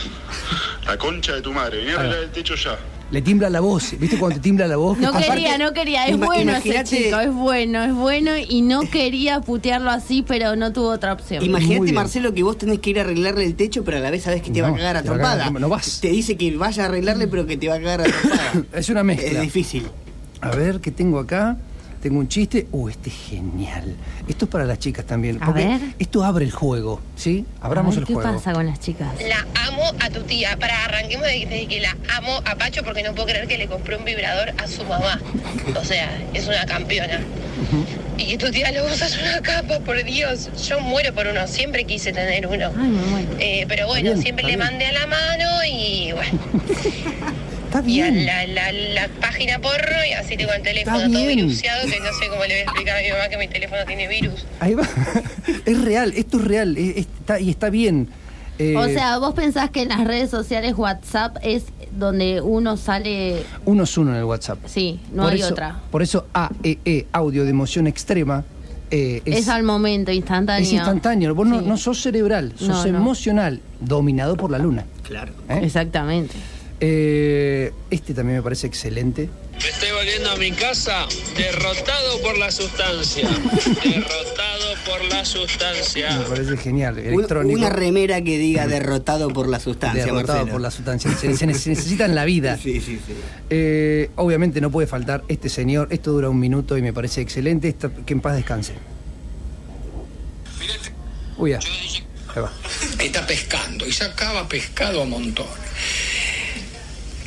La 0.85 0.97
concha 0.97 1.33
de 1.35 1.41
tu 1.41 1.51
madre, 1.51 1.79
vení 1.79 1.91
a 1.91 1.95
arreglar 1.99 2.19
el 2.23 2.31
techo 2.31 2.55
ya. 2.55 2.79
Le 3.11 3.21
timbla 3.23 3.49
la 3.49 3.59
voz. 3.59 3.97
¿Viste 3.99 4.17
cuando 4.19 4.35
te 4.35 4.41
timbla 4.43 4.67
la 4.67 4.77
voz? 4.77 4.97
No 4.99 5.09
Aparte, 5.09 5.27
quería, 5.29 5.57
no 5.57 5.73
quería. 5.73 6.05
Es 6.07 6.17
bueno 6.17 6.55
ese 6.55 6.83
chico, 6.83 7.19
es 7.19 7.33
bueno, 7.33 7.83
es 7.83 7.93
bueno. 7.93 8.31
Y 8.37 8.61
no 8.61 8.81
quería 8.81 9.41
putearlo 9.41 9.89
así, 9.89 10.23
pero 10.27 10.55
no 10.55 10.71
tuvo 10.73 10.89
otra 10.89 11.13
opción. 11.13 11.43
Imagínate. 11.43 11.91
Marcelo, 11.91 12.33
que 12.35 12.43
vos 12.43 12.57
tenés 12.59 12.79
que 12.79 12.91
ir 12.91 12.99
a 12.99 13.01
arreglarle 13.01 13.45
el 13.45 13.55
techo, 13.55 13.83
pero 13.83 13.97
a 13.97 13.99
la 13.99 14.11
vez 14.11 14.23
sabés 14.23 14.43
que 14.43 14.51
te 14.51 14.61
va 14.61 14.67
a 14.67 14.71
No, 14.71 14.77
cagar 14.77 14.97
a 14.97 15.01
te 15.03 15.09
va 15.09 15.15
a 15.15 15.17
cagar 15.17 15.31
a 15.31 15.35
trompada. 15.37 15.59
trompa- 15.59 15.59
no 15.61 15.69
vas. 15.69 15.99
Te 16.01 16.09
dice 16.09 16.37
que 16.37 16.55
vaya 16.55 16.83
a 16.83 16.85
arreglarle, 16.85 17.27
pero 17.27 17.47
que 17.47 17.57
te 17.57 17.67
va 17.67 17.75
a 17.75 17.79
cagar 17.79 18.01
a 18.01 18.03
trompada. 18.03 18.53
Es 18.73 18.89
una 18.89 19.03
mezcla. 19.03 19.27
Es 19.27 19.41
difícil. 19.41 19.87
A 20.41 20.51
ver, 20.51 20.79
¿qué 20.79 20.91
tengo 20.91 21.17
acá? 21.19 21.57
Tengo 22.01 22.19
un 22.19 22.27
chiste. 22.27 22.67
Uh, 22.71 22.89
este 22.89 23.09
es 23.09 23.15
genial. 23.29 23.95
Esto 24.27 24.45
es 24.45 24.51
para 24.51 24.65
las 24.65 24.79
chicas 24.79 25.05
también. 25.05 25.37
A 25.41 25.45
porque 25.45 25.65
ver. 25.65 25.79
Esto 25.99 26.23
abre 26.23 26.45
el 26.45 26.51
juego, 26.51 27.01
¿sí? 27.15 27.45
Abramos 27.61 27.95
A 27.95 27.99
ver, 27.99 28.03
el 28.03 28.07
¿Qué 28.07 28.13
juego. 28.13 28.33
pasa 28.33 28.53
con 28.53 28.65
las 28.65 28.79
chicas? 28.79 29.09
La 29.27 29.45
amo 29.67 29.83
a 29.99 30.09
tu 30.09 30.21
tía. 30.23 30.57
Para 30.57 30.85
arranquemos 30.85 31.25
de, 31.27 31.45
de 31.45 31.67
que 31.67 31.81
la 31.81 31.95
amo 32.15 32.41
a 32.45 32.55
Pacho 32.55 32.83
porque 32.83 33.03
no 33.03 33.13
puedo 33.13 33.27
creer 33.27 33.47
que 33.47 33.57
le 33.57 33.67
compré 33.67 33.97
un 33.97 34.05
vibrador 34.05 34.53
a 34.57 34.67
su 34.67 34.83
mamá. 34.85 35.19
O 35.75 35.83
sea, 35.83 36.09
es 36.33 36.47
una 36.47 36.65
campeona. 36.65 37.19
Y 38.17 38.25
que 38.27 38.37
tu 38.37 38.51
tía 38.51 38.71
lo 38.71 38.85
usa 38.85 39.07
es 39.07 39.17
una 39.21 39.41
capa, 39.41 39.79
por 39.79 40.01
Dios. 40.03 40.49
Yo 40.67 40.79
muero 40.79 41.13
por 41.13 41.27
uno. 41.27 41.47
Siempre 41.47 41.83
quise 41.83 42.13
tener 42.13 42.47
uno. 42.47 42.71
Ay, 42.77 42.87
me 42.89 43.01
muero. 43.01 43.29
Eh, 43.39 43.65
pero 43.67 43.87
bueno, 43.87 44.11
bien, 44.11 44.21
siempre 44.21 44.45
le 44.45 44.57
mandé 44.57 44.85
a 44.87 44.93
la 44.93 45.07
mano 45.07 45.45
y 45.69 46.11
bueno. 46.13 46.39
Está 47.69 47.87
Y 47.87 48.01
a 48.01 48.09
bien. 48.09 48.25
la, 48.25 48.47
la, 48.47 48.71
la 48.71 49.07
página 49.21 49.59
porno 49.59 49.97
y 50.09 50.13
así 50.13 50.35
tengo 50.35 50.51
el 50.53 50.63
teléfono 50.63 50.97
Está 50.97 51.07
todo 51.11 51.21
bien. 51.25 51.35
viruseado 51.37 51.81
que 51.87 51.99
no 51.99 52.05
sé 52.19 52.27
cómo 52.29 52.41
le 52.41 52.47
voy 52.47 52.53
a 52.57 52.61
explicar 52.63 52.97
a 52.97 53.01
mi 53.01 53.09
mamá 53.11 53.29
que 53.29 53.37
mi 53.37 53.47
teléfono 53.47 53.81
tiene 53.85 54.07
virus. 54.07 54.45
Ahí 54.59 54.73
va. 54.73 54.83
es 55.65 55.81
real, 55.81 56.13
esto 56.15 56.39
es 56.39 56.45
real. 56.45 56.77
es- 56.77 56.97
está, 56.97 57.39
y 57.39 57.49
está 57.51 57.69
bien. 57.69 58.07
Eh, 58.57 58.75
O 58.75 58.85
sea, 58.89 59.19
vos 59.19 59.35
pensás 59.35 59.69
que 59.69 59.83
en 59.83 59.89
las 59.89 60.03
redes 60.03 60.31
sociales 60.31 60.73
WhatsApp 60.75 61.37
es 61.43 61.65
donde 61.91 62.41
uno 62.41 62.75
sale. 62.75 63.43
Uno 63.65 63.83
es 63.83 63.97
uno 63.99 64.11
en 64.11 64.17
el 64.17 64.23
WhatsApp. 64.23 64.57
Sí, 64.65 64.99
no 65.13 65.23
Por 65.23 65.33
hay 65.33 65.39
eso- 65.41 65.51
otra. 65.53 65.79
Por 65.91 66.01
eso 66.01 66.25
AEE, 66.33 67.05
audio 67.11 67.43
de 67.43 67.51
emoción 67.51 67.85
extrema, 67.85 68.43
eh, 68.89 69.21
Es, 69.25 69.41
es, 69.41 69.47
al 69.49 69.61
momento, 69.61 70.11
instantáneo. 70.11 70.63
es 70.63 70.73
instantáneo. 70.73 71.35
Vos 71.35 71.47
no, 71.47 71.59
Sí. 71.59 71.65
no 71.67 71.77
sos 71.77 72.01
cerebral, 72.01 72.53
sos 72.57 72.67
No, 72.67 72.91
no. 72.93 72.97
emocional, 72.97 73.61
dominado 73.79 74.35
por 74.35 74.49
la 74.49 74.57
luna. 74.57 74.85
Claro. 75.03 75.33
¿eh? 75.47 75.59
Exactamente. 75.63 76.33
Eh, 76.81 77.73
este 77.89 78.13
también 78.13 78.37
me 78.37 78.43
parece 78.43 78.67
excelente. 78.67 79.29
Me 79.61 79.67
estoy 79.69 79.91
volviendo 79.91 80.31
a 80.31 80.35
mi 80.37 80.51
casa 80.51 81.05
derrotado 81.35 82.21
por 82.21 82.37
la 82.37 82.49
sustancia. 82.49 83.27
Derrotado 83.83 84.75
por 84.85 85.03
la 85.09 85.25
sustancia. 85.25 86.17
Me 86.17 86.23
parece 86.23 86.55
genial. 86.55 86.97
Electrónico. 86.97 87.59
una 87.59 87.69
remera 87.69 88.21
que 88.21 88.37
diga 88.37 88.67
derrotado 88.67 89.27
por 89.33 89.49
la 89.49 89.59
sustancia, 89.59 90.05
derrotado 90.05 90.37
Marcelo. 90.39 90.51
por 90.53 90.61
la 90.61 90.71
sustancia. 90.71 91.11
Se, 91.17 91.35
se 91.35 91.45
necesita 91.45 92.05
en 92.05 92.15
la 92.15 92.23
vida. 92.25 92.57
Sí, 92.63 92.79
sí, 92.79 92.99
sí. 93.05 93.13
Eh, 93.49 94.09
obviamente 94.15 94.61
no 94.61 94.71
puede 94.71 94.87
faltar 94.87 95.23
este 95.27 95.49
señor. 95.49 95.87
Esto 95.91 96.11
dura 96.11 96.29
un 96.29 96.39
minuto 96.39 96.77
y 96.77 96.81
me 96.81 96.93
parece 96.93 97.19
excelente. 97.21 97.75
Que 98.05 98.13
en 98.13 98.21
paz 98.21 98.35
descanse. 98.35 98.73
Uy, 101.37 101.51
ya. 101.51 101.59
Ahí 102.35 102.41
va. 102.41 102.51
está 103.03 103.25
pescando 103.25 103.87
y 103.87 103.91
sacaba 103.91 104.47
pescado 104.47 105.01
a 105.01 105.05
montones. 105.05 105.53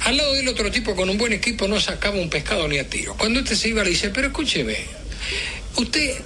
Al 0.04 0.16
lado 0.16 0.34
del 0.34 0.48
otro 0.48 0.70
tipo 0.70 0.96
con 0.96 1.08
un 1.08 1.16
buen 1.16 1.32
equipo 1.32 1.68
no 1.68 1.80
sacaba 1.80 2.16
un 2.16 2.28
pescado 2.28 2.66
ni 2.66 2.78
a 2.78 2.88
tiro. 2.88 3.14
Cuando 3.16 3.40
este 3.40 3.54
se 3.54 3.68
iba 3.68 3.84
le 3.84 3.90
dice, 3.90 4.10
pero 4.10 4.28
escúcheme, 4.28 4.76
usted, 5.76 6.16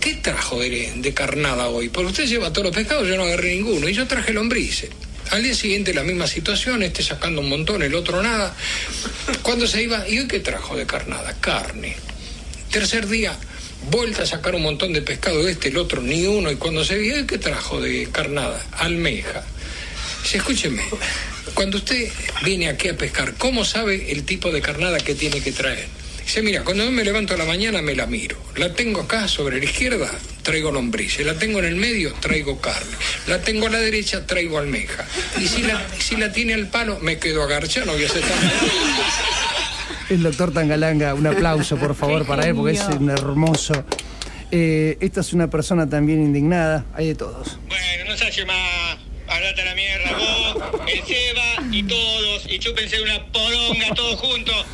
¿qué 0.00 0.14
trajo 0.14 0.58
de, 0.58 0.92
de 0.96 1.14
carnada 1.14 1.68
hoy? 1.68 1.90
Porque 1.90 2.10
usted 2.10 2.26
lleva 2.26 2.52
todos 2.52 2.68
los 2.68 2.74
pescados, 2.74 3.06
yo 3.06 3.16
no 3.16 3.24
agarré 3.24 3.54
ninguno 3.54 3.88
y 3.88 3.92
yo 3.92 4.06
traje 4.06 4.32
lombrices. 4.32 4.90
Al 5.30 5.42
día 5.42 5.54
siguiente 5.54 5.92
la 5.92 6.04
misma 6.04 6.26
situación, 6.26 6.82
este 6.82 7.02
sacando 7.02 7.42
un 7.42 7.50
montón, 7.50 7.82
el 7.82 7.94
otro 7.94 8.22
nada. 8.22 8.54
Cuando 9.42 9.66
se 9.66 9.82
iba, 9.82 10.08
¿y 10.08 10.20
hoy 10.20 10.26
qué 10.26 10.40
trajo 10.40 10.74
de 10.74 10.86
carnada? 10.86 11.36
Carne. 11.38 11.96
Tercer 12.70 13.06
día, 13.08 13.36
vuelta 13.90 14.22
a 14.22 14.26
sacar 14.26 14.54
un 14.54 14.62
montón 14.62 14.94
de 14.94 15.02
pescado 15.02 15.46
este, 15.46 15.68
el 15.68 15.76
otro 15.76 16.00
ni 16.00 16.26
uno. 16.26 16.50
Y 16.50 16.56
cuando 16.56 16.82
se 16.82 16.96
vio, 16.96 17.26
¿qué 17.26 17.36
trajo 17.36 17.78
de 17.78 18.08
carnada? 18.10 18.58
Almeja. 18.72 19.44
Dice, 20.22 20.38
escúcheme, 20.38 20.82
cuando 21.54 21.78
usted 21.78 22.10
viene 22.44 22.68
aquí 22.68 22.88
a 22.88 22.96
pescar, 22.96 23.34
¿cómo 23.34 23.64
sabe 23.64 24.12
el 24.12 24.24
tipo 24.24 24.50
de 24.50 24.60
carnada 24.60 24.98
que 24.98 25.14
tiene 25.14 25.40
que 25.40 25.52
traer? 25.52 25.86
Dice, 26.28 26.42
mira, 26.42 26.62
cuando 26.62 26.84
yo 26.84 26.90
me 26.90 27.04
levanto 27.04 27.32
a 27.32 27.36
la 27.38 27.46
mañana 27.46 27.80
me 27.80 27.94
la 27.94 28.06
miro. 28.06 28.36
La 28.56 28.74
tengo 28.74 29.00
acá 29.00 29.26
sobre 29.28 29.58
la 29.58 29.64
izquierda, 29.64 30.10
traigo 30.42 30.70
lombrices. 30.70 31.24
La 31.24 31.32
tengo 31.34 31.58
en 31.58 31.64
el 31.64 31.76
medio, 31.76 32.12
traigo 32.20 32.60
carne. 32.60 32.92
La 33.26 33.40
tengo 33.40 33.66
a 33.66 33.70
la 33.70 33.78
derecha, 33.78 34.26
traigo 34.26 34.58
almeja. 34.58 35.06
Y 35.40 35.48
si 35.48 35.62
la, 35.62 35.82
si 35.98 36.16
la 36.16 36.30
tiene 36.30 36.52
al 36.52 36.68
palo, 36.68 36.98
me 37.00 37.18
quedo 37.18 37.42
agarchado, 37.42 37.86
no 37.86 37.92
voy 37.92 38.04
a 38.04 38.06
hacer 38.08 38.22
El 40.10 40.22
doctor 40.22 40.52
Tangalanga, 40.52 41.14
un 41.14 41.26
aplauso 41.26 41.76
por 41.78 41.94
favor 41.94 42.26
para 42.26 42.46
él 42.46 42.54
porque 42.54 42.76
es 42.76 42.82
un 42.82 43.08
hermoso. 43.08 43.86
Eh, 44.50 44.98
esta 45.00 45.20
es 45.20 45.32
una 45.32 45.48
persona 45.48 45.88
también 45.88 46.22
indignada. 46.22 46.84
Hay 46.94 47.06
de 47.08 47.14
todos. 47.14 47.58
Bueno, 47.68 48.10
no 48.10 48.16
se 48.18 48.26
hace 48.26 48.44
más. 48.44 48.77
A 49.48 49.64
la 49.64 49.74
mierda, 49.74 50.12
vos, 50.18 50.62
el 50.92 51.04
Seba 51.06 51.72
y 51.72 51.82
todos, 51.82 52.46
y 52.50 52.58
chúpense 52.58 53.00
una 53.02 53.24
poronga 53.32 53.94
todos 53.94 54.20
juntos. 54.20 54.66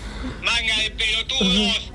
Manga 0.43 0.77
de 0.83 0.91
pelotudos. 0.91 1.91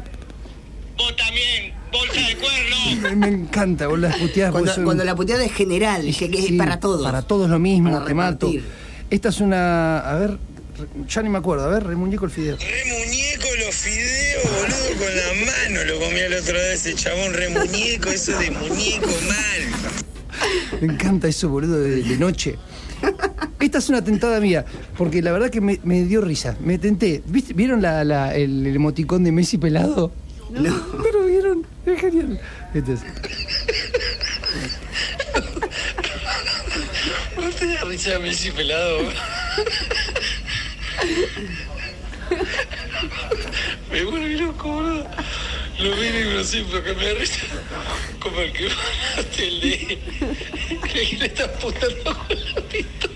Vos 0.97 1.15
también, 1.17 1.73
bolsa 1.91 2.21
de 2.27 2.35
cuerno. 2.37 2.75
Me, 3.01 3.15
me 3.15 3.27
encanta, 3.27 3.87
vos 3.87 3.99
las 3.99 4.15
puteadas. 4.17 4.51
Cuando, 4.53 4.73
son- 4.73 4.85
cuando 4.85 5.03
la 5.03 5.13
puteada 5.15 5.43
es 5.43 5.53
general, 5.53 6.03
dice 6.03 6.29
que 6.31 6.39
es 6.39 6.51
para 6.53 6.79
todos. 6.79 7.03
Para 7.03 7.21
todos 7.21 7.49
lo 7.49 7.59
mismo, 7.59 7.91
Para 7.91 8.05
te 8.05 8.13
mato. 8.13 8.51
Esta 9.09 9.29
es 9.29 9.39
una. 9.41 9.99
A 9.99 10.15
ver, 10.15 10.37
ya 11.07 11.21
ni 11.21 11.29
me 11.29 11.37
acuerdo. 11.39 11.65
A 11.65 11.67
ver, 11.69 11.83
remuñeco 11.85 12.25
el 12.25 12.31
fideo. 12.31 12.57
Re 12.57 12.85
muñeco 12.85 13.47
los 13.65 13.75
fideos, 13.75 14.43
boludo, 14.43 15.05
con 15.05 15.15
la 15.15 15.51
mano 15.51 15.83
lo 15.83 15.99
comía 15.99 16.25
el 16.27 16.33
otro 16.33 16.53
día 16.53 16.73
ese 16.73 16.95
chabón, 16.95 17.33
re 17.33 17.49
muñeco, 17.49 18.09
eso 18.09 18.37
de 18.39 18.51
muñeco 18.51 19.07
mal. 19.27 20.05
Me 20.81 20.93
encanta 20.93 21.27
eso, 21.27 21.49
boludo, 21.49 21.79
de, 21.79 22.17
noche. 22.17 22.57
Esta 23.59 23.77
es 23.77 23.89
una 23.89 24.03
tentada 24.03 24.39
mía, 24.39 24.65
porque 24.97 25.21
la 25.21 25.31
verdad 25.31 25.49
que 25.49 25.61
me, 25.61 26.03
dio 26.03 26.21
risa. 26.21 26.55
Me 26.59 26.77
tenté. 26.77 27.23
¿Vieron 27.27 27.83
el, 27.85 28.11
el 28.11 28.75
emoticón 28.75 29.23
de 29.23 29.31
Messi 29.31 29.57
pelado? 29.57 30.11
No. 30.49 30.61
¿No 30.61 31.11
lo 31.11 31.25
vieron? 31.25 31.65
Es 31.85 31.99
genial. 31.99 32.39
Este 32.73 32.93
es. 32.93 33.01
¿No 37.37 37.49
te 37.49 37.67
da 37.67 37.83
risa 37.85 38.19
Messi 38.19 38.51
pelado? 38.51 38.99
Me 43.91 44.03
vuelve 44.03 44.37
loco, 44.37 44.71
boludo. 44.71 45.07
Lo 45.79 45.95
lo 46.35 46.43
siento 46.43 46.83
que 46.83 46.93
me 46.93 47.05
da 47.05 47.13
risa. 47.19 47.39
Como 48.19 48.39
el 48.41 48.51
que 48.51 48.67
mataste 48.67 49.47
el 49.47 49.59
de... 49.61 49.99
que 50.91 51.17
le 51.17 51.25
está 51.25 51.45
apuntando 51.45 52.03
con 52.03 52.37
la 52.37 52.61
pistola. 52.67 53.13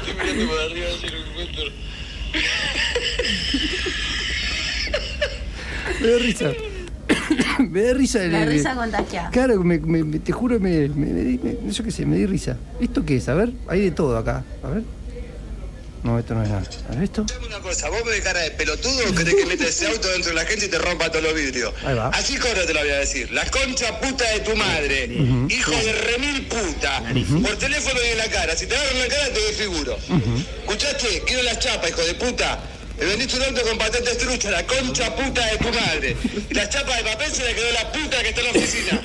Estoy 0.00 0.14
mirando 0.14 0.48
para 0.52 0.64
arriba 0.64 0.86
si 1.00 1.08
lo 1.08 1.16
encuentro. 1.18 1.64
Me 6.00 6.08
da 6.08 6.18
risa. 6.18 6.52
me 7.70 7.82
da 7.82 7.94
risa. 7.94 8.18
La 8.20 8.42
el- 8.44 8.48
risa 8.50 8.74
contagiada. 8.76 9.30
Claro, 9.30 9.62
me, 9.64 9.78
me- 9.80 10.04
me- 10.04 10.18
te 10.20 10.30
juro, 10.32 10.60
me, 10.60 10.88
me, 10.88 11.06
me 11.06 11.22
di- 11.22 11.38
me- 11.42 11.72
yo 11.72 11.82
qué 11.84 11.90
sé, 11.90 12.06
me 12.06 12.16
di 12.16 12.26
risa. 12.26 12.56
¿Esto 12.80 13.04
qué 13.04 13.16
es? 13.16 13.28
A 13.28 13.34
ver, 13.34 13.52
hay 13.66 13.80
de 13.80 13.90
todo 13.90 14.16
acá. 14.16 14.44
A 14.62 14.68
ver. 14.70 14.82
No, 16.02 16.18
esto 16.18 16.34
no 16.34 16.42
es 16.42 16.48
nada. 16.48 16.62
A 16.88 16.94
ver 16.94 17.04
esto. 17.04 17.26
Una 17.46 17.58
cosa, 17.58 17.88
¿vos 17.90 18.04
me 18.04 18.12
ves 18.12 18.20
cara 18.22 18.40
de 18.40 18.50
pelotudo 18.52 19.10
o 19.10 19.14
querés 19.14 19.34
que 19.34 19.46
meta 19.46 19.64
ese 19.66 19.86
auto 19.88 20.08
dentro 20.08 20.30
de 20.30 20.36
la 20.36 20.42
agencia 20.42 20.66
y 20.66 20.70
te 20.70 20.78
rompa 20.78 21.10
todos 21.10 21.24
los 21.24 21.34
vidrios? 21.34 21.72
Ahí 21.84 21.94
va. 21.94 22.08
Así 22.08 22.36
corre 22.36 22.64
te 22.66 22.72
lo 22.72 22.80
voy 22.80 22.90
a 22.90 22.98
decir. 22.98 23.30
La 23.32 23.44
concha 23.50 24.00
puta 24.00 24.24
de 24.30 24.40
tu 24.40 24.56
madre. 24.56 25.04
Hijo 25.48 25.70
de 25.72 25.92
remil 25.92 26.46
puta. 26.46 27.02
Por 27.42 27.56
teléfono 27.56 27.98
y 28.06 28.12
en 28.12 28.18
la 28.18 28.28
cara. 28.28 28.56
Si 28.56 28.66
te 28.66 28.76
agarro 28.76 28.92
en 28.92 28.98
la 29.00 29.08
cara 29.08 29.32
te 29.32 29.40
desfiguro. 29.40 29.98
¿Escuchaste? 30.60 31.22
Quiero 31.26 31.42
las 31.42 31.58
chapas, 31.58 31.90
hijo 31.90 32.02
de 32.02 32.14
puta. 32.14 32.60
Me 32.98 33.04
vendiste 33.04 33.36
un 33.36 33.42
auto 33.44 33.62
con 33.62 33.78
patente 33.78 34.10
estrucha, 34.10 34.50
la 34.50 34.66
concha 34.66 35.14
puta 35.14 35.46
de 35.46 35.58
tu 35.58 35.68
madre. 35.68 36.16
Y 36.50 36.54
las 36.54 36.68
chapas 36.68 36.96
de 36.96 37.04
papel 37.04 37.32
se 37.32 37.44
la 37.44 37.54
quedó 37.54 37.72
la 37.72 37.92
puta 37.92 38.22
que 38.22 38.28
está 38.28 38.40
en 38.40 38.46
la 38.46 38.52
oficina. 38.52 39.00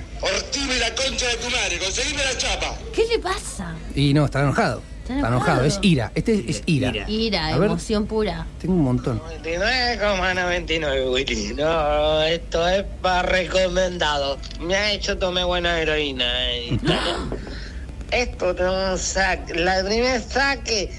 Ortime 0.22 0.78
la 0.78 0.94
concha 0.94 1.28
de 1.28 1.36
tu 1.36 1.50
madre. 1.50 1.78
Conseguime 1.78 2.24
la 2.24 2.38
chapa. 2.38 2.78
¿Qué 2.94 3.04
le 3.06 3.18
pasa? 3.18 3.74
Y 3.94 4.14
no, 4.14 4.24
está 4.24 4.40
enojado. 4.40 4.82
Está 5.16 5.28
enojado, 5.28 5.64
es 5.64 5.78
ira. 5.82 6.12
Este 6.14 6.34
es, 6.34 6.40
es 6.58 6.62
ira. 6.66 6.92
Ira, 7.08 7.46
A 7.48 7.58
ver. 7.58 7.66
emoción 7.70 8.06
pura. 8.06 8.46
Tengo 8.60 8.74
un 8.74 8.84
montón. 8.84 9.20
99,99 9.44 11.12
Willy. 11.12 11.54
No, 11.54 12.22
esto 12.22 12.66
es 12.68 12.84
para 13.02 13.22
recomendado. 13.22 14.38
Me 14.60 14.74
ha 14.76 14.92
hecho 14.92 15.16
tomar 15.18 15.46
buena 15.46 15.80
heroína. 15.80 16.24
eh. 16.54 16.78
Esto 18.10 18.54
no 18.54 18.96
saque. 18.98 19.54
La 19.54 19.84
primer 19.84 20.20
saque. 20.20 20.90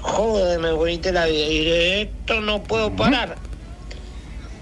Joder, 0.00 0.58
me 0.58 0.72
bonité 0.72 1.12
la 1.12 1.26
vida. 1.26 1.46
Y 1.46 1.64
de 1.64 2.02
esto 2.02 2.40
no 2.40 2.62
puedo 2.62 2.90
parar. 2.94 3.36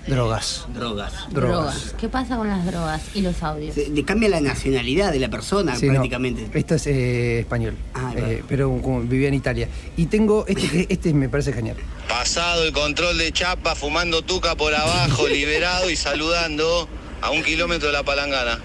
Drogas. 0.06 0.66
Drogas. 0.74 1.12
Drogas. 1.30 1.94
¿Qué 1.98 2.08
pasa 2.08 2.36
con 2.36 2.46
las 2.48 2.64
drogas 2.66 3.00
y 3.14 3.22
los 3.22 3.42
audios? 3.42 3.74
Se- 3.74 3.88
le 3.88 4.04
cambia 4.04 4.28
la 4.28 4.40
nacionalidad 4.40 5.12
de 5.12 5.18
la 5.18 5.28
persona 5.30 5.76
Sí, 5.76 5.86
no. 5.86 5.92
prácticamente. 5.94 6.46
Esto 6.58 6.74
es 6.74 6.86
eh, 6.88 7.38
español. 7.40 7.74
Ah, 7.94 8.12
Eh, 8.16 8.42
pero 8.46 8.68
como 8.82 9.00
vivía 9.00 9.28
en 9.28 9.34
Italia. 9.34 9.68
Y 9.96 10.06
tengo 10.06 10.44
este, 10.46 10.68
que- 10.68 10.86
este 10.90 11.14
me 11.14 11.28
parece 11.28 11.52
genial. 11.52 11.76
Pasado 12.08 12.64
el 12.64 12.72
control 12.72 13.16
de 13.18 13.32
chapa, 13.32 13.74
fumando 13.74 14.22
tuca 14.22 14.54
por 14.56 14.74
abajo, 14.74 15.26
liberado 15.28 15.88
y 15.90 15.96
saludando 15.96 16.88
a 17.22 17.30
un 17.30 17.42
kilómetro 17.42 17.86
de 17.88 17.94
la 17.94 18.02
palangana. 18.02 18.58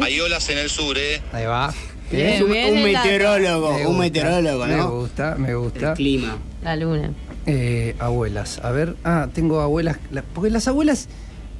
Hay 0.00 0.18
olas 0.20 0.48
en 0.48 0.58
el 0.58 0.70
sur, 0.70 0.96
¿eh? 0.98 1.20
Ahí 1.32 1.44
va. 1.46 1.72
Un, 2.12 2.50
un 2.52 2.82
meteorólogo, 2.84 3.72
Me 3.74 3.86
un 3.86 3.98
meteorólogo, 3.98 4.64
Me 4.66 4.76
¿no? 4.76 4.90
gusta, 4.92 5.34
me 5.36 5.54
gusta. 5.54 5.90
El 5.90 5.96
clima. 5.96 6.38
La 6.62 6.76
luna. 6.76 7.10
Eh, 7.46 7.94
abuelas. 7.98 8.58
A 8.62 8.70
ver, 8.72 8.96
ah, 9.04 9.28
tengo 9.32 9.60
abuelas. 9.60 9.98
la- 10.10 10.22
porque 10.22 10.50
las 10.50 10.66
abuelas 10.68 11.08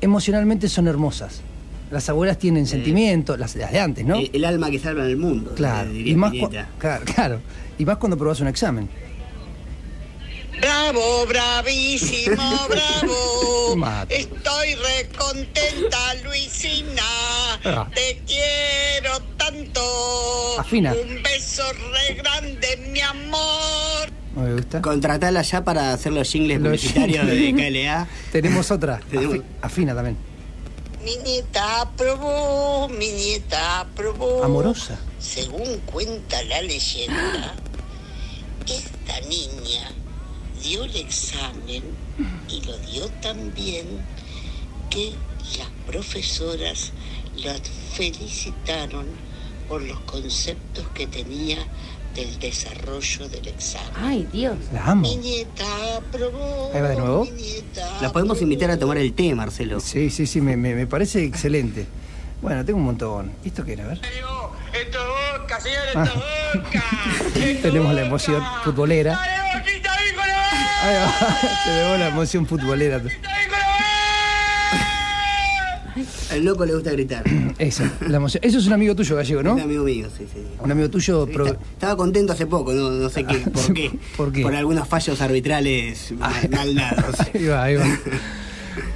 emocionalmente 0.01 0.69
son 0.69 0.89
hermosas. 0.89 1.41
Las 1.91 2.09
abuelas 2.09 2.39
tienen 2.39 2.67
sentimientos, 2.67 3.39
las, 3.39 3.55
las 3.55 3.71
de 3.71 3.79
antes, 3.79 4.05
¿no? 4.05 4.17
El, 4.17 4.31
el 4.33 4.45
alma 4.45 4.71
que 4.71 4.79
salva 4.81 5.05
en 5.05 5.11
el 5.11 5.17
mundo. 5.17 5.55
claro. 5.55 5.89
diría 5.91 6.13
Y 6.13 6.17
más, 6.17 6.33
claro, 6.79 7.05
claro. 7.05 7.41
Y 7.79 7.85
más 7.85 7.99
cuando 7.99 8.17
probás 8.19 8.41
un 8.41 8.49
examen. 8.49 8.89
Bravo, 10.61 11.27
bravísimo, 11.27 12.35
bravo. 12.69 13.77
Mate. 13.77 14.21
Estoy 14.23 14.75
recontenta, 14.75 16.15
Luisina. 16.25 17.03
Ah. 17.65 17.89
Te 17.95 18.21
quiero 18.27 19.21
tanto. 19.37 20.59
Afina. 20.59 20.93
Un 20.95 21.23
beso 21.23 21.63
re 21.93 22.15
grande, 22.15 22.89
mi 22.91 23.01
amor. 23.01 24.09
Me 24.37 24.53
gusta. 24.55 24.83
Contratala 24.83 25.43
ya 25.43 25.65
para 25.65 25.93
hacer 25.93 26.13
los 26.13 26.31
jingles 26.31 26.61
Los 26.61 26.69
publicitarios 26.81 27.27
de. 27.27 27.55
KLA. 27.55 28.07
Tenemos 28.33 28.71
otra. 28.71 29.01
Afi- 29.13 29.43
afina 29.63 29.95
también. 29.95 30.17
Mi 31.05 31.17
nieta 31.19 31.83
aprobó, 31.83 32.89
mi 32.89 33.09
nieta 33.13 33.81
aprobó. 33.81 34.43
Amorosa. 34.45 34.99
Según 35.21 35.79
cuenta 35.87 36.43
la 36.45 36.61
leyenda, 36.63 37.55
esta 38.67 39.21
niña 39.29 39.91
dio 40.63 40.85
el 40.85 40.97
examen 40.97 41.83
y 42.49 42.61
lo 42.67 42.77
dio 42.79 43.09
tan 43.23 43.55
bien 43.55 43.87
que 44.91 45.13
las 45.59 45.69
profesoras 45.87 46.93
la 47.37 47.55
felicitaron 47.95 49.07
por 49.69 49.83
los 49.83 50.01
conceptos 50.01 50.87
que 50.95 51.07
tenía 51.07 51.59
del 52.16 52.38
desarrollo 52.40 53.28
del 53.28 53.47
examen. 53.48 53.90
Ay, 53.97 54.28
Dios. 54.32 54.56
La 54.72 54.84
amo. 54.86 55.02
Mi 55.02 55.16
nieta 55.16 55.64
aprobó. 55.98 56.70
Ahí 56.74 56.80
va 56.80 56.88
de 56.88 56.97
nuevo. 56.97 57.28
La 58.01 58.10
podemos 58.12 58.40
invitar 58.43 58.70
a 58.70 58.78
tomar 58.78 58.97
el 58.98 59.12
té, 59.12 59.34
Marcelo. 59.34 59.78
Sí, 59.80 60.10
sí, 60.10 60.26
sí, 60.26 60.40
me, 60.40 60.56
me- 60.56 60.74
me 60.74 60.86
parece 60.86 61.22
excelente. 61.24 61.86
Bueno, 62.43 62.64
tengo 62.64 62.78
un 62.78 62.84
montón. 62.86 63.32
¿Esto 63.44 63.64
qué 63.64 63.74
era? 63.74 63.84
A 63.84 63.88
ver. 63.88 64.01
Esto 64.72 64.98
es 64.98 65.40
boca, 65.40 65.60
señor, 65.60 65.78
Ah. 65.94 66.09
Tenemos 67.62 67.94
la 67.94 68.02
emoción 68.06 68.43
futbolera. 68.64 69.18
Ahí 70.82 70.94
va. 70.97 71.14
Tenemos 71.64 71.98
la 71.98 72.09
emoción 72.09 72.47
futbolera. 72.47 73.01
Al 76.31 76.44
loco 76.44 76.64
le 76.66 76.74
gusta 76.74 76.90
gritar. 76.93 77.24
Eso, 77.59 77.85
la 78.09 78.16
emoción. 78.18 78.43
Eso 78.44 78.59
es 78.59 78.66
un 78.66 78.73
amigo 78.73 78.94
tuyo, 78.94 79.16
Gallego, 79.16 79.43
¿no? 79.43 79.55
Un 79.55 79.60
amigo 79.60 79.85
mío, 79.85 80.09
sí, 80.16 80.27
sí. 80.32 80.40
Un 80.62 80.70
amigo 80.70 80.90
tuyo. 80.90 81.27
pro- 81.27 81.47
Estaba 81.47 81.97
contento 81.97 82.32
hace 82.32 82.47
poco, 82.47 82.73
no, 82.73 82.90
no 82.90 83.09
sé 83.09 83.24
qué, 83.24 83.39
por 83.39 83.73
qué. 83.74 83.98
¿Por 84.16 84.32
qué? 84.32 84.44
algunos 84.47 84.86
fallos 84.89 85.20
arbitrales 85.20 86.12
mal, 86.18 86.48
mal 86.51 86.74
dados. 86.74 87.16
Ahí 87.35 87.47
va, 87.47 87.62
ahí 87.64 87.77
va. 87.77 87.85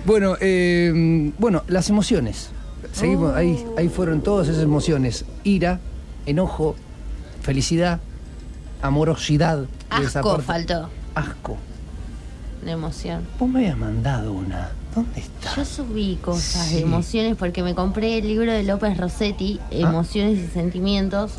Bueno, 0.05 0.37
eh, 0.41 1.33
bueno, 1.39 1.63
las 1.69 1.89
emociones. 1.89 2.51
Seguimos, 2.93 3.35
ahí, 3.35 3.65
ahí 3.79 3.89
fueron 3.89 4.21
todas 4.23 4.49
esas 4.49 4.63
emociones. 4.63 5.25
Ira, 5.45 5.81
enojo, 6.27 6.75
felicidad, 7.43 8.01
amorosidad. 8.83 9.67
Asco 9.89 10.39
faltó. 10.41 10.91
Asco. 11.15 11.57
De 12.65 12.73
emoción. 12.73 13.23
Vos 13.39 13.49
me 13.49 13.61
habías 13.61 13.79
mandado 13.79 14.33
una. 14.33 14.71
¿Dónde 14.95 15.21
está? 15.21 15.55
Yo 15.57 15.65
subí 15.65 16.17
cosas 16.17 16.67
Sí. 16.67 16.75
de 16.77 16.81
emociones 16.83 17.37
porque 17.37 17.63
me 17.63 17.75
compré 17.75 18.19
el 18.19 18.27
libro 18.29 18.53
de 18.53 18.63
López 18.65 18.97
Rossetti, 18.99 19.61
Ah. 19.63 19.67
Emociones 19.71 20.39
y 20.39 20.47
Sentimientos. 20.49 21.33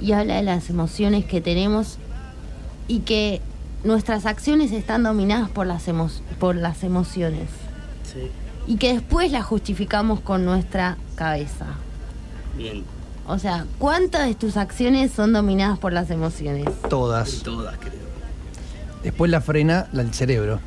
Y 0.00 0.12
habla 0.12 0.36
de 0.36 0.42
las 0.42 0.68
emociones 0.68 1.24
que 1.24 1.40
tenemos 1.40 1.98
y 2.88 3.00
que 3.00 3.40
nuestras 3.84 4.26
acciones 4.26 4.72
están 4.72 5.04
dominadas 5.04 5.48
por 5.50 5.66
las, 5.66 5.86
emo- 5.88 6.10
por 6.40 6.56
las 6.56 6.82
emociones. 6.82 7.48
Sí. 8.12 8.28
Y 8.66 8.76
que 8.76 8.92
después 8.94 9.30
las 9.30 9.44
justificamos 9.44 10.20
con 10.20 10.44
nuestra 10.44 10.96
cabeza. 11.14 11.66
Bien. 12.56 12.84
O 13.28 13.38
sea, 13.38 13.66
¿cuántas 13.78 14.26
de 14.26 14.34
tus 14.34 14.56
acciones 14.56 15.12
son 15.12 15.32
dominadas 15.32 15.78
por 15.78 15.92
las 15.92 16.10
emociones? 16.10 16.66
Todas. 16.88 17.42
Todas, 17.44 17.76
creo. 17.78 17.92
Después 19.04 19.30
la 19.30 19.40
frena 19.40 19.86
la, 19.92 20.02
el 20.02 20.12
cerebro. 20.12 20.60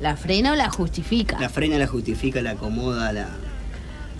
¿La 0.00 0.16
frena 0.16 0.52
o 0.52 0.54
la 0.56 0.70
justifica? 0.70 1.38
La 1.40 1.48
frena 1.48 1.76
la 1.78 1.86
justifica, 1.86 2.40
la 2.40 2.50
acomoda, 2.52 3.12
la. 3.12 3.28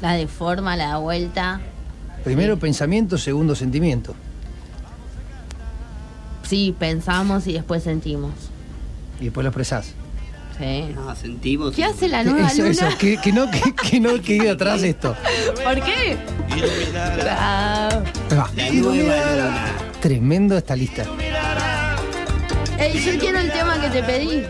La 0.03 0.13
deforma, 0.15 0.77
la 0.77 0.89
da 0.89 0.99
vuelta. 0.99 1.61
Primero 2.25 2.59
pensamiento, 2.59 3.17
segundo 3.19 3.55
sentimiento. 3.55 4.15
Sí, 6.43 6.75
pensamos 6.79 7.47
y 7.47 7.53
después 7.53 7.83
sentimos. 7.83 8.33
Y 9.21 9.25
después 9.25 9.45
lo 9.45 9.51
expresás. 9.51 9.93
Sí. 10.59 10.95
Ah, 10.99 11.15
sentimos. 11.21 11.75
¿Qué 11.75 11.85
hace 11.85 12.09
la 12.09 12.25
nueva 12.25 12.49
Eso, 12.49 12.63
luna? 12.63 12.71
eso, 12.71 12.99
que, 12.99 13.17
que 13.19 13.33
no, 13.33 13.49
que, 13.51 13.75
que 13.75 14.01
no 14.01 14.21
quede 14.21 14.51
atrás 14.51 14.83
esto. 14.83 15.15
¿Por 15.63 15.81
qué? 15.85 16.17
Va. 17.25 18.03
La 18.57 18.71
nueva 18.73 19.33
luna. 19.35 19.67
Tremendo 20.01 20.57
esta 20.57 20.75
lista. 20.75 21.05
Ey, 22.79 22.99
yo 23.01 23.19
quiero 23.21 23.39
el 23.39 23.53
tema 23.53 23.81
que 23.81 23.89
te 23.91 24.03
pedí. 24.03 24.43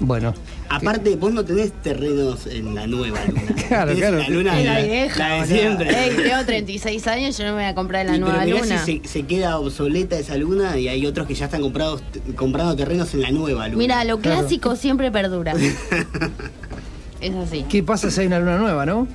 Bueno, 0.00 0.34
Aparte, 0.68 1.14
vos 1.16 1.32
no 1.32 1.44
tenés 1.44 1.72
terrenos 1.82 2.46
en 2.46 2.74
la 2.74 2.86
nueva 2.86 3.18
luna. 3.26 3.42
Claro, 3.68 3.94
Tenés 3.94 4.00
claro. 4.08 4.18
La 4.18 4.28
luna 4.28 4.60
En 4.60 4.66
la 4.66 4.74
la, 4.80 4.86
vieja. 4.86 5.18
la 5.28 5.42
de 5.42 5.46
siempre. 5.58 6.04
Ey, 6.04 6.16
tengo 6.16 6.44
36 6.44 7.06
años, 7.08 7.36
yo 7.38 7.44
no 7.44 7.50
me 7.50 7.56
voy 7.62 7.64
a 7.64 7.74
comprar 7.74 8.06
la 8.06 8.16
Y, 8.16 8.18
nueva 8.20 8.38
pero 8.40 8.54
mirá 8.56 8.60
luna. 8.64 8.84
si 8.84 9.00
se, 9.02 9.08
se 9.08 9.22
queda 9.24 9.58
obsoleta 9.58 10.16
esa 10.18 10.36
luna 10.36 10.76
y 10.78 10.88
hay 10.88 11.04
otros 11.06 11.26
que 11.26 11.34
ya 11.34 11.46
están 11.46 11.62
comprados, 11.62 12.02
comprando 12.36 12.74
terrenos 12.76 13.12
en 13.14 13.22
la 13.22 13.30
nueva 13.30 13.66
luna. 13.68 13.78
Mira, 13.78 14.04
lo 14.04 14.18
Claro. 14.20 14.40
clásico 14.40 14.76
siempre 14.76 15.10
perdura. 15.10 15.54
es 17.20 17.34
así. 17.34 17.64
¿qué 17.68 17.82
pasa 17.82 18.10
si 18.10 18.20
hay 18.20 18.26
una 18.28 18.38
luna 18.40 18.58
nueva, 18.58 18.86
no? 18.86 19.06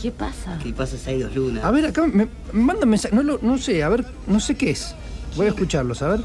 ¿Qué 0.00 0.10
pasa? 0.10 0.58
¿Qué 0.62 0.72
pasa 0.72 0.96
si 0.98 1.10
hay 1.10 1.20
dos 1.20 1.34
lunas? 1.34 1.64
A 1.64 1.70
ver, 1.70 1.86
acá 1.86 2.06
me, 2.06 2.26
me 2.52 2.62
mandan 2.62 2.88
mensaje. 2.90 3.14
No, 3.14 3.22
lo- 3.22 3.38
no 3.40 3.56
sé, 3.58 3.82
a 3.82 3.88
ver, 3.88 4.04
no 4.26 4.40
sé 4.40 4.54
qué 4.56 4.70
es. 4.70 4.94
Voy 5.36 5.46
a 5.46 5.50
escucharlos, 5.50 6.02
a 6.02 6.08
ver. 6.08 6.20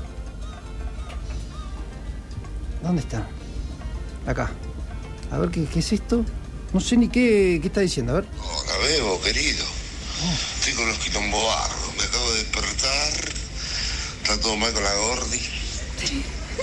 ¿Dónde 2.83 3.01
está? 3.01 3.25
Acá. 4.29 4.51
A 5.31 5.39
ver, 5.39 5.49
¿qué, 5.49 5.65
qué 5.65 5.79
es 5.79 5.91
esto? 5.91 6.23
No 6.71 6.79
sé 6.79 6.97
ni 6.97 7.09
qué, 7.09 7.57
qué 7.59 7.67
está 7.67 7.81
diciendo, 7.81 8.11
a 8.11 8.21
ver. 8.21 8.29
Hola, 8.37 8.77
Bebo, 8.77 9.19
querido. 9.21 9.65
Estoy 10.59 10.73
con 10.73 10.87
los 10.87 10.99
quilombos 10.99 11.43
bárbaros. 11.43 11.95
Me 11.97 12.03
acabo 12.03 12.31
de 12.33 12.37
despertar. 12.37 13.13
Está 14.21 14.39
todo 14.39 14.55
mal 14.55 14.71
con 14.71 14.83
la 14.83 14.93
Gordi. 14.93 15.41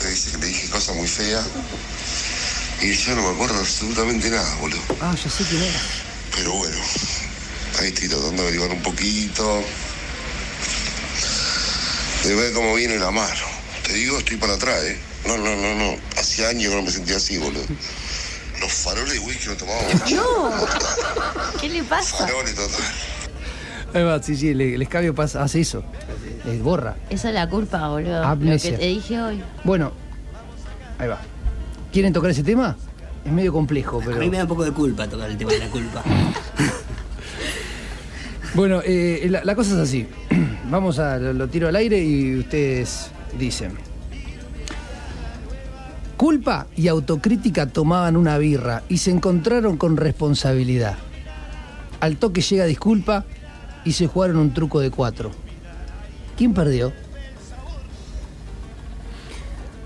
Me 0.01 0.11
dice 0.11 0.31
que 0.31 0.39
le 0.39 0.47
dije 0.47 0.71
cosas 0.71 0.95
muy 0.95 1.09
feas. 1.09 1.45
Y 2.83 2.93
yo 2.93 3.17
no 3.17 3.23
me 3.23 3.35
acuerdo 3.35 3.59
absolutamente 3.59 4.31
nada, 4.31 4.55
boludo. 4.61 4.83
Ah, 5.01 5.17
ya 5.21 5.29
sé 5.29 5.43
quién 5.43 5.63
era. 5.63 5.81
Pero 6.37 6.53
bueno, 6.53 6.79
ahí 7.81 7.89
estoy 7.89 8.09
tratando 8.09 8.43
de 8.43 8.49
averiguar 8.49 8.71
un 8.71 8.83
poquito. 8.83 9.65
De 12.23 12.33
ver 12.33 12.53
cómo 12.53 12.77
viene 12.77 12.97
la 13.01 13.11
mano. 13.11 13.45
Te 13.85 13.95
digo, 13.95 14.19
estoy 14.19 14.37
para 14.37 14.55
atrás, 14.55 14.85
¿eh? 14.85 15.01
No, 15.27 15.37
no, 15.37 15.57
no, 15.57 15.75
no. 15.75 15.97
Hace 16.19 16.47
años 16.47 16.71
que 16.71 16.77
no 16.77 16.83
me 16.83 16.91
sentía 16.91 17.17
así, 17.17 17.39
boludo. 17.39 17.63
Los 18.61 18.73
faroles 18.73 19.13
de 19.15 19.19
whisky 19.21 19.49
no 19.49 19.57
tomábamos. 19.57 20.13
No. 20.13 20.53
¿Qué 21.61 21.69
le 21.69 21.83
pasa? 21.85 22.27
Faroles 22.27 22.55
total. 22.55 22.85
Ahí 23.95 24.03
va, 24.03 24.23
sí, 24.23 24.37
sí, 24.37 24.49
el, 24.51 24.61
el 24.61 24.83
escabio 24.83 25.15
pasa, 25.15 25.43
hace 25.43 25.61
eso. 25.61 25.85
Eh, 26.47 26.61
borra. 26.63 26.97
Esa 27.11 27.29
es 27.29 27.35
la 27.35 27.49
culpa, 27.49 27.89
boludo. 27.89 28.23
Amnesia. 28.25 28.73
Lo 28.73 28.77
que 28.79 28.83
te 28.83 28.89
dije 28.89 29.21
hoy. 29.21 29.43
Bueno, 29.65 29.93
ahí 30.99 31.09
va. 31.09 31.21
¿Quieren 31.93 32.13
tocar 32.13 32.31
ese 32.31 32.43
tema? 32.43 32.77
Es 33.25 33.33
medio 33.33 33.53
complejo, 33.53 34.01
pero. 34.05 34.17
A 34.17 34.21
mí 34.21 34.31
me 34.31 34.37
da 34.37 34.45
un 34.45 34.49
poco 34.49 34.65
de 34.65 34.73
culpa 34.73 35.09
tocar 35.09 35.31
el 35.31 35.37
tema 35.37 35.53
de 35.53 35.59
la 35.59 35.69
culpa. 35.69 36.03
Bueno, 38.55 38.81
eh, 38.83 39.27
la, 39.29 39.45
la 39.45 39.55
cosa 39.55 39.73
es 39.73 39.79
así. 39.81 40.09
Vamos 40.71 40.99
a 40.99 41.19
lo, 41.19 41.35
lo 41.35 41.49
tiro 41.49 41.69
al 41.69 41.77
aire 41.77 42.03
y 42.03 42.39
ustedes 42.39 43.09
dicen. 43.39 43.73
Culpa 46.17 46.67
y 46.75 46.89
autocrítica 46.89 47.67
tomaban 47.67 48.17
una 48.17 48.39
birra 48.39 48.83
y 48.89 48.99
se 48.99 49.11
encontraron 49.11 49.77
con 49.77 49.99
responsabilidad. 49.99 50.97
Al 52.01 52.17
toque 52.17 52.41
llega 52.41 52.65
disculpa 52.65 53.27
y 53.85 53.93
se 53.93 54.07
jugaron 54.07 54.39
un 54.39 54.55
truco 54.55 54.81
de 54.81 54.91
cuatro. 54.91 55.31
¿Quién 56.39 56.55
perdió? 56.55 56.93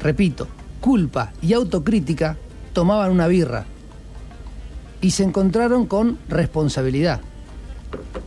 Repito, 0.01 0.47
culpa 0.81 1.33
y 1.43 1.53
autocrítica 1.53 2.37
tomaban 2.73 3.11
una 3.11 3.27
birra 3.27 3.67
y 5.01 5.11
se 5.11 5.25
encontraron 5.25 5.87
con 5.87 6.19
responsabilidad. 6.29 7.21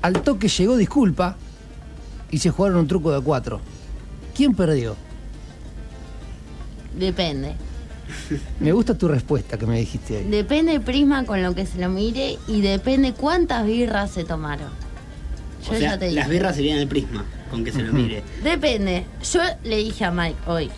Al 0.01 0.21
toque 0.21 0.49
llegó 0.49 0.75
disculpa 0.75 1.37
y 2.31 2.39
se 2.39 2.49
jugaron 2.49 2.79
un 2.79 2.87
truco 2.87 3.11
de 3.11 3.21
cuatro. 3.21 3.61
¿Quién 4.35 4.53
perdió? 4.55 4.95
Depende. 6.97 7.55
Me 8.59 8.71
gusta 8.71 8.97
tu 8.97 9.07
respuesta 9.07 9.57
que 9.57 9.65
me 9.65 9.77
dijiste 9.79 10.17
ahí. 10.17 10.23
Depende 10.25 10.73
el 10.73 10.81
prisma 10.81 11.25
con 11.25 11.41
lo 11.43 11.53
que 11.55 11.65
se 11.65 11.79
lo 11.79 11.89
mire 11.89 12.37
y 12.47 12.61
depende 12.61 13.13
cuántas 13.13 13.65
birras 13.65 14.11
se 14.11 14.23
tomaron. 14.23 14.69
Yo 15.65 15.71
O 15.73 15.75
sea, 15.75 15.91
ya 15.91 15.97
te 15.99 16.05
dije. 16.05 16.15
las 16.19 16.29
birras 16.29 16.55
serían 16.55 16.79
el 16.79 16.87
prisma, 16.87 17.25
con 17.49 17.63
que 17.63 17.71
se 17.71 17.81
lo 17.81 17.93
mire. 17.93 18.23
Depende. 18.43 19.05
Yo 19.31 19.39
le 19.63 19.77
dije 19.77 20.05
a 20.05 20.11
Mike 20.11 20.37
hoy. 20.47 20.69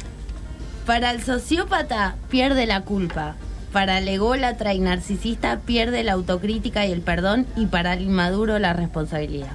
Para 0.86 1.12
el 1.12 1.24
sociópata 1.24 2.16
pierde 2.30 2.66
la 2.68 2.82
culpa. 2.82 3.36
Para 3.72 3.98
el 3.98 4.07
ególatra 4.07 4.74
y 4.74 4.80
narcisista 4.80 5.60
pierde 5.66 6.03
la 6.03 6.14
autocrítica 6.14 6.86
y 6.86 6.91
el 6.91 7.02
perdón. 7.02 7.45
Y 7.56 7.66
para 7.66 7.94
el 7.94 8.02
inmaduro 8.03 8.60
la 8.60 8.74
responsabilidad. 8.74 9.52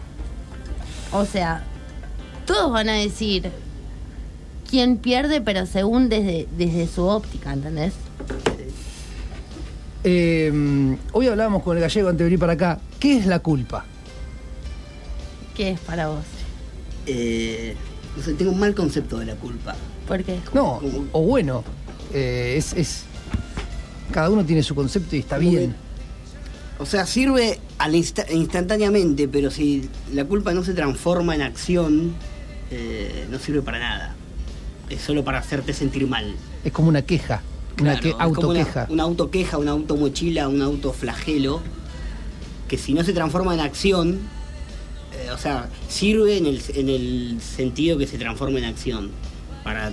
O 1.13 1.25
sea, 1.25 1.63
todos 2.47 2.71
van 2.73 2.89
a 2.89 2.95
decir 2.95 3.51
quién 4.71 4.97
pierde, 4.99 5.41
pero 5.41 5.67
según 5.67 6.09
desde, 6.09 6.47
desde 6.57 6.87
su 6.87 7.05
óptica, 7.05 7.53
¿entendés? 7.53 7.93
Eh, 10.05 10.97
hoy 11.13 11.27
hablábamos 11.29 11.63
con 11.63 11.77
el 11.77 11.83
gallego 11.83 12.09
antes 12.09 12.19
de 12.21 12.25
venir 12.25 12.39
para 12.39 12.55
acá. 12.55 12.81
¿Qué 12.99 13.19
es 13.19 13.27
la 13.27 13.41
culpa? 13.41 13.85
¿Qué 15.55 15.71
es 15.73 15.81
para 15.81 16.09
vos? 16.09 16.25
Eh, 17.07 17.75
no 18.17 18.23
sé, 18.23 18.33
tengo 18.35 18.53
un 18.53 18.59
mal 18.61 18.75
concepto 18.75 19.19
de 19.19 19.27
la 19.27 19.35
culpa. 19.35 19.75
¿Por 20.09 20.25
qué? 20.25 20.39
No, 20.55 20.81
o 21.13 21.23
bueno, 21.23 21.65
eh, 22.15 22.55
es, 22.57 22.73
es- 22.73 23.05
Cada 24.11 24.31
uno 24.31 24.45
tiene 24.45 24.63
su 24.63 24.75
concepto 24.75 25.15
y 25.17 25.21
está 25.21 25.39
bien. 25.39 25.75
O 26.79 26.87
sea, 26.87 27.05
sirve 27.07 27.61
al 27.79 27.95
insta- 27.95 28.27
instantáneamente, 28.33 29.29
pero 29.29 29.51
si 29.51 29.89
la 30.13 30.25
culpa 30.25 30.53
no 30.55 30.65
se 30.65 30.73
transforma 30.73 31.35
en 31.35 31.43
acción, 31.43 32.15
eh, 32.71 33.27
no 33.31 33.39
sirve 33.39 33.61
para 33.63 33.79
nada. 33.79 34.17
Es 34.91 35.01
solo 35.03 35.25
para 35.25 35.39
hacerte 35.39 35.73
sentir 35.73 36.07
mal. 36.07 36.35
Es 36.65 36.73
como 36.73 36.89
una 36.89 37.03
queja, 37.03 37.43
una 37.81 37.93
Claro, 37.99 38.01
que, 38.03 38.11
como 38.13 38.19
una- 38.51 38.61
autoqueja. 38.61 38.87
Una, 38.91 39.03
autoqueja, 39.05 39.59
una 39.59 39.71
automochila, 39.71 40.49
un 40.49 40.61
autoflagelo, 40.63 41.61
que 42.69 42.77
si 42.77 42.93
no 42.93 43.03
se 43.05 43.13
transforma 43.13 43.55
en 43.55 43.61
acción, 43.61 44.19
eh, 45.13 45.31
o 45.33 45.39
sea, 45.39 45.69
sirve 45.89 46.37
en 46.37 46.47
el, 46.47 46.63
en 46.75 46.89
el 46.89 47.39
sentido 47.41 47.97
que 47.99 48.07
se 48.07 48.19
transforma 48.19 48.59
en 48.59 48.65
acción, 48.67 49.11
para 49.65 49.93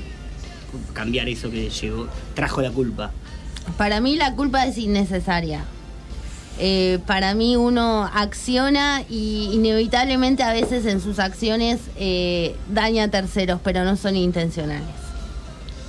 cambiar 0.94 1.30
eso 1.30 1.50
que 1.50 1.70
llegó, 1.70 2.08
trajo 2.36 2.62
la 2.62 2.72
culpa. 2.72 3.12
Para 3.78 4.02
mí 4.02 4.16
la 4.16 4.34
culpa 4.36 4.66
es 4.66 4.78
innecesaria. 4.78 5.64
Eh, 6.60 7.00
para 7.06 7.34
mí 7.36 7.56
uno 7.56 8.10
acciona 8.12 9.04
y 9.10 9.50
inevitablemente 9.54 10.42
a 10.44 10.54
veces 10.54 10.86
en 10.86 11.02
sus 11.02 11.20
acciones 11.20 11.80
eh, 11.98 12.56
daña 12.70 13.04
a 13.04 13.08
terceros, 13.10 13.60
pero 13.64 13.84
no 13.84 13.96
son 13.96 14.16
intencionales. 14.16 14.88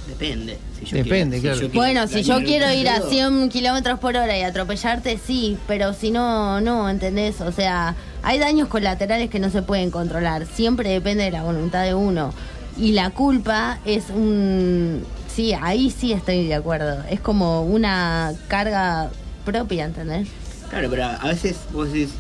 Depende. 0.07 0.59
Si 0.79 0.87
yo 0.87 0.97
Depende, 0.99 1.41
quiero- 1.41 1.57
claro. 1.57 1.67
yo 1.67 1.71
quiero 1.73 1.81
Bueno, 1.81 2.07
si 2.09 2.23
yo 2.23 2.39
quiero 2.43 2.73
ir 2.73 2.89
a 2.89 2.95
tercero, 3.01 3.11
100 3.11 3.49
kilómetros 3.51 3.99
por 3.99 4.17
hora 4.17 4.39
y 4.39 4.43
atropellarte, 4.43 5.19
sí, 5.19 5.59
pero 5.67 5.93
si 5.93 6.11
no, 6.11 6.61
no, 6.61 6.89
¿entendés? 6.89 7.41
O 7.41 7.53
sea, 7.53 7.95
hay 8.23 8.39
daños 8.39 8.69
colaterales 8.69 9.29
que 9.29 9.39
no 9.39 9.51
se 9.51 9.63
pueden 9.63 9.91
controlar. 9.91 10.47
Siempre 10.47 10.89
depende 10.91 11.25
de 11.25 11.31
la 11.31 11.43
voluntad 11.43 11.85
de 11.85 11.95
uno. 11.95 12.33
Y 12.79 12.93
la 12.93 13.11
culpa 13.11 13.79
es 13.85 14.05
un... 14.11 15.05
Sí, 15.35 15.53
ahí 15.61 15.91
sí 15.91 16.13
estoy 16.13 16.47
de 16.47 16.55
acuerdo. 16.55 17.03
Es 17.11 17.21
como 17.21 17.63
una 17.65 18.33
carga 18.49 19.11
propia, 19.45 19.85
¿entendés? 19.85 20.29
Claro, 20.71 20.89
pero 20.91 21.05
a 21.05 21.27
veces 21.29 21.57
vos 21.73 21.91
decís, 21.93 22.11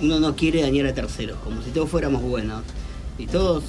uno 0.00 0.18
no 0.20 0.34
quiere 0.36 0.62
dañar 0.62 0.86
a 0.86 0.94
terceros, 0.94 1.38
como 1.44 1.62
si 1.62 1.70
todos 1.70 1.88
fuéramos 1.90 2.22
buenos. 2.22 2.62
Y 3.18 3.26
todos 3.26 3.64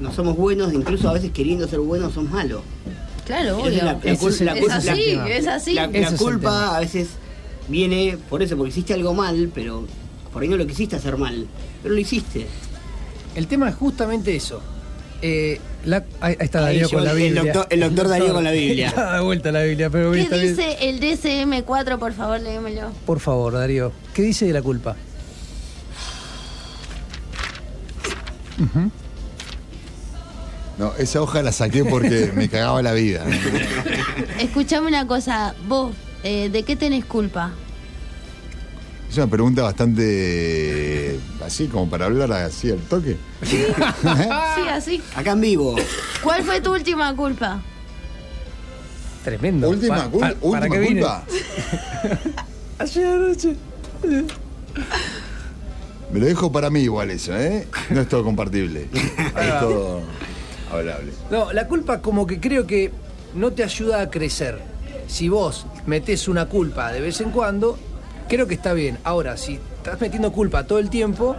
no 0.00 0.12
somos 0.12 0.36
buenos, 0.36 0.72
incluso 0.72 1.08
a 1.08 1.12
veces 1.12 1.30
queriendo 1.32 1.68
ser 1.68 1.80
buenos 1.80 2.14
son 2.14 2.30
malos. 2.30 2.62
Claro, 3.26 3.58
obvio. 3.58 3.82
la- 3.84 3.92
la 3.94 3.98
es, 4.12 4.20
cul- 4.20 4.32
la 4.44 4.54
así, 4.72 4.88
es 5.28 5.46
así. 5.46 5.72
La, 5.74 5.86
la 5.86 6.08
culpa 6.18 6.76
a 6.76 6.80
veces 6.80 7.08
viene 7.68 8.16
por 8.28 8.42
eso, 8.42 8.56
porque 8.56 8.70
hiciste 8.70 8.94
algo 8.94 9.14
mal, 9.14 9.50
pero 9.54 9.84
por 10.32 10.42
ahí 10.42 10.48
no 10.48 10.56
lo 10.56 10.66
quisiste 10.66 10.96
hacer 10.96 11.16
mal, 11.16 11.46
pero 11.82 11.94
lo 11.94 12.00
hiciste. 12.00 12.46
El 13.34 13.46
tema 13.48 13.68
es 13.68 13.74
justamente 13.74 14.34
eso. 14.34 14.62
Eh, 15.22 15.60
la- 15.84 16.04
ahí, 16.20 16.36
está 16.38 16.58
Ahí 16.58 16.64
Darío 16.78 16.88
yo, 16.88 16.96
con 16.96 17.04
la 17.04 17.12
el 17.12 17.16
Biblia. 17.16 17.42
doctor- 17.42 17.66
el 17.70 17.80
doctor 17.80 18.08
Darío 18.08 18.32
con 18.34 18.44
la 18.44 18.50
Biblia. 18.52 18.88
Está 18.88 19.14
de 19.14 19.20
vuelta 19.22 19.52
la 19.52 19.62
Biblia, 19.62 19.90
pero 19.90 20.12
¿Qué 20.12 20.20
está 20.22 20.36
bien. 20.36 20.56
dice 20.56 20.76
el 20.88 21.00
DSM4? 21.00 21.98
Por 21.98 22.12
favor, 22.12 22.40
léemelo. 22.40 22.90
Por 23.06 23.20
favor, 23.20 23.52
Darío, 23.54 23.92
¿qué 24.14 24.22
dice 24.22 24.46
de 24.46 24.52
la 24.52 24.62
culpa? 24.62 24.96
No, 30.78 30.92
esa 30.98 31.22
hoja 31.22 31.42
la 31.42 31.52
saqué 31.52 31.84
porque 31.84 32.32
me 32.34 32.48
cagaba 32.48 32.82
la 32.82 32.92
vida. 32.92 33.24
Escuchame 34.40 34.88
una 34.88 35.06
cosa, 35.06 35.54
vos, 35.66 35.94
eh, 36.22 36.50
¿de 36.50 36.62
qué 36.64 36.76
tenés 36.76 37.04
culpa? 37.06 37.52
Es 39.10 39.16
una 39.16 39.26
pregunta 39.28 39.62
bastante 39.62 41.18
así 41.44 41.68
como 41.68 41.88
para 41.88 42.06
hablar 42.06 42.32
así 42.32 42.70
al 42.70 42.78
toque. 42.80 43.16
Sí, 44.56 44.68
así. 44.70 45.02
Acá 45.14 45.32
en 45.32 45.40
vivo. 45.40 45.76
¿Cuál 46.22 46.42
fue 46.42 46.60
tu 46.60 46.72
última 46.72 47.14
culpa? 47.14 47.60
Tremendo. 49.24 49.68
Última, 49.70 49.96
Pa- 49.96 50.10
cul- 50.10 50.20
pa- 50.20 50.34
última 50.40 50.60
¿para 50.68 50.86
culpa. 50.86 51.24
Ayer 52.78 53.06
anoche. 53.06 53.56
Me 56.12 56.20
lo 56.20 56.26
dejo 56.26 56.52
para 56.52 56.70
mí 56.70 56.80
igual 56.80 57.10
eso, 57.10 57.36
¿eh? 57.36 57.66
No 57.90 58.00
es 58.02 58.08
todo 58.08 58.22
compartible. 58.24 58.88
Es 58.92 59.60
todo 59.60 60.00
hablable. 60.72 61.12
No, 61.30 61.52
la 61.52 61.66
culpa 61.68 62.00
como 62.00 62.26
que 62.26 62.40
creo 62.40 62.66
que 62.66 62.90
no 63.34 63.52
te 63.52 63.62
ayuda 63.64 64.00
a 64.00 64.10
crecer. 64.10 64.60
Si 65.08 65.28
vos 65.28 65.66
metés 65.86 66.26
una 66.28 66.46
culpa 66.46 66.92
de 66.92 67.00
vez 67.00 67.20
en 67.20 67.30
cuando, 67.30 67.78
creo 68.28 68.46
que 68.46 68.54
está 68.54 68.72
bien. 68.72 68.98
Ahora, 69.04 69.36
si 69.36 69.54
estás 69.76 70.00
metiendo 70.00 70.32
culpa 70.32 70.64
todo 70.66 70.78
el 70.78 70.90
tiempo, 70.90 71.36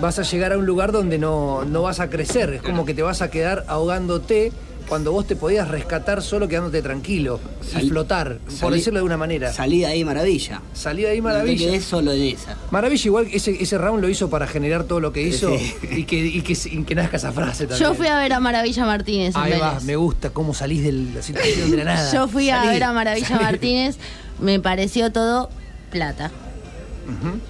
vas 0.00 0.18
a 0.18 0.22
llegar 0.22 0.52
a 0.52 0.58
un 0.58 0.66
lugar 0.66 0.92
donde 0.92 1.18
no, 1.18 1.64
no 1.64 1.82
vas 1.82 2.00
a 2.00 2.08
crecer. 2.08 2.54
Es 2.54 2.62
como 2.62 2.84
que 2.84 2.94
te 2.94 3.02
vas 3.02 3.22
a 3.22 3.30
quedar 3.30 3.64
ahogándote 3.68 4.52
cuando 4.88 5.12
vos 5.12 5.26
te 5.26 5.36
podías 5.36 5.68
rescatar 5.68 6.22
solo 6.22 6.48
quedándote 6.48 6.80
tranquilo 6.80 7.40
y 7.62 7.66
Salí- 7.74 7.88
flotar, 7.90 8.38
por 8.58 8.72
decirlo 8.72 9.00
de 9.00 9.04
una 9.04 9.18
manera. 9.18 9.52
Salí 9.52 9.80
de 9.80 9.86
ahí 9.86 10.02
maravilla. 10.02 10.62
Salí 10.72 11.02
de 11.02 11.10
ahí 11.10 11.20
No 11.20 11.28
te 11.28 11.34
maravilla. 11.34 11.66
quedé 11.66 11.80
solo 11.82 12.12
en 12.12 12.22
esa. 12.22 12.56
Maravilla, 12.70 13.04
igual 13.04 13.28
ese, 13.30 13.62
ese 13.62 13.76
round 13.76 14.00
lo 14.00 14.08
hizo 14.08 14.30
para 14.30 14.46
generar 14.46 14.84
todo 14.84 15.00
lo 15.00 15.12
que 15.12 15.20
hizo 15.20 15.50
Sí. 15.58 15.74
y, 15.90 16.04
que, 16.04 16.16
y, 16.16 16.40
que, 16.40 16.52
y 16.70 16.82
que 16.84 16.94
nazca 16.94 17.18
esa 17.18 17.32
frase 17.32 17.66
también. 17.66 17.86
Yo 17.86 17.94
fui 17.94 18.06
a 18.06 18.16
ver 18.18 18.32
a 18.32 18.40
Maravilla 18.40 18.86
Martínez. 18.86 19.34
en 19.36 19.42
Ahí 19.42 19.58
va, 19.60 19.78
me 19.84 19.96
gusta 19.96 20.30
cómo 20.30 20.54
salís 20.54 20.82
de 20.82 20.92
la 20.92 21.20
situación 21.20 21.70
de 21.70 21.76
la 21.76 21.84
nada. 21.92 22.10
Yo 22.10 22.26
fui 22.26 22.48
a 22.48 22.62
ver 22.64 22.82
a 22.82 22.92
Maravilla 22.94 23.26
salí. 23.28 23.44
Martínez, 23.44 23.96
me 24.40 24.58
pareció 24.58 25.12
todo 25.12 25.50
plata. 25.88 26.30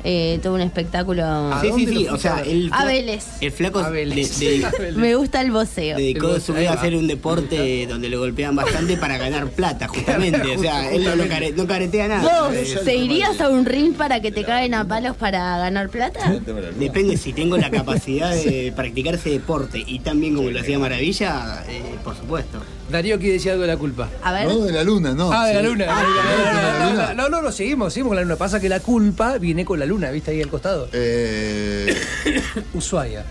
Eh, 0.05 0.39
todo 0.41 0.55
un 0.55 0.61
espectáculo. 0.61 1.51
Sí, 1.61 1.71
sí, 1.75 1.87
sí. 1.87 2.07
O 2.07 2.17
sea, 2.17 2.43
el, 2.47 2.71
A 2.73 2.85
Vélez. 2.85 3.25
el 3.41 3.51
flaco 3.51 3.81
A 3.81 3.91
Vélez. 3.91 4.39
de- 4.39 4.65
A 4.65 4.71
Vélez. 4.71 4.97
Me 4.97 5.17
gusta 5.17 5.41
el 5.41 5.51
voceo. 5.51 5.97
dedicó 5.97 6.39
su 6.39 6.55
vida 6.55 6.71
a 6.71 6.75
hacer 6.75 6.95
un 6.95 7.09
deporte 7.09 7.85
donde 7.89 8.09
le 8.09 8.17
golpean 8.17 8.55
bastante 8.55 8.97
para 8.97 9.19
ganar 9.19 9.49
plata, 9.51 9.89
justamente. 9.89 10.57
O 10.57 10.61
sea, 10.61 10.89
él 10.93 11.03
no, 11.03 11.17
lo 11.17 11.27
care- 11.27 11.51
no 11.57 11.67
caretea 11.67 12.07
nada. 12.07 12.23
¿Vos 12.51 12.85
te 12.85 12.95
irías 12.95 13.41
a 13.41 13.49
un 13.49 13.65
ring 13.67 13.95
para 13.95 14.21
que 14.23 14.31
te 14.31 14.45
caigan 14.45 14.75
a 14.79 14.87
palos 14.87 15.17
para 15.17 15.59
ganar 15.59 15.89
plata? 15.89 16.21
Depende 16.79 17.17
si 17.17 17.33
tengo 17.33 17.57
la 17.57 17.71
capacidad 17.73 18.31
de 18.37 18.73
practicar 18.77 19.15
ese 19.17 19.31
deporte 19.31 19.83
y 19.85 19.99
tan 19.99 20.21
bien 20.21 20.37
como 20.37 20.51
lo 20.51 20.61
hacía 20.61 20.79
Maravilla, 20.79 21.65
eh, 21.69 21.97
por 22.05 22.17
supuesto. 22.17 22.63
Darío 22.91 23.19
quiere 23.19 23.35
decir 23.35 23.51
algo 23.53 23.63
de 23.63 23.69
la 23.69 23.77
culpa. 23.77 24.09
A 24.23 24.33
ver. 24.33 24.47
No, 24.47 24.61
de 24.61 24.73
la 24.73 24.83
luna, 24.85 25.13
no. 25.13 25.31
Ah, 25.33 25.47
de 25.47 25.55
la 25.55 25.63
luna. 25.63 27.15
No, 27.15 27.29
no, 27.29 27.43
no, 27.43 27.53
seguimos, 27.53 27.93
seguimos 27.93 28.11
con 28.11 28.17
la 28.17 28.23
luna. 28.23 28.37
Pasa 28.37 28.61
que 28.61 28.69
la 28.69 28.81
culpa 28.81 29.39
viene 29.39 29.65
con 29.65 29.79
la 29.79 29.87
luna, 29.87 30.11
¿viste 30.11 30.31
ahí 30.31 30.41
al 30.43 30.49
costado? 30.49 30.89
Eh, 30.93 31.95
Ushuaia. 32.75 33.25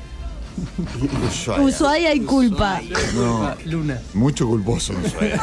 Ushuaia. 1.30 1.62
Ushuaia 1.64 2.14
y 2.16 2.22
culpa. 2.22 2.82
No, 3.16 3.54
Luna. 3.66 4.00
mucho 4.14 4.48
culposo. 4.48 4.94
Ushuaia. 5.06 5.40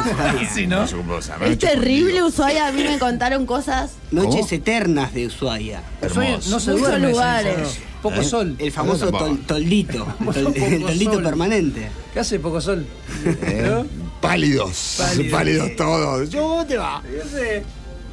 Sí, 0.52 0.66
¿no? 0.66 0.82
Mucho 0.82 0.96
culposo. 0.96 1.32
Es 1.44 1.58
terrible 1.58 2.22
Ushuaia, 2.24 2.66
a 2.68 2.72
mí 2.72 2.82
me 2.82 2.98
contaron 2.98 3.46
cosas. 3.46 3.92
Noches 4.10 4.50
eternas 4.52 5.14
de 5.14 5.26
Ushuaia. 5.26 5.82
Ushuaia 6.04 6.38
no 6.50 6.58
se 6.60 6.72
Muchos 6.72 7.00
lugares. 7.00 7.78
Poco 8.02 8.20
¿Eh? 8.20 8.24
sol. 8.24 8.56
El 8.58 8.70
famoso 8.72 9.10
tol- 9.10 9.38
toldito. 9.46 10.06
el 10.34 10.82
toldito 10.84 11.12
sol. 11.14 11.22
permanente. 11.22 11.88
¿Qué 12.12 12.20
hace 12.20 12.38
poco 12.40 12.60
sol? 12.60 12.84
Eh, 13.24 13.62
¿No? 13.66 14.03
Pálidos. 14.28 14.94
Pálidos. 14.98 15.32
Pálidos 15.32 15.76
todos. 15.76 16.30
¿Cómo 16.34 16.64
te 16.66 16.76
va? 16.76 17.02
Yo 17.04 17.28
sé. 17.28 17.62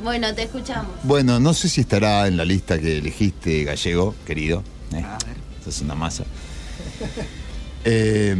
Bueno, 0.04 0.34
te 0.34 0.44
escuchamos. 0.44 0.92
Bueno, 1.04 1.40
no 1.40 1.54
sé 1.54 1.70
si 1.70 1.82
estará 1.82 2.28
en 2.28 2.36
la 2.38 2.44
lista 2.46 2.80
que 2.80 2.98
elegiste, 2.98 3.64
Gallego, 3.64 4.16
querido. 4.26 4.64
¿eh? 4.94 5.04
Sos 5.64 5.82
una 5.82 5.96
masa. 5.96 6.24
Eh, 7.86 8.36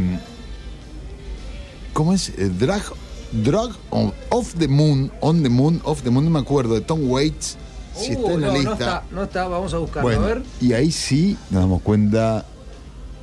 ¿Cómo 1.92 2.12
es? 2.14 2.30
Eh, 2.30 2.50
Drag, 2.58 2.82
Drag 3.32 3.70
on, 3.90 4.12
Off 4.30 4.54
the 4.58 4.68
Moon, 4.68 5.12
On 5.20 5.42
the 5.42 5.48
Moon, 5.48 5.80
Off 5.84 6.02
the 6.02 6.10
Moon, 6.10 6.24
no 6.24 6.30
me 6.30 6.40
acuerdo, 6.40 6.74
de 6.74 6.80
Tom 6.80 7.00
Waits. 7.10 7.56
Si 7.94 8.12
Uh, 8.12 8.20
está 8.20 8.32
en 8.32 8.40
la 8.40 8.46
no, 8.46 8.52
lista. 8.54 8.68
No 8.70 8.72
está, 8.74 9.04
no 9.10 9.22
está, 9.24 9.48
vamos 9.48 9.74
a 9.74 9.78
buscarlo. 9.78 10.02
bueno, 10.08 10.24
A 10.24 10.28
ver. 10.28 10.42
y 10.60 10.72
ahí 10.72 10.90
sí 10.90 11.36
nos 11.50 11.60
damos 11.62 11.82
cuenta. 11.82 12.46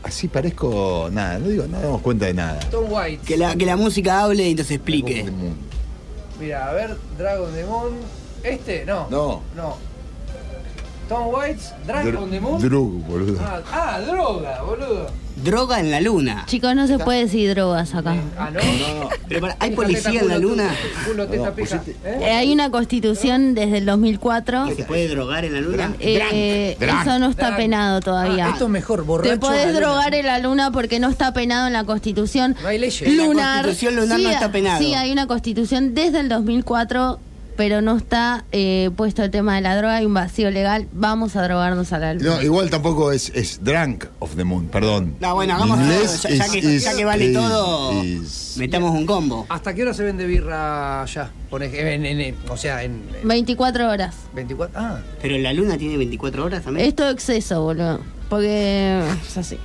Así 0.03 0.27
parezco 0.27 1.09
nada, 1.11 1.39
no 1.39 1.47
digo, 1.49 1.65
no 1.67 1.79
damos 1.79 2.01
cuenta 2.01 2.25
de 2.25 2.33
nada. 2.33 2.59
Tom 2.71 2.85
White. 2.89 3.23
Que 3.25 3.37
la, 3.37 3.55
que 3.55 3.65
la 3.65 3.75
música 3.75 4.21
hable 4.23 4.47
y 4.49 4.55
nos 4.55 4.71
explique. 4.71 5.29
Mira, 6.39 6.69
a 6.69 6.73
ver, 6.73 6.95
Dragon 7.17 7.53
the 7.53 7.65
Moon. 7.65 7.93
¿Este? 8.43 8.85
No. 8.85 9.07
No. 9.09 9.41
No. 9.55 9.75
Tom 11.09 11.27
White's 11.33 11.73
Dragon 11.85 12.13
Dr- 12.15 12.29
the 12.29 12.39
Moon. 12.39 12.61
Drug, 12.61 12.91
boludo. 13.05 13.39
Ah, 13.41 13.61
ah, 13.71 13.99
droga, 13.99 14.61
boludo. 14.61 15.07
Droga 15.43 15.79
en 15.79 15.89
la 15.91 16.01
luna. 16.01 16.43
Chicos, 16.47 16.75
no 16.75 16.85
se 16.87 16.99
puede 16.99 17.21
decir 17.25 17.49
drogas 17.51 17.95
acá. 17.95 18.15
Ah, 18.37 18.49
¿no? 18.51 18.59
Pero 19.27 19.41
para- 19.41 19.55
¿hay 19.59 19.71
policía 19.71 20.19
en 20.21 20.27
la 20.27 20.37
luna? 20.37 20.69
Pija. 21.31 21.51
pusiste- 21.55 21.95
¿Eh? 22.03 22.19
Eh, 22.21 22.31
hay 22.31 22.51
una 22.51 22.69
constitución 22.71 23.53
desde 23.55 23.77
el 23.77 23.85
2004. 23.85 24.65
¿Que 24.67 24.75
se 24.75 24.83
puede 24.83 25.07
drogar 25.07 25.45
en 25.45 25.53
la 25.53 25.61
luna? 25.61 25.93
Eh, 25.99 26.77
eso 26.79 27.19
no 27.19 27.29
está 27.29 27.55
penado 27.55 27.99
todavía. 28.01 28.47
Ah, 28.47 28.49
esto 28.51 28.65
es 28.65 28.71
mejor, 28.71 29.03
borracho. 29.05 29.29
Te 29.31 29.37
podés 29.37 29.73
drogar 29.73 30.13
en 30.13 30.25
la 30.25 30.39
luna 30.39 30.71
porque 30.71 30.99
no 30.99 31.09
está 31.09 31.31
penado 31.33 31.67
en 31.67 31.73
la 31.73 31.83
constitución 31.83 32.55
No 32.61 32.67
hay 32.67 32.77
leyes. 32.79 33.01
En 33.01 33.17
la 33.17 33.23
lunar. 33.25 33.65
Constitución 33.65 33.95
lunar 33.95 34.19
no 34.19 34.29
está 34.29 34.51
penado. 34.51 34.79
Sí, 34.83 34.93
hay 34.93 35.11
una 35.11 35.27
constitución 35.27 35.93
desde 35.93 36.19
el 36.19 36.29
2004, 36.29 37.19
pero 37.59 37.81
no 37.81 37.97
está 37.97 38.45
eh, 38.53 38.89
puesto 38.95 39.21
el 39.21 39.31
tema 39.31 39.55
de 39.55 39.59
la 39.61 39.75
droga. 39.75 39.97
Hay 39.97 40.05
un 40.05 40.13
vacío 40.13 40.49
legal. 40.49 40.87
Vamos 40.93 41.35
a 41.35 41.43
drogarnos 41.43 41.91
a 41.91 41.99
la 41.99 42.13
luna. 42.13 42.35
No, 42.37 42.41
igual 42.41 42.69
tampoco 42.69 43.11
es, 43.11 43.33
es 43.35 43.61
Drunk 43.61 44.05
of 44.19 44.37
the 44.37 44.45
Moon, 44.45 44.67
perdón. 44.69 45.15
No, 45.19 45.35
bueno, 45.35 45.55
hagamos 45.55 45.77
ya, 45.79 45.85
ya 46.29 46.45
es- 46.45 46.51
que, 46.53 46.59
es- 46.77 46.83
ya 46.85 46.95
que 46.95 47.03
vale 47.03 47.25
es- 47.27 47.33
todo, 47.33 48.01
es- 48.01 48.55
metamos 48.57 48.91
un 48.91 49.05
combo. 49.05 49.45
¿Hasta 49.49 49.73
qué 49.73 49.81
hora 49.81 49.93
se 49.93 50.03
vende 50.05 50.25
birra 50.25 51.01
allá? 51.01 51.31
En- 51.51 52.05
en- 52.05 52.21
en- 52.21 52.35
o 52.47 52.55
sea, 52.55 52.81
en, 52.81 53.03
en 53.21 53.27
24 53.27 53.89
horas. 53.89 54.15
24. 54.33 54.79
Ah, 54.79 54.99
Pero 55.21 55.37
la 55.37 55.51
luna 55.51 55.77
tiene 55.77 55.97
24 55.97 56.45
horas 56.45 56.63
también. 56.63 56.87
Es 56.87 56.95
todo 56.95 57.09
exceso, 57.09 57.61
boludo. 57.61 57.99
Porque 58.29 59.01
es 59.27 59.37
así. 59.37 59.57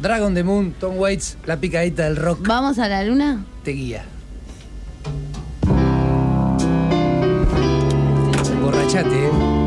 Dragon 0.00 0.32
the 0.32 0.42
Moon, 0.42 0.72
Tom 0.80 0.96
Waits, 0.96 1.36
la 1.44 1.58
picadita 1.58 2.04
del 2.04 2.16
rock 2.16 2.46
¿Vamos 2.48 2.78
a 2.78 2.88
la 2.88 3.04
luna? 3.04 3.44
te 3.62 3.72
guía. 3.72 4.06
Chatting. 8.96 9.65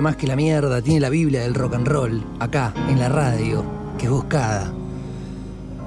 Más 0.00 0.14
que 0.14 0.28
la 0.28 0.36
mierda, 0.36 0.80
tiene 0.80 1.00
la 1.00 1.08
Biblia 1.08 1.40
del 1.40 1.54
rock 1.54 1.74
and 1.74 1.88
roll, 1.88 2.24
acá, 2.38 2.72
en 2.88 3.00
la 3.00 3.08
radio, 3.08 3.64
que 3.98 4.04
es 4.04 4.10
buscada. 4.10 4.72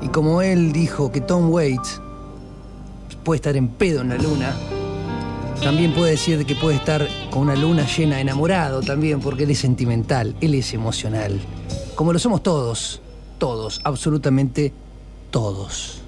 Y 0.01 0.09
como 0.09 0.41
él 0.41 0.73
dijo 0.73 1.13
que 1.13 1.21
Tom 1.21 1.49
Waits 1.49 2.01
puede 3.23 3.37
estar 3.37 3.55
en 3.55 3.69
pedo 3.69 4.01
en 4.01 4.09
la 4.09 4.17
luna, 4.17 4.53
también 5.63 5.93
puede 5.93 6.11
decir 6.11 6.45
que 6.45 6.55
puede 6.55 6.75
estar 6.75 7.07
con 7.29 7.43
una 7.43 7.55
luna 7.55 7.85
llena 7.85 8.19
enamorado 8.19 8.81
también, 8.81 9.21
porque 9.21 9.43
él 9.43 9.51
es 9.51 9.59
sentimental, 9.59 10.35
él 10.41 10.55
es 10.55 10.73
emocional. 10.73 11.39
Como 11.95 12.11
lo 12.11 12.19
somos 12.19 12.43
todos, 12.43 13.01
todos, 13.37 13.79
absolutamente 13.85 14.73
todos. 15.29 16.00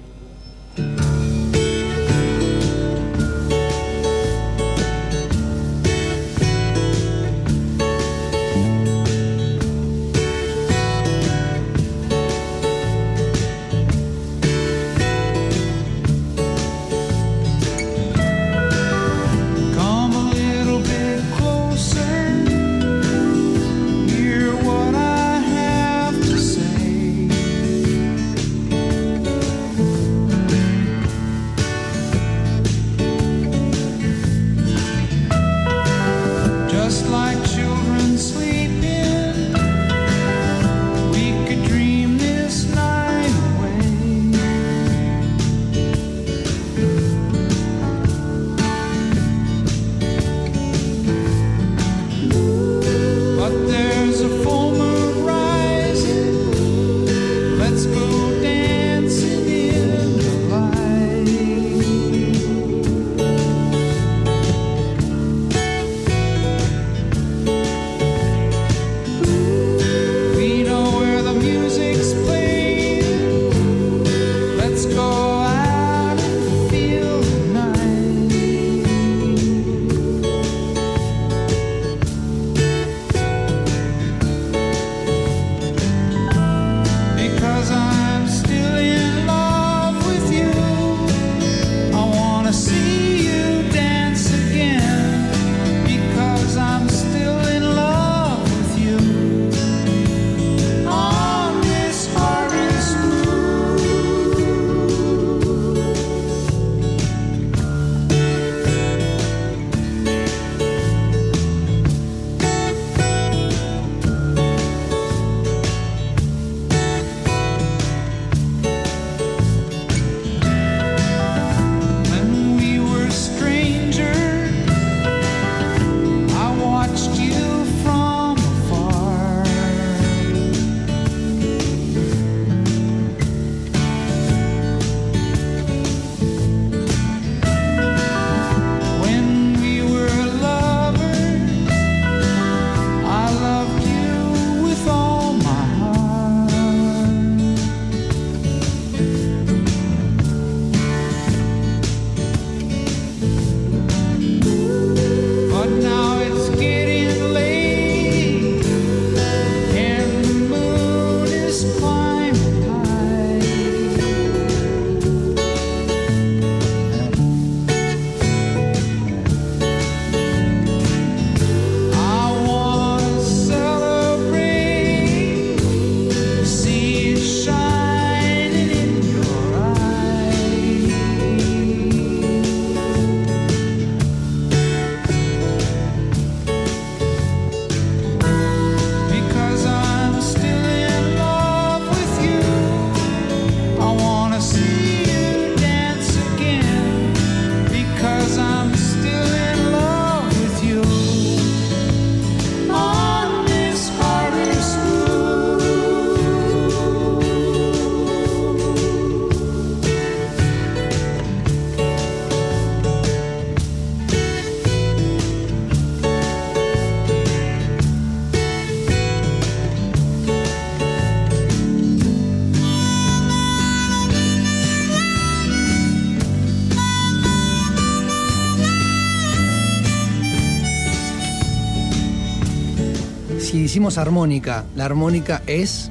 Armónica, 233.84 234.64
la 234.76 234.86
armónica 234.86 235.42
es. 235.46 235.90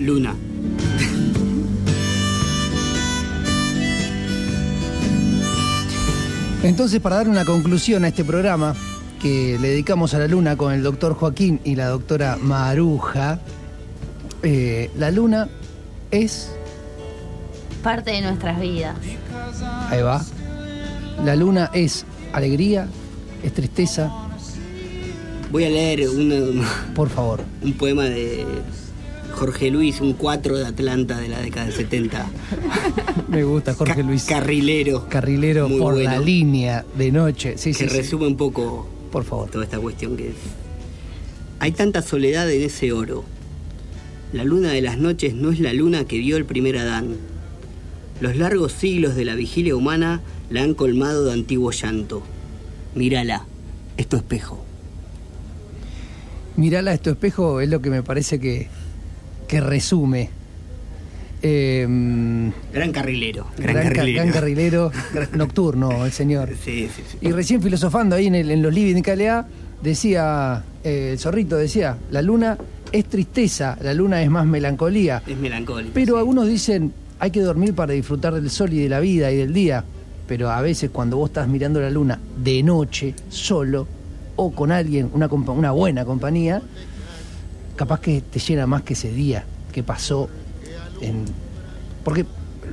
Luna. 0.00 0.34
Entonces, 6.64 7.00
para 7.00 7.16
dar 7.16 7.28
una 7.28 7.44
conclusión 7.44 8.04
a 8.04 8.08
este 8.08 8.24
programa 8.24 8.74
que 9.20 9.56
le 9.60 9.68
dedicamos 9.68 10.14
a 10.14 10.18
la 10.18 10.26
luna 10.26 10.56
con 10.56 10.72
el 10.72 10.82
doctor 10.82 11.14
Joaquín 11.14 11.60
y 11.62 11.76
la 11.76 11.86
doctora 11.86 12.36
Maruja, 12.40 13.38
eh, 14.42 14.90
la 14.96 15.12
luna 15.12 15.48
es. 16.10 16.50
Parte 17.84 18.10
de 18.10 18.22
nuestras 18.22 18.60
vidas. 18.60 18.96
Ahí 19.90 20.02
va. 20.02 20.20
La 21.24 21.36
luna 21.36 21.70
es 21.72 22.04
alegría, 22.32 22.88
es 23.44 23.54
tristeza. 23.54 24.10
Voy 25.52 25.64
a 25.64 25.68
leer 25.70 26.08
un, 26.08 26.62
Por 26.94 27.10
favor. 27.10 27.42
un 27.62 27.74
poema 27.74 28.04
de 28.04 28.44
Jorge 29.34 29.70
Luis, 29.70 30.00
un 30.00 30.14
4 30.14 30.56
de 30.58 30.66
Atlanta 30.66 31.20
de 31.20 31.28
la 31.28 31.40
década 31.42 31.66
del 31.66 31.74
70. 31.74 32.26
Me 33.28 33.44
gusta 33.44 33.74
Jorge 33.74 34.02
Luis. 34.02 34.24
Carrilero. 34.24 35.06
Carrilero 35.10 35.68
Muy 35.68 35.78
por 35.78 35.94
bueno. 35.94 36.10
la 36.10 36.18
línea 36.18 36.84
de 36.96 37.12
noche. 37.12 37.58
Sí, 37.58 37.72
que 37.72 37.84
sí, 37.84 37.88
sí. 37.88 37.96
resume 37.96 38.26
un 38.26 38.36
poco 38.36 38.88
Por 39.10 39.24
favor. 39.24 39.50
toda 39.50 39.64
esta 39.64 39.78
cuestión 39.78 40.16
que 40.16 40.28
es. 40.28 40.34
Hay 41.60 41.72
tanta 41.72 42.00
soledad 42.02 42.50
en 42.50 42.62
ese 42.62 42.92
oro. 42.92 43.24
La 44.32 44.44
luna 44.44 44.70
de 44.70 44.80
las 44.80 44.96
noches 44.98 45.34
no 45.34 45.50
es 45.52 45.60
la 45.60 45.74
luna 45.74 46.06
que 46.06 46.16
vio 46.18 46.38
el 46.38 46.46
primer 46.46 46.78
Adán. 46.78 47.16
Los 48.20 48.36
largos 48.36 48.72
siglos 48.72 49.14
de 49.16 49.26
la 49.26 49.34
vigilia 49.34 49.76
humana 49.76 50.22
la 50.48 50.62
han 50.62 50.72
colmado 50.74 51.26
de 51.26 51.32
antiguo 51.34 51.70
llanto. 51.72 52.22
Mírala, 52.94 53.44
es 53.98 54.06
tu 54.08 54.16
espejo. 54.16 54.64
Mirala, 56.56 56.92
esto 56.92 57.10
espejo 57.10 57.60
es 57.60 57.68
lo 57.68 57.80
que 57.80 57.90
me 57.90 58.02
parece 58.02 58.38
que, 58.38 58.68
que 59.48 59.60
resume. 59.60 60.30
Eh, 61.44 62.52
Gran 62.72 62.92
carrilero. 62.92 63.46
Gran, 63.56 63.74
gran, 63.74 63.88
ca- 63.88 63.94
carrilero. 63.96 64.22
gran 64.22 64.32
carrilero, 64.32 64.92
nocturno, 65.34 66.04
el 66.04 66.12
señor. 66.12 66.50
Sí, 66.62 66.88
sí, 66.94 67.02
sí. 67.10 67.18
Y 67.20 67.32
recién 67.32 67.60
filosofando 67.62 68.14
ahí 68.16 68.26
en, 68.26 68.34
el- 68.36 68.50
en 68.50 68.62
los 68.62 68.72
living 68.72 68.94
de 68.94 69.02
KLA, 69.02 69.46
decía, 69.82 70.62
eh, 70.84 71.10
el 71.12 71.18
zorrito 71.18 71.56
decía, 71.56 71.96
la 72.10 72.22
luna 72.22 72.56
es 72.92 73.06
tristeza, 73.06 73.76
la 73.82 73.92
luna 73.94 74.22
es 74.22 74.30
más 74.30 74.46
melancolía. 74.46 75.22
Es 75.26 75.36
melancólico. 75.36 75.90
Pero 75.94 76.18
algunos 76.18 76.46
dicen, 76.46 76.92
hay 77.18 77.30
que 77.32 77.40
dormir 77.40 77.74
para 77.74 77.92
disfrutar 77.92 78.34
del 78.34 78.48
sol 78.50 78.72
y 78.72 78.80
de 78.80 78.88
la 78.88 79.00
vida 79.00 79.32
y 79.32 79.36
del 79.38 79.52
día. 79.52 79.82
Pero 80.28 80.50
a 80.50 80.60
veces 80.60 80.90
cuando 80.90 81.16
vos 81.16 81.30
estás 81.30 81.48
mirando 81.48 81.80
la 81.80 81.90
luna 81.90 82.20
de 82.36 82.62
noche, 82.62 83.14
solo, 83.28 83.88
o 84.42 84.52
con 84.52 84.72
alguien, 84.72 85.10
una, 85.12 85.26
una 85.28 85.70
buena 85.72 86.04
compañía, 86.04 86.62
capaz 87.76 88.00
que 88.00 88.20
te 88.20 88.38
llena 88.38 88.66
más 88.66 88.82
que 88.82 88.94
ese 88.94 89.10
día 89.12 89.44
que 89.72 89.82
pasó 89.82 90.28
en... 91.00 91.24
Porque, 92.04 92.26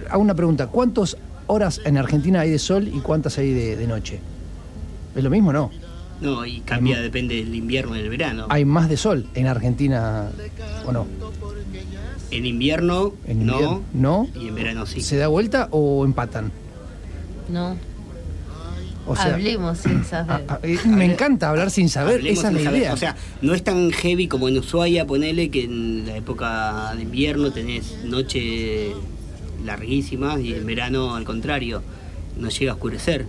hago 0.10 0.22
una 0.22 0.36
pregunta, 0.36 0.68
¿cuántas 0.68 1.18
horas 1.48 1.82
en 1.86 1.98
Argentina 1.98 2.42
hay 2.42 2.52
de 2.52 2.60
sol 2.60 2.88
y 2.88 3.00
cuántas 3.00 3.38
hay 3.38 3.54
de, 3.54 3.76
de 3.76 3.88
noche? 3.88 4.20
¿Es 5.16 5.24
lo 5.24 5.30
mismo 5.30 5.50
o 5.50 5.54
no? 5.54 5.72
No, 6.22 6.46
y 6.46 6.60
cambia, 6.62 7.00
depende 7.00 7.36
del 7.36 7.56
invierno 7.56 7.96
y 7.96 8.00
del 8.02 8.10
verano. 8.10 8.46
¿Hay 8.50 8.66
más 8.66 8.90
de 8.90 8.98
sol 8.98 9.26
en 9.36 9.48
Argentina 9.48 10.30
o 10.86 10.92
no? 10.92 11.08
En 12.32 12.46
invierno, 12.46 13.14
En 13.26 13.46
no. 13.46 13.54
invierno, 13.54 13.84
¿no? 13.94 14.28
Y 14.36 14.50
en 14.50 14.56
verano 14.56 14.86
sí. 14.86 15.02
¿Se 15.02 15.18
da 15.18 15.28
vuelta 15.28 15.70
o 15.72 16.04
empatan? 16.06 16.52
No. 17.48 17.76
O 19.08 19.16
sea, 19.16 19.34
Hablemos 19.36 19.78
sin 19.80 20.04
saber. 20.04 20.46
Eh, 20.64 20.78
me 20.86 21.06
encanta 21.06 21.50
hablar 21.50 21.72
sin 21.72 21.90
saber, 21.90 22.16
Hablemos 22.18 22.40
esa 22.40 22.48
es 22.50 22.56
sin 22.56 22.64
la 22.64 22.70
saber. 22.70 22.80
idea. 22.82 22.94
O 22.94 22.98
sea, 22.98 23.16
no 23.42 23.54
es 23.56 23.64
tan 23.64 23.92
heavy 23.92 24.28
como 24.28 24.48
en 24.50 24.58
Ushuaia, 24.60 25.08
ponele 25.08 25.50
que 25.50 25.64
en 25.64 26.06
la 26.06 26.16
época 26.18 26.94
de 26.96 27.02
invierno 27.04 27.52
tenés 27.52 28.04
noche 28.04 28.92
larguísimas 29.66 30.40
y 30.42 30.54
en 30.54 30.66
verano 30.66 31.16
al 31.16 31.24
contrario, 31.26 31.82
no 32.38 32.50
llega 32.50 32.72
a 32.72 32.76
oscurecer. 32.76 33.26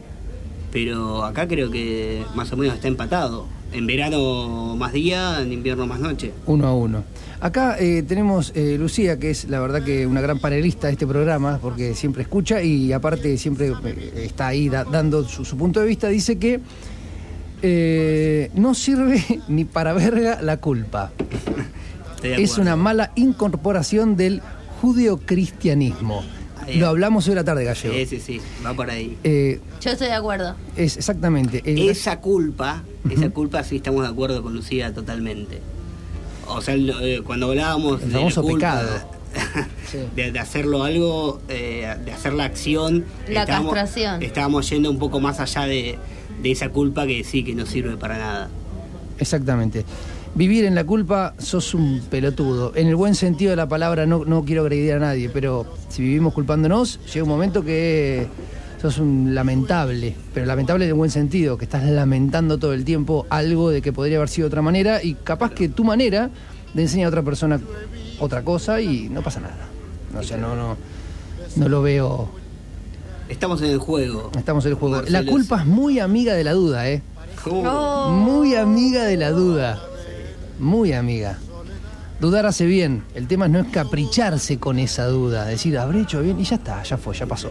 Pero 0.73 1.25
acá 1.25 1.49
creo 1.49 1.71
que 1.71 2.25
más 2.35 2.53
o 2.53 2.57
menos 2.57 2.75
está 2.77 2.89
empatado. 2.89 3.47
En 3.73 3.87
verano 3.87 4.75
más 4.77 4.93
día, 4.93 5.41
en 5.41 5.53
invierno 5.53 5.87
más 5.87 6.01
noche. 6.01 6.33
Uno 6.47 6.67
a 6.67 6.75
uno. 6.75 7.05
Acá 7.41 7.77
eh, 7.79 8.03
tenemos 8.07 8.53
eh, 8.55 8.77
Lucía, 8.79 9.19
que 9.19 9.31
es 9.31 9.49
la 9.49 9.61
verdad 9.61 9.83
que 9.85 10.07
una 10.07 10.21
gran 10.21 10.39
panelista 10.41 10.89
de 10.89 10.95
este 10.95 11.07
programa, 11.07 11.59
porque 11.63 11.95
siempre 11.95 12.23
escucha 12.23 12.63
y 12.63 12.93
aparte 12.93 13.39
siempre 13.39 13.69
eh, 13.85 14.25
está 14.27 14.49
ahí 14.49 14.69
da- 14.69 14.85
dando 14.85 15.25
su, 15.27 15.45
su 15.45 15.57
punto 15.57 15.81
de 15.81 15.87
vista. 15.87 16.09
Dice 16.09 16.37
que 16.39 16.61
eh, 17.63 18.51
no 18.55 18.75
sirve 18.75 19.23
ni 19.49 19.65
para 19.65 19.93
verga 19.93 20.41
la 20.43 20.59
culpa. 20.59 21.13
Es 22.23 22.59
una 22.59 22.77
mala 22.77 23.13
incorporación 23.15 24.17
del 24.17 24.43
judeocristianismo. 24.83 26.23
Ahí 26.67 26.79
Lo 26.79 26.89
hablamos 26.89 27.27
hoy 27.27 27.33
a 27.33 27.37
la 27.37 27.45
tarde, 27.45 27.65
Gallego. 27.65 27.95
Sí, 27.95 28.07
sí, 28.07 28.21
sí, 28.21 28.41
va 28.65 28.75
por 28.75 28.91
ahí. 28.91 29.17
Eh, 29.25 29.61
Yo 29.81 29.91
estoy 29.91 30.09
de 30.09 30.15
acuerdo. 30.15 30.55
es 30.77 30.97
exactamente. 30.97 31.63
el- 31.65 31.89
Esa 31.89 32.21
culpa, 32.21 32.83
esa 33.09 33.31
culpa 33.31 33.63
sí 33.65 33.77
estamos 33.77 34.03
de 34.03 34.09
acuerdo 34.09 34.43
con 34.43 34.53
Lucía 34.55 34.93
totalmente. 34.93 35.61
O 36.47 36.61
sea, 36.61 36.75
eh, 36.77 37.23
cuando 37.25 37.47
hablábamos 37.49 38.03
El 38.03 38.09
de 38.09 38.13
la 38.15 38.19
famoso 38.21 38.43
culpa, 38.43 38.57
pecado. 38.81 38.91
de, 40.17 40.33
de 40.33 40.39
hacerlo 40.39 40.83
algo, 40.85 41.41
eh, 41.49 41.95
de 42.05 42.13
hacer 42.13 42.33
la 42.33 42.45
acción, 42.45 43.05
La 43.29 43.43
estábamos, 43.43 43.75
castración. 43.75 44.23
estábamos 44.23 44.69
yendo 44.69 44.91
un 44.91 44.99
poco 44.99 45.21
más 45.21 45.39
allá 45.41 45.63
de, 45.67 45.99
de 46.43 46.51
esa 46.51 46.71
culpa 46.71 47.07
que 47.07 47.23
sí, 47.25 47.45
que 47.45 47.55
no 47.55 47.65
sirve 47.67 47.97
para 47.97 48.19
nada. 48.19 48.51
Exactamente. 49.19 49.85
Vivir 50.35 50.65
en 50.65 50.75
la 50.75 50.85
culpa, 50.85 51.35
sos 51.39 51.75
un 51.75 52.01
pelotudo. 52.09 52.73
En 52.77 52.87
el 52.87 52.97
buen 52.97 53.15
sentido 53.15 53.51
de 53.51 53.57
la 53.57 53.69
palabra, 53.69 54.07
no, 54.07 54.25
no 54.25 54.45
quiero 54.45 54.63
agredir 54.63 54.93
a 54.95 54.99
nadie, 54.99 55.29
pero 55.29 55.67
si 55.89 56.03
vivimos 56.03 56.33
culpándonos, 56.35 57.01
llega 57.13 57.25
un 57.25 57.31
momento 57.31 57.65
que 57.65 58.29
sos 58.81 58.99
un 58.99 59.35
lamentable, 59.35 60.15
pero 60.33 60.47
lamentable 60.47 60.85
en 60.85 60.91
el 60.91 60.95
buen 60.95 61.11
sentido, 61.11 61.59
que 61.59 61.65
estás 61.65 61.85
lamentando 61.85 62.59
todo 62.59 62.73
el 62.73 62.85
tiempo 62.85 63.27
algo 63.29 63.71
de 63.71 63.83
que 63.83 63.93
podría 63.93 64.17
haber 64.19 64.29
sido 64.29 64.47
de 64.47 64.49
otra 64.49 64.63
manera 64.63 65.03
y 65.03 65.15
capaz 65.15 65.51
que 65.51 65.69
tu 65.69 65.85
manera 65.85 66.31
le 66.75 66.83
enseña 66.83 67.07
a 67.07 67.09
otra 67.09 67.23
persona 67.23 67.61
otra 68.21 68.43
cosa 68.43 68.81
y 68.81 69.09
no 69.09 69.23
pasa 69.23 69.41
nada. 69.41 69.67
O 70.17 70.23
sea, 70.23 70.37
no, 70.37 70.55
no, 70.55 70.77
no 71.57 71.69
lo 71.69 71.83
veo. 71.83 72.31
Estamos 73.29 73.61
en 73.63 73.71
el 73.71 73.79
juego. 73.79 74.31
Estamos 74.37 74.65
en 74.65 74.73
el 74.73 74.79
juego. 74.79 74.97
Marcelo, 74.97 75.21
La 75.21 75.31
culpa 75.31 75.61
es 75.61 75.67
muy 75.67 75.99
amiga 75.99 76.35
de 76.35 76.45
la 76.45 76.53
duda, 76.53 76.89
¿eh? 76.89 77.03
Oh. 77.47 78.11
Muy 78.11 78.55
amiga 78.55 79.05
de 79.05 79.17
la 79.17 79.31
duda. 79.31 79.81
Muy 80.61 80.93
amiga. 80.93 81.39
Dudar 82.21 82.45
hace 82.45 82.67
bien. 82.67 83.03
El 83.15 83.27
tema 83.27 83.49
no 83.49 83.61
es 83.61 83.69
capricharse 83.69 84.59
con 84.59 84.79
esa 84.79 85.07
duda. 85.07 85.47
Decir, 85.47 85.79
habré 85.79 86.03
hecho 86.03 86.21
bien 86.21 86.39
y 86.39 86.45
ya 86.45 86.57
está, 86.57 86.83
ya 86.83 86.99
fue, 86.99 87.15
ya 87.17 87.27
pasó. 87.27 87.51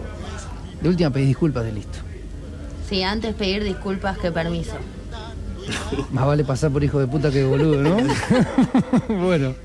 De 0.81 0.89
última 0.89 1.09
pedís 1.09 1.29
disculpas 1.29 1.65
y 1.67 1.71
listo. 1.71 1.97
Sí, 2.87 3.01
antes 3.01 3.33
pedir 3.33 3.63
disculpas 3.63 4.17
que 4.19 4.31
permiso. 4.31 4.73
Más 6.11 6.25
vale 6.25 6.43
pasar 6.43 6.71
por 6.71 6.83
hijo 6.83 6.99
de 6.99 7.07
puta 7.07 7.31
que 7.31 7.43
boludo, 7.43 7.81
¿no? 7.81 7.97
bueno. 9.25 9.55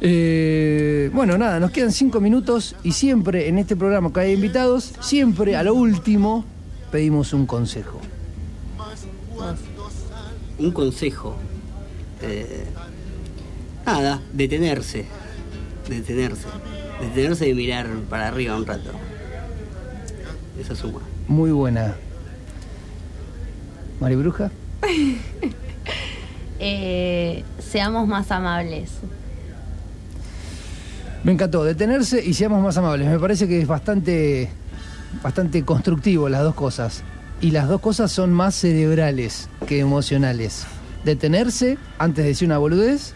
Eh, 0.00 1.08
bueno, 1.14 1.38
nada, 1.38 1.60
nos 1.60 1.70
quedan 1.70 1.92
cinco 1.92 2.20
minutos 2.20 2.74
y 2.82 2.92
siempre 2.92 3.48
en 3.48 3.58
este 3.58 3.74
programa 3.76 4.12
que 4.12 4.20
hay 4.20 4.32
invitados, 4.32 4.92
siempre 5.00 5.56
a 5.56 5.62
lo 5.62 5.74
último 5.74 6.44
pedimos 6.90 7.32
un 7.32 7.46
consejo. 7.46 8.00
Un 10.58 10.72
consejo. 10.72 11.36
Eh, 12.26 12.64
nada, 13.86 14.22
detenerse. 14.32 15.04
Detenerse. 15.88 16.46
Detenerse 17.00 17.48
y 17.48 17.54
mirar 17.54 17.86
para 18.08 18.28
arriba 18.28 18.56
un 18.56 18.66
rato. 18.66 18.90
Eso 20.58 20.74
suma. 20.74 21.00
Muy 21.28 21.50
buena. 21.50 21.94
Mari 24.00 24.16
Bruja. 24.16 24.50
Eh, 26.60 27.44
seamos 27.58 28.06
más 28.06 28.30
amables. 28.30 28.90
Me 31.24 31.32
encantó, 31.32 31.64
detenerse 31.64 32.24
y 32.24 32.32
seamos 32.32 32.62
más 32.62 32.78
amables. 32.78 33.08
Me 33.08 33.18
parece 33.18 33.48
que 33.48 33.60
es 33.60 33.66
bastante, 33.66 34.48
bastante 35.22 35.64
constructivo 35.64 36.28
las 36.28 36.42
dos 36.42 36.54
cosas. 36.54 37.02
Y 37.40 37.50
las 37.50 37.68
dos 37.68 37.80
cosas 37.80 38.12
son 38.12 38.32
más 38.32 38.54
cerebrales 38.54 39.48
que 39.66 39.80
emocionales. 39.80 40.64
Detenerse 41.04 41.78
antes 41.98 42.24
de 42.24 42.28
decir 42.30 42.46
una 42.46 42.58
boludez 42.58 43.12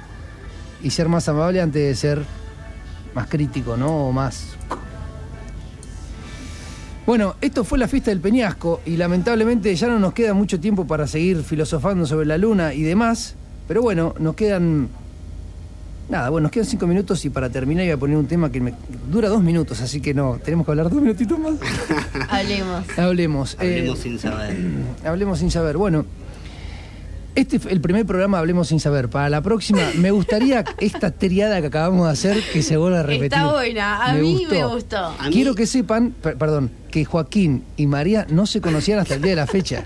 y 0.82 0.90
ser 0.90 1.09
más 1.09 1.28
amable 1.28 1.60
antes 1.60 1.82
de 1.82 1.94
ser 1.94 2.23
más 3.15 3.28
crítico, 3.28 3.77
¿no? 3.77 4.09
O 4.09 4.12
más... 4.12 4.56
Bueno, 7.06 7.36
esto 7.40 7.65
fue 7.65 7.78
la 7.78 7.89
fiesta 7.89 8.10
del 8.10 8.20
Peñasco 8.20 8.82
y 8.85 8.98
lamentablemente 8.98 9.74
ya 9.74 9.89
no 9.89 9.98
nos 9.98 10.12
queda 10.12 10.35
mucho 10.35 10.60
tiempo 10.60 10.86
para 10.86 11.06
seguir 11.06 11.43
filosofando 11.43 12.05
sobre 12.06 12.27
la 12.27 12.36
luna 12.36 12.74
y 12.74 12.82
demás. 12.82 13.35
Pero 13.66 13.81
bueno, 13.81 14.15
nos 14.19 14.35
quedan 14.35 14.89
Nada, 16.09 16.31
bueno, 16.31 16.44
nos 16.44 16.52
quedan 16.52 16.66
cinco 16.66 16.86
minutos 16.86 17.23
y 17.27 17.31
para 17.31 17.51
terminar 17.51 17.85
voy 17.85 17.93
a 17.93 17.97
poner 17.98 18.16
un 18.16 18.27
tema 18.27 18.51
que 18.51 18.62
me 18.62 18.73
dura 19.10 19.28
dos 19.28 19.43
minutos, 19.43 19.82
así 19.82 20.01
que 20.01 20.15
no, 20.15 20.39
tenemos 20.43 20.65
que 20.65 20.73
hablar 20.73 20.89
dos 20.89 21.02
minutitos 21.02 21.39
más. 21.39 21.52
Hablemos. 22.31 22.98
Hablemos. 22.98 23.56
eh, 23.60 23.77
Hablemos 23.81 23.98
sin 23.98 24.19
saber. 24.19 24.56
hablemos 25.05 25.39
sin 25.39 25.51
saber. 25.51 25.77
Bueno, 25.77 26.06
Este 27.39 27.60
fue 27.60 27.70
el 27.70 27.81
primer 27.81 28.05
programa 28.05 28.40
Hablemos 28.40 28.66
sin 28.66 28.81
saber. 28.81 29.09
Para 29.09 29.28
la 29.28 29.40
próxima, 29.43 29.81
me 29.97 30.10
gustaría 30.10 30.65
esta 30.81 31.12
triada 31.12 31.60
que 31.60 31.69
acabamos 31.69 32.06
de 32.06 32.12
hacer 32.12 32.43
que 32.52 32.62
se 32.62 32.77
vuelva 32.77 32.98
a 32.98 33.02
repetir. 33.05 33.27
Está 33.39 33.52
buena, 33.52 34.05
a 34.06 34.12
mí 34.15 34.44
me 34.51 34.65
gustó. 34.65 35.15
Quiero 35.31 35.55
que 35.55 35.65
sepan, 35.66 36.10
per- 36.20 36.36
perdón, 36.36 36.73
que 36.90 37.05
Joaquín 37.05 37.62
y 37.77 37.86
María 37.86 38.27
no 38.28 38.44
se 38.44 38.60
conocían 38.60 38.98
hasta 38.98 39.15
el 39.15 39.23
día 39.23 39.31
de 39.31 39.36
la 39.36 39.47
fecha. 39.47 39.85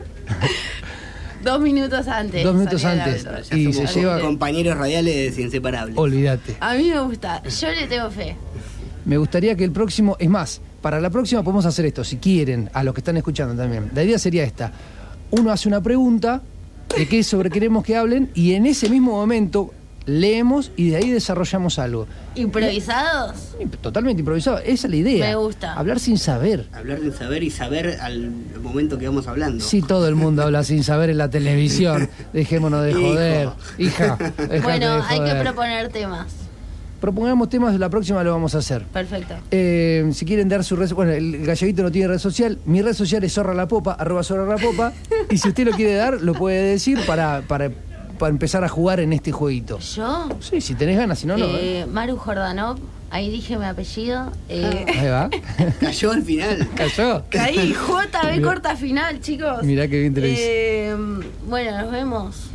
Dos 1.45 1.61
minutos 1.61 2.09
antes. 2.09 2.43
Dos 2.43 2.55
minutos 2.55 2.83
antes. 2.87 3.27
Y 3.53 3.71
se 3.75 3.87
lleva. 3.87 4.19
Compañeros 4.21 4.79
radiales 4.79 5.39
inseparables. 5.39 5.99
Olvídate. 5.99 6.57
A 6.59 6.73
mí 6.73 6.89
me 6.89 7.01
gusta, 7.01 7.43
yo 7.43 7.69
le 7.71 7.87
tengo 7.87 8.11
fe. 8.11 8.35
Me 9.05 9.19
gustaría 9.19 9.55
que 9.57 9.65
el 9.65 9.73
próximo, 9.73 10.17
es 10.19 10.31
más, 10.31 10.63
para 10.81 11.01
la 11.03 11.11
próxima 11.11 11.43
podemos 11.43 11.67
hacer 11.67 11.85
esto, 11.85 12.03
si 12.03 12.17
quieren, 12.17 12.71
a 12.73 12.83
los 12.83 12.95
que 12.95 13.01
están 13.03 13.19
escuchando 13.19 13.55
también. 13.61 13.91
La 13.95 14.03
idea 14.05 14.19
sería 14.19 14.43
esta. 14.45 14.73
Uno 15.33 15.51
hace 15.53 15.69
una 15.69 15.83
pregunta 15.83 16.41
de 16.97 17.09
qué 17.09 17.23
sobre 17.23 17.51
queremos 17.51 17.85
que 17.85 17.97
hablen 17.97 18.31
y 18.35 18.55
en 18.55 18.67
ese 18.67 18.89
mismo 18.89 19.13
momento 19.13 19.73
leemos 20.05 20.73
y 20.77 20.91
de 20.91 20.97
ahí 20.97 21.11
desarrollamos 21.11 21.79
algo. 21.79 22.07
¿Improvisados? 22.35 23.55
Totalmente 23.81 24.21
improvisado. 24.21 24.59
Esa 24.59 24.87
es 24.87 24.91
la 24.91 24.97
idea. 24.97 25.27
Me 25.29 25.35
gusta. 25.37 25.75
Hablar 25.75 26.01
sin 26.01 26.19
saber. 26.19 26.67
Hablar 26.73 26.99
sin 27.01 27.13
saber 27.13 27.43
y 27.43 27.51
saber 27.51 27.99
al 28.01 28.31
momento 28.63 28.99
que 28.99 29.07
vamos 29.07 29.27
hablando. 29.29 29.63
Sí, 29.65 29.81
todo 29.83 30.09
el 30.09 30.15
mundo 30.17 30.43
habla 30.43 30.65
sin 30.65 30.83
saber 30.83 31.11
en 31.11 31.19
la 31.19 31.31
televisión. 31.31 32.09
Dejémonos 32.33 32.83
de 32.85 32.91
Hijo. 32.91 33.01
joder. 33.01 33.49
Hija, 33.79 34.19
Bueno, 34.63 34.97
de 34.97 35.03
hay 35.03 35.21
que 35.21 35.41
proponer 35.41 35.89
temas. 35.91 36.27
Propongamos 37.03 37.49
temas, 37.49 37.77
la 37.81 37.91
próxima 37.91 38.23
lo 38.23 38.31
vamos 38.31 38.55
a 38.55 38.59
hacer. 38.59 38.85
Perfecto. 38.85 39.35
Eh, 39.51 40.09
si 40.13 40.25
quieren 40.25 40.49
dar 40.49 40.63
su 40.63 40.77
red 40.77 40.89
bueno, 40.93 41.11
el 41.11 41.45
galleguito 41.45 41.83
no 41.83 41.91
tiene 41.91 42.07
red 42.07 42.19
social, 42.19 42.61
mi 42.65 42.81
red 42.81 42.95
social 42.95 43.25
es 43.25 43.33
zorra 43.33 43.55
la 43.55 43.67
popa, 43.67 43.95
arroba 43.95 44.23
zorra 44.23 44.47
la 44.47 44.57
popa, 44.57 44.93
y 45.29 45.37
si 45.37 45.49
usted 45.49 45.65
lo 45.67 45.73
quiere 45.73 45.95
dar, 45.95 46.21
lo 46.23 46.33
puede 46.33 46.63
decir 46.63 47.01
para, 47.05 47.43
para, 47.49 47.73
para 48.21 48.31
empezar 48.31 48.63
a 48.63 48.69
jugar 48.69 49.01
en 49.01 49.13
este 49.13 49.33
jueguito. 49.33 49.81
¿Yo? 49.81 50.29
Sí, 50.39 50.61
si 50.61 50.77
tenés 50.77 50.97
ganas, 50.97 51.19
si 51.19 51.27
no, 51.27 51.37
no. 51.37 51.47
¿eh? 51.47 51.81
Eh, 51.81 51.87
Maru 51.87 52.17
Jordanov, 52.17 52.79
ahí 53.11 53.33
dije 53.33 53.59
mi 53.59 53.65
apellido. 53.65 54.31
Eh, 54.49 54.87
Ahí 54.97 55.09
va. 55.09 55.29
Cayó 55.81 56.13
al 56.13 56.23
final. 56.23 56.69
Cayó. 56.77 57.25
Ahí, 57.37 57.75
JB 57.75 58.43
corta 58.45 58.77
final, 58.77 59.21
chicos. 59.21 59.65
Mirá 59.65 59.89
qué 59.89 59.99
bien 59.99 60.15
te 60.15 60.21
lo 60.21 60.27
hice. 60.29 60.91
Eh, 60.91 60.97
bueno, 61.49 61.83
nos 61.83 61.91
vemos. 61.91 62.52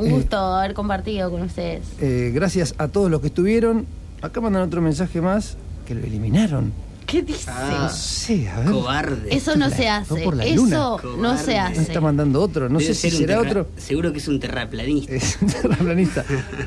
Un 0.00 0.08
Eh. 0.08 0.10
gusto 0.12 0.36
haber 0.38 0.74
compartido 0.74 1.30
con 1.30 1.42
ustedes. 1.42 1.82
Eh, 2.00 2.30
gracias 2.34 2.74
a 2.78 2.88
todos 2.88 3.10
los 3.10 3.20
que 3.20 3.28
estuvieron. 3.28 3.86
Acá 4.22 4.40
mandan 4.40 4.62
otro 4.62 4.80
mensaje 4.80 5.20
más 5.20 5.56
que 5.86 5.94
lo 5.94 6.04
eliminaron. 6.06 6.72
¿Qué 7.06 7.22
dice? 7.22 7.50
no 7.50 7.88
sé, 7.90 8.48
a 8.48 8.60
ver. 8.60 8.70
Cobarde. 8.70 9.34
Eso 9.34 9.56
no 9.56 9.68
La- 9.68 9.76
se 9.76 9.88
hace. 9.88 10.22
por 10.22 10.36
la 10.36 10.44
Eso 10.44 10.56
luna. 10.56 10.78
no 11.18 11.36
se 11.38 11.58
hace. 11.58 11.82
está 11.82 12.00
mandando 12.00 12.40
otro. 12.40 12.68
No 12.68 12.78
Debe 12.78 12.94
sé 12.94 13.10
si 13.10 13.16
será 13.16 13.40
otro. 13.40 13.66
Seguro 13.76 14.12
que 14.12 14.18
es 14.18 14.28
un 14.28 14.38
terraplanista. 14.38 15.12
Es 15.12 15.36
un 15.40 15.48
terraplanista. 15.48 16.24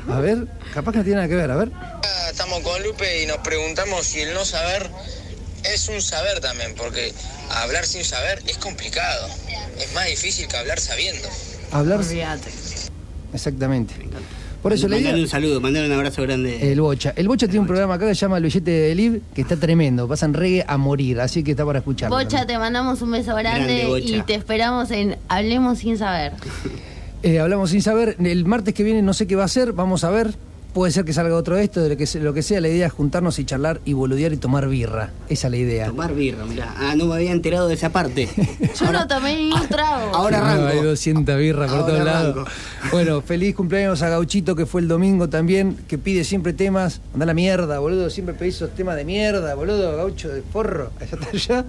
A 0.08 0.20
ver, 0.20 0.46
capaz 0.74 0.92
que 0.92 0.98
no 0.98 1.04
tiene 1.04 1.16
nada 1.16 1.28
que 1.28 1.36
ver. 1.36 1.50
A 1.50 1.56
ver. 1.56 1.70
Estamos 2.30 2.60
con 2.60 2.82
Lupe 2.82 3.22
y 3.22 3.26
nos 3.26 3.38
preguntamos 3.38 4.04
si 4.04 4.20
el 4.20 4.34
no 4.34 4.44
saber 4.44 4.90
es 5.72 5.88
un 5.88 6.02
saber 6.02 6.40
también, 6.40 6.74
porque 6.76 7.14
hablar 7.62 7.86
sin 7.86 8.04
saber 8.04 8.42
es 8.46 8.58
complicado. 8.58 9.28
Es 9.80 9.94
más 9.94 10.06
difícil 10.08 10.46
que 10.46 10.56
hablar 10.58 10.78
sabiendo. 10.78 11.26
Hablar. 11.72 12.00
Olvídate. 12.00 12.50
Exactamente. 13.34 13.94
Por 14.62 14.72
eso 14.72 14.88
le 14.88 14.96
Mandale 14.96 15.20
un 15.20 15.28
saludo, 15.28 15.60
mandale 15.60 15.86
un 15.86 15.92
abrazo 15.92 16.22
grande. 16.22 16.72
El 16.72 16.80
Bocha. 16.80 17.12
El 17.16 17.28
Bocha 17.28 17.46
tiene 17.46 17.60
un 17.60 17.66
programa 17.66 17.94
acá 17.94 18.06
que 18.08 18.14
se 18.14 18.20
llama 18.22 18.38
El 18.38 18.44
Billete 18.44 18.70
de 18.70 18.94
Liv, 18.94 19.20
que 19.34 19.42
está 19.42 19.56
tremendo. 19.56 20.08
Pasan 20.08 20.32
reggae 20.32 20.64
a 20.66 20.78
morir, 20.78 21.20
así 21.20 21.44
que 21.44 21.50
está 21.50 21.66
para 21.66 21.80
escucharlo. 21.80 22.16
Bocha, 22.16 22.46
te 22.46 22.56
mandamos 22.58 23.02
un 23.02 23.10
beso 23.10 23.34
grande, 23.36 23.86
y 24.02 24.22
te 24.22 24.34
esperamos 24.34 24.90
en 24.90 25.16
Hablemos 25.28 25.78
sin 25.80 25.98
saber. 25.98 26.32
Eh, 27.26 27.40
hablamos 27.40 27.70
sin 27.70 27.80
saber. 27.80 28.16
El 28.22 28.44
martes 28.44 28.74
que 28.74 28.82
viene 28.82 29.00
no 29.00 29.14
sé 29.14 29.26
qué 29.26 29.34
va 29.34 29.44
a 29.44 29.48
ser, 29.48 29.72
vamos 29.72 30.04
a 30.04 30.10
ver. 30.10 30.34
Puede 30.74 30.92
ser 30.92 31.06
que 31.06 31.14
salga 31.14 31.34
otro 31.36 31.56
de 31.56 31.64
esto, 31.64 31.80
de 31.80 31.88
lo 31.88 31.96
que, 31.96 32.06
lo 32.20 32.34
que 32.34 32.42
sea. 32.42 32.60
La 32.60 32.68
idea 32.68 32.86
es 32.88 32.92
juntarnos 32.92 33.38
y 33.38 33.46
charlar 33.46 33.80
y 33.86 33.94
boludear 33.94 34.34
y 34.34 34.36
tomar 34.36 34.68
birra. 34.68 35.08
Esa 35.30 35.46
es 35.46 35.50
la 35.52 35.56
idea. 35.56 35.86
Tomar 35.86 36.14
birra, 36.14 36.44
mirá. 36.44 36.74
Ah, 36.76 36.94
no 36.96 37.06
me 37.06 37.14
había 37.14 37.32
enterado 37.32 37.66
de 37.66 37.74
esa 37.74 37.88
parte. 37.88 38.28
Yo 38.78 38.92
no 38.92 39.06
tomé 39.06 39.36
ni 39.36 39.52
un 39.54 39.66
trago. 39.68 40.14
Ahora 40.14 40.40
No, 40.40 40.44
arranco. 40.44 40.66
hay 40.66 40.80
200 40.82 41.38
birras 41.38 41.72
por 41.72 41.86
todos 41.86 42.04
lados. 42.04 42.48
Bueno, 42.90 43.22
feliz 43.22 43.54
cumpleaños 43.54 44.02
a 44.02 44.08
Gauchito, 44.08 44.54
que 44.54 44.66
fue 44.66 44.80
el 44.80 44.88
domingo 44.88 45.28
también, 45.28 45.76
que 45.88 45.98
pide 45.98 46.22
siempre 46.22 46.52
temas. 46.52 47.00
Anda 47.12 47.26
la 47.26 47.34
mierda, 47.34 47.78
boludo. 47.78 48.08
Siempre 48.10 48.34
pedís 48.34 48.56
esos 48.56 48.74
temas 48.74 48.96
de 48.96 49.04
mierda, 49.04 49.54
boludo. 49.54 49.96
Gaucho 49.96 50.28
de 50.28 50.42
forro. 50.42 50.90
Allá 51.00 51.08
está 51.12 51.28
allá. 51.30 51.64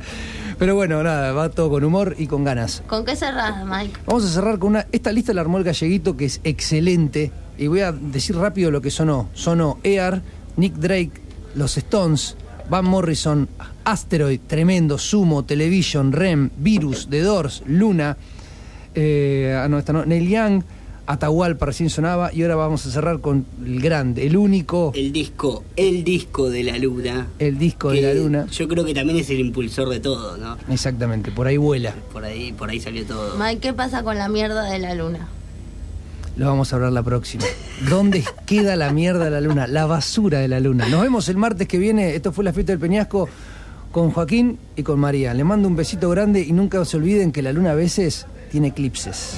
Pero 0.59 0.75
bueno, 0.75 1.01
nada, 1.03 1.31
va 1.31 1.49
todo 1.49 1.69
con 1.69 1.83
humor 1.83 2.15
y 2.19 2.27
con 2.27 2.43
ganas. 2.43 2.83
¿Con 2.87 3.05
qué 3.05 3.15
cerrás, 3.15 3.65
Mike? 3.65 3.99
Vamos 4.05 4.25
a 4.25 4.27
cerrar 4.29 4.59
con 4.59 4.69
una. 4.71 4.87
Esta 4.91 5.11
lista 5.11 5.33
la 5.33 5.41
armó 5.41 5.57
el 5.57 5.63
galleguito, 5.63 6.15
que 6.15 6.25
es 6.25 6.41
excelente. 6.43 7.31
Y 7.57 7.67
voy 7.67 7.79
a 7.81 7.91
decir 7.91 8.35
rápido 8.35 8.69
lo 8.69 8.81
que 8.81 8.91
sonó. 8.91 9.29
Sonó 9.33 9.79
Ear, 9.83 10.21
Nick 10.57 10.75
Drake, 10.75 11.11
Los 11.55 11.77
Stones, 11.77 12.35
Van 12.69 12.85
Morrison, 12.85 13.47
Asteroid, 13.83 14.41
Tremendo, 14.47 14.97
Sumo, 14.97 15.43
Television, 15.45 16.11
Rem, 16.11 16.49
Virus, 16.57 17.07
The 17.09 17.21
Doors, 17.21 17.63
Luna. 17.65 18.17
eh, 18.93 19.57
ah, 19.57 19.67
no, 19.69 19.79
esta 19.79 19.93
no, 19.93 20.05
Neil 20.05 20.29
Young, 20.29 20.63
Atahualpa 21.07 21.68
recién 21.68 21.90
sonaba. 21.90 22.34
Y 22.34 22.41
ahora 22.41 22.56
vamos 22.56 22.86
a 22.86 22.91
cerrar 22.91 23.19
con 23.19 23.45
el 23.64 23.80
grande, 23.82 24.26
el 24.26 24.36
único, 24.38 24.91
El 24.95 25.11
disco, 25.11 25.64
el 25.76 26.03
disco 26.03 26.49
de 26.49 26.64
la 26.64 26.77
luna. 26.77 27.27
el 27.40 27.57
disco 27.57 27.91
de 27.91 28.02
la 28.02 28.14
luna. 28.14 28.48
Yo 28.52 28.68
creo 28.68 28.84
que 28.86 28.94
también 28.94 29.19
es 29.19 29.30
el 29.30 29.40
impulsor 29.40 29.90
de 29.90 29.99
todo, 29.99 30.38
¿no? 30.38 30.57
Exactamente, 30.69 31.32
por 31.32 31.48
ahí 31.48 31.57
vuela. 31.57 31.94
Por 32.11 32.26
ahí, 32.26 32.52
por 32.53 32.69
ahí 32.69 32.80
salió 32.80 33.06
todo. 33.06 33.38
Mike, 33.38 33.60
¿qué 33.61 33.73
pasa 33.73 34.03
con 34.03 34.18
la 34.18 34.30
mierda 34.30 34.64
de 34.69 34.80
la 34.80 34.95
luna? 34.95 35.27
Lo 36.38 36.48
vamos 36.48 36.73
a 36.73 36.76
hablar 36.76 36.91
la 36.91 37.03
próxima. 37.03 37.45
¿Dónde 37.90 38.23
queda 38.45 38.76
la 38.76 38.91
mierda 38.91 39.26
de 39.26 39.32
la 39.32 39.41
luna? 39.41 39.68
La 39.68 39.86
basura 39.86 40.40
de 40.40 40.48
la 40.48 40.60
luna. 40.60 40.90
Nos 40.90 41.02
vemos 41.02 41.30
el 41.30 41.38
martes 41.38 41.68
que 41.68 41.77
viene. 41.77 42.15
Esto 42.15 42.32
fue 42.34 42.44
la 42.44 42.52
fiesta 42.52 42.73
del 42.73 42.80
Peñasco 42.80 43.30
con 43.91 44.11
Joaquín 44.11 44.57
y 44.76 44.84
con 44.84 44.99
María. 44.99 45.34
Le 45.34 45.44
mando 45.45 45.68
un 45.69 45.76
besito 45.77 46.10
grande 46.10 46.41
y 46.41 46.52
nunca 46.52 46.84
se 46.84 46.98
olviden 46.98 47.32
que 47.32 47.41
la 47.41 47.53
luna 47.53 47.72
a 47.72 47.76
veces 47.76 48.26
tiene 48.52 48.68
eclipses. 48.69 49.38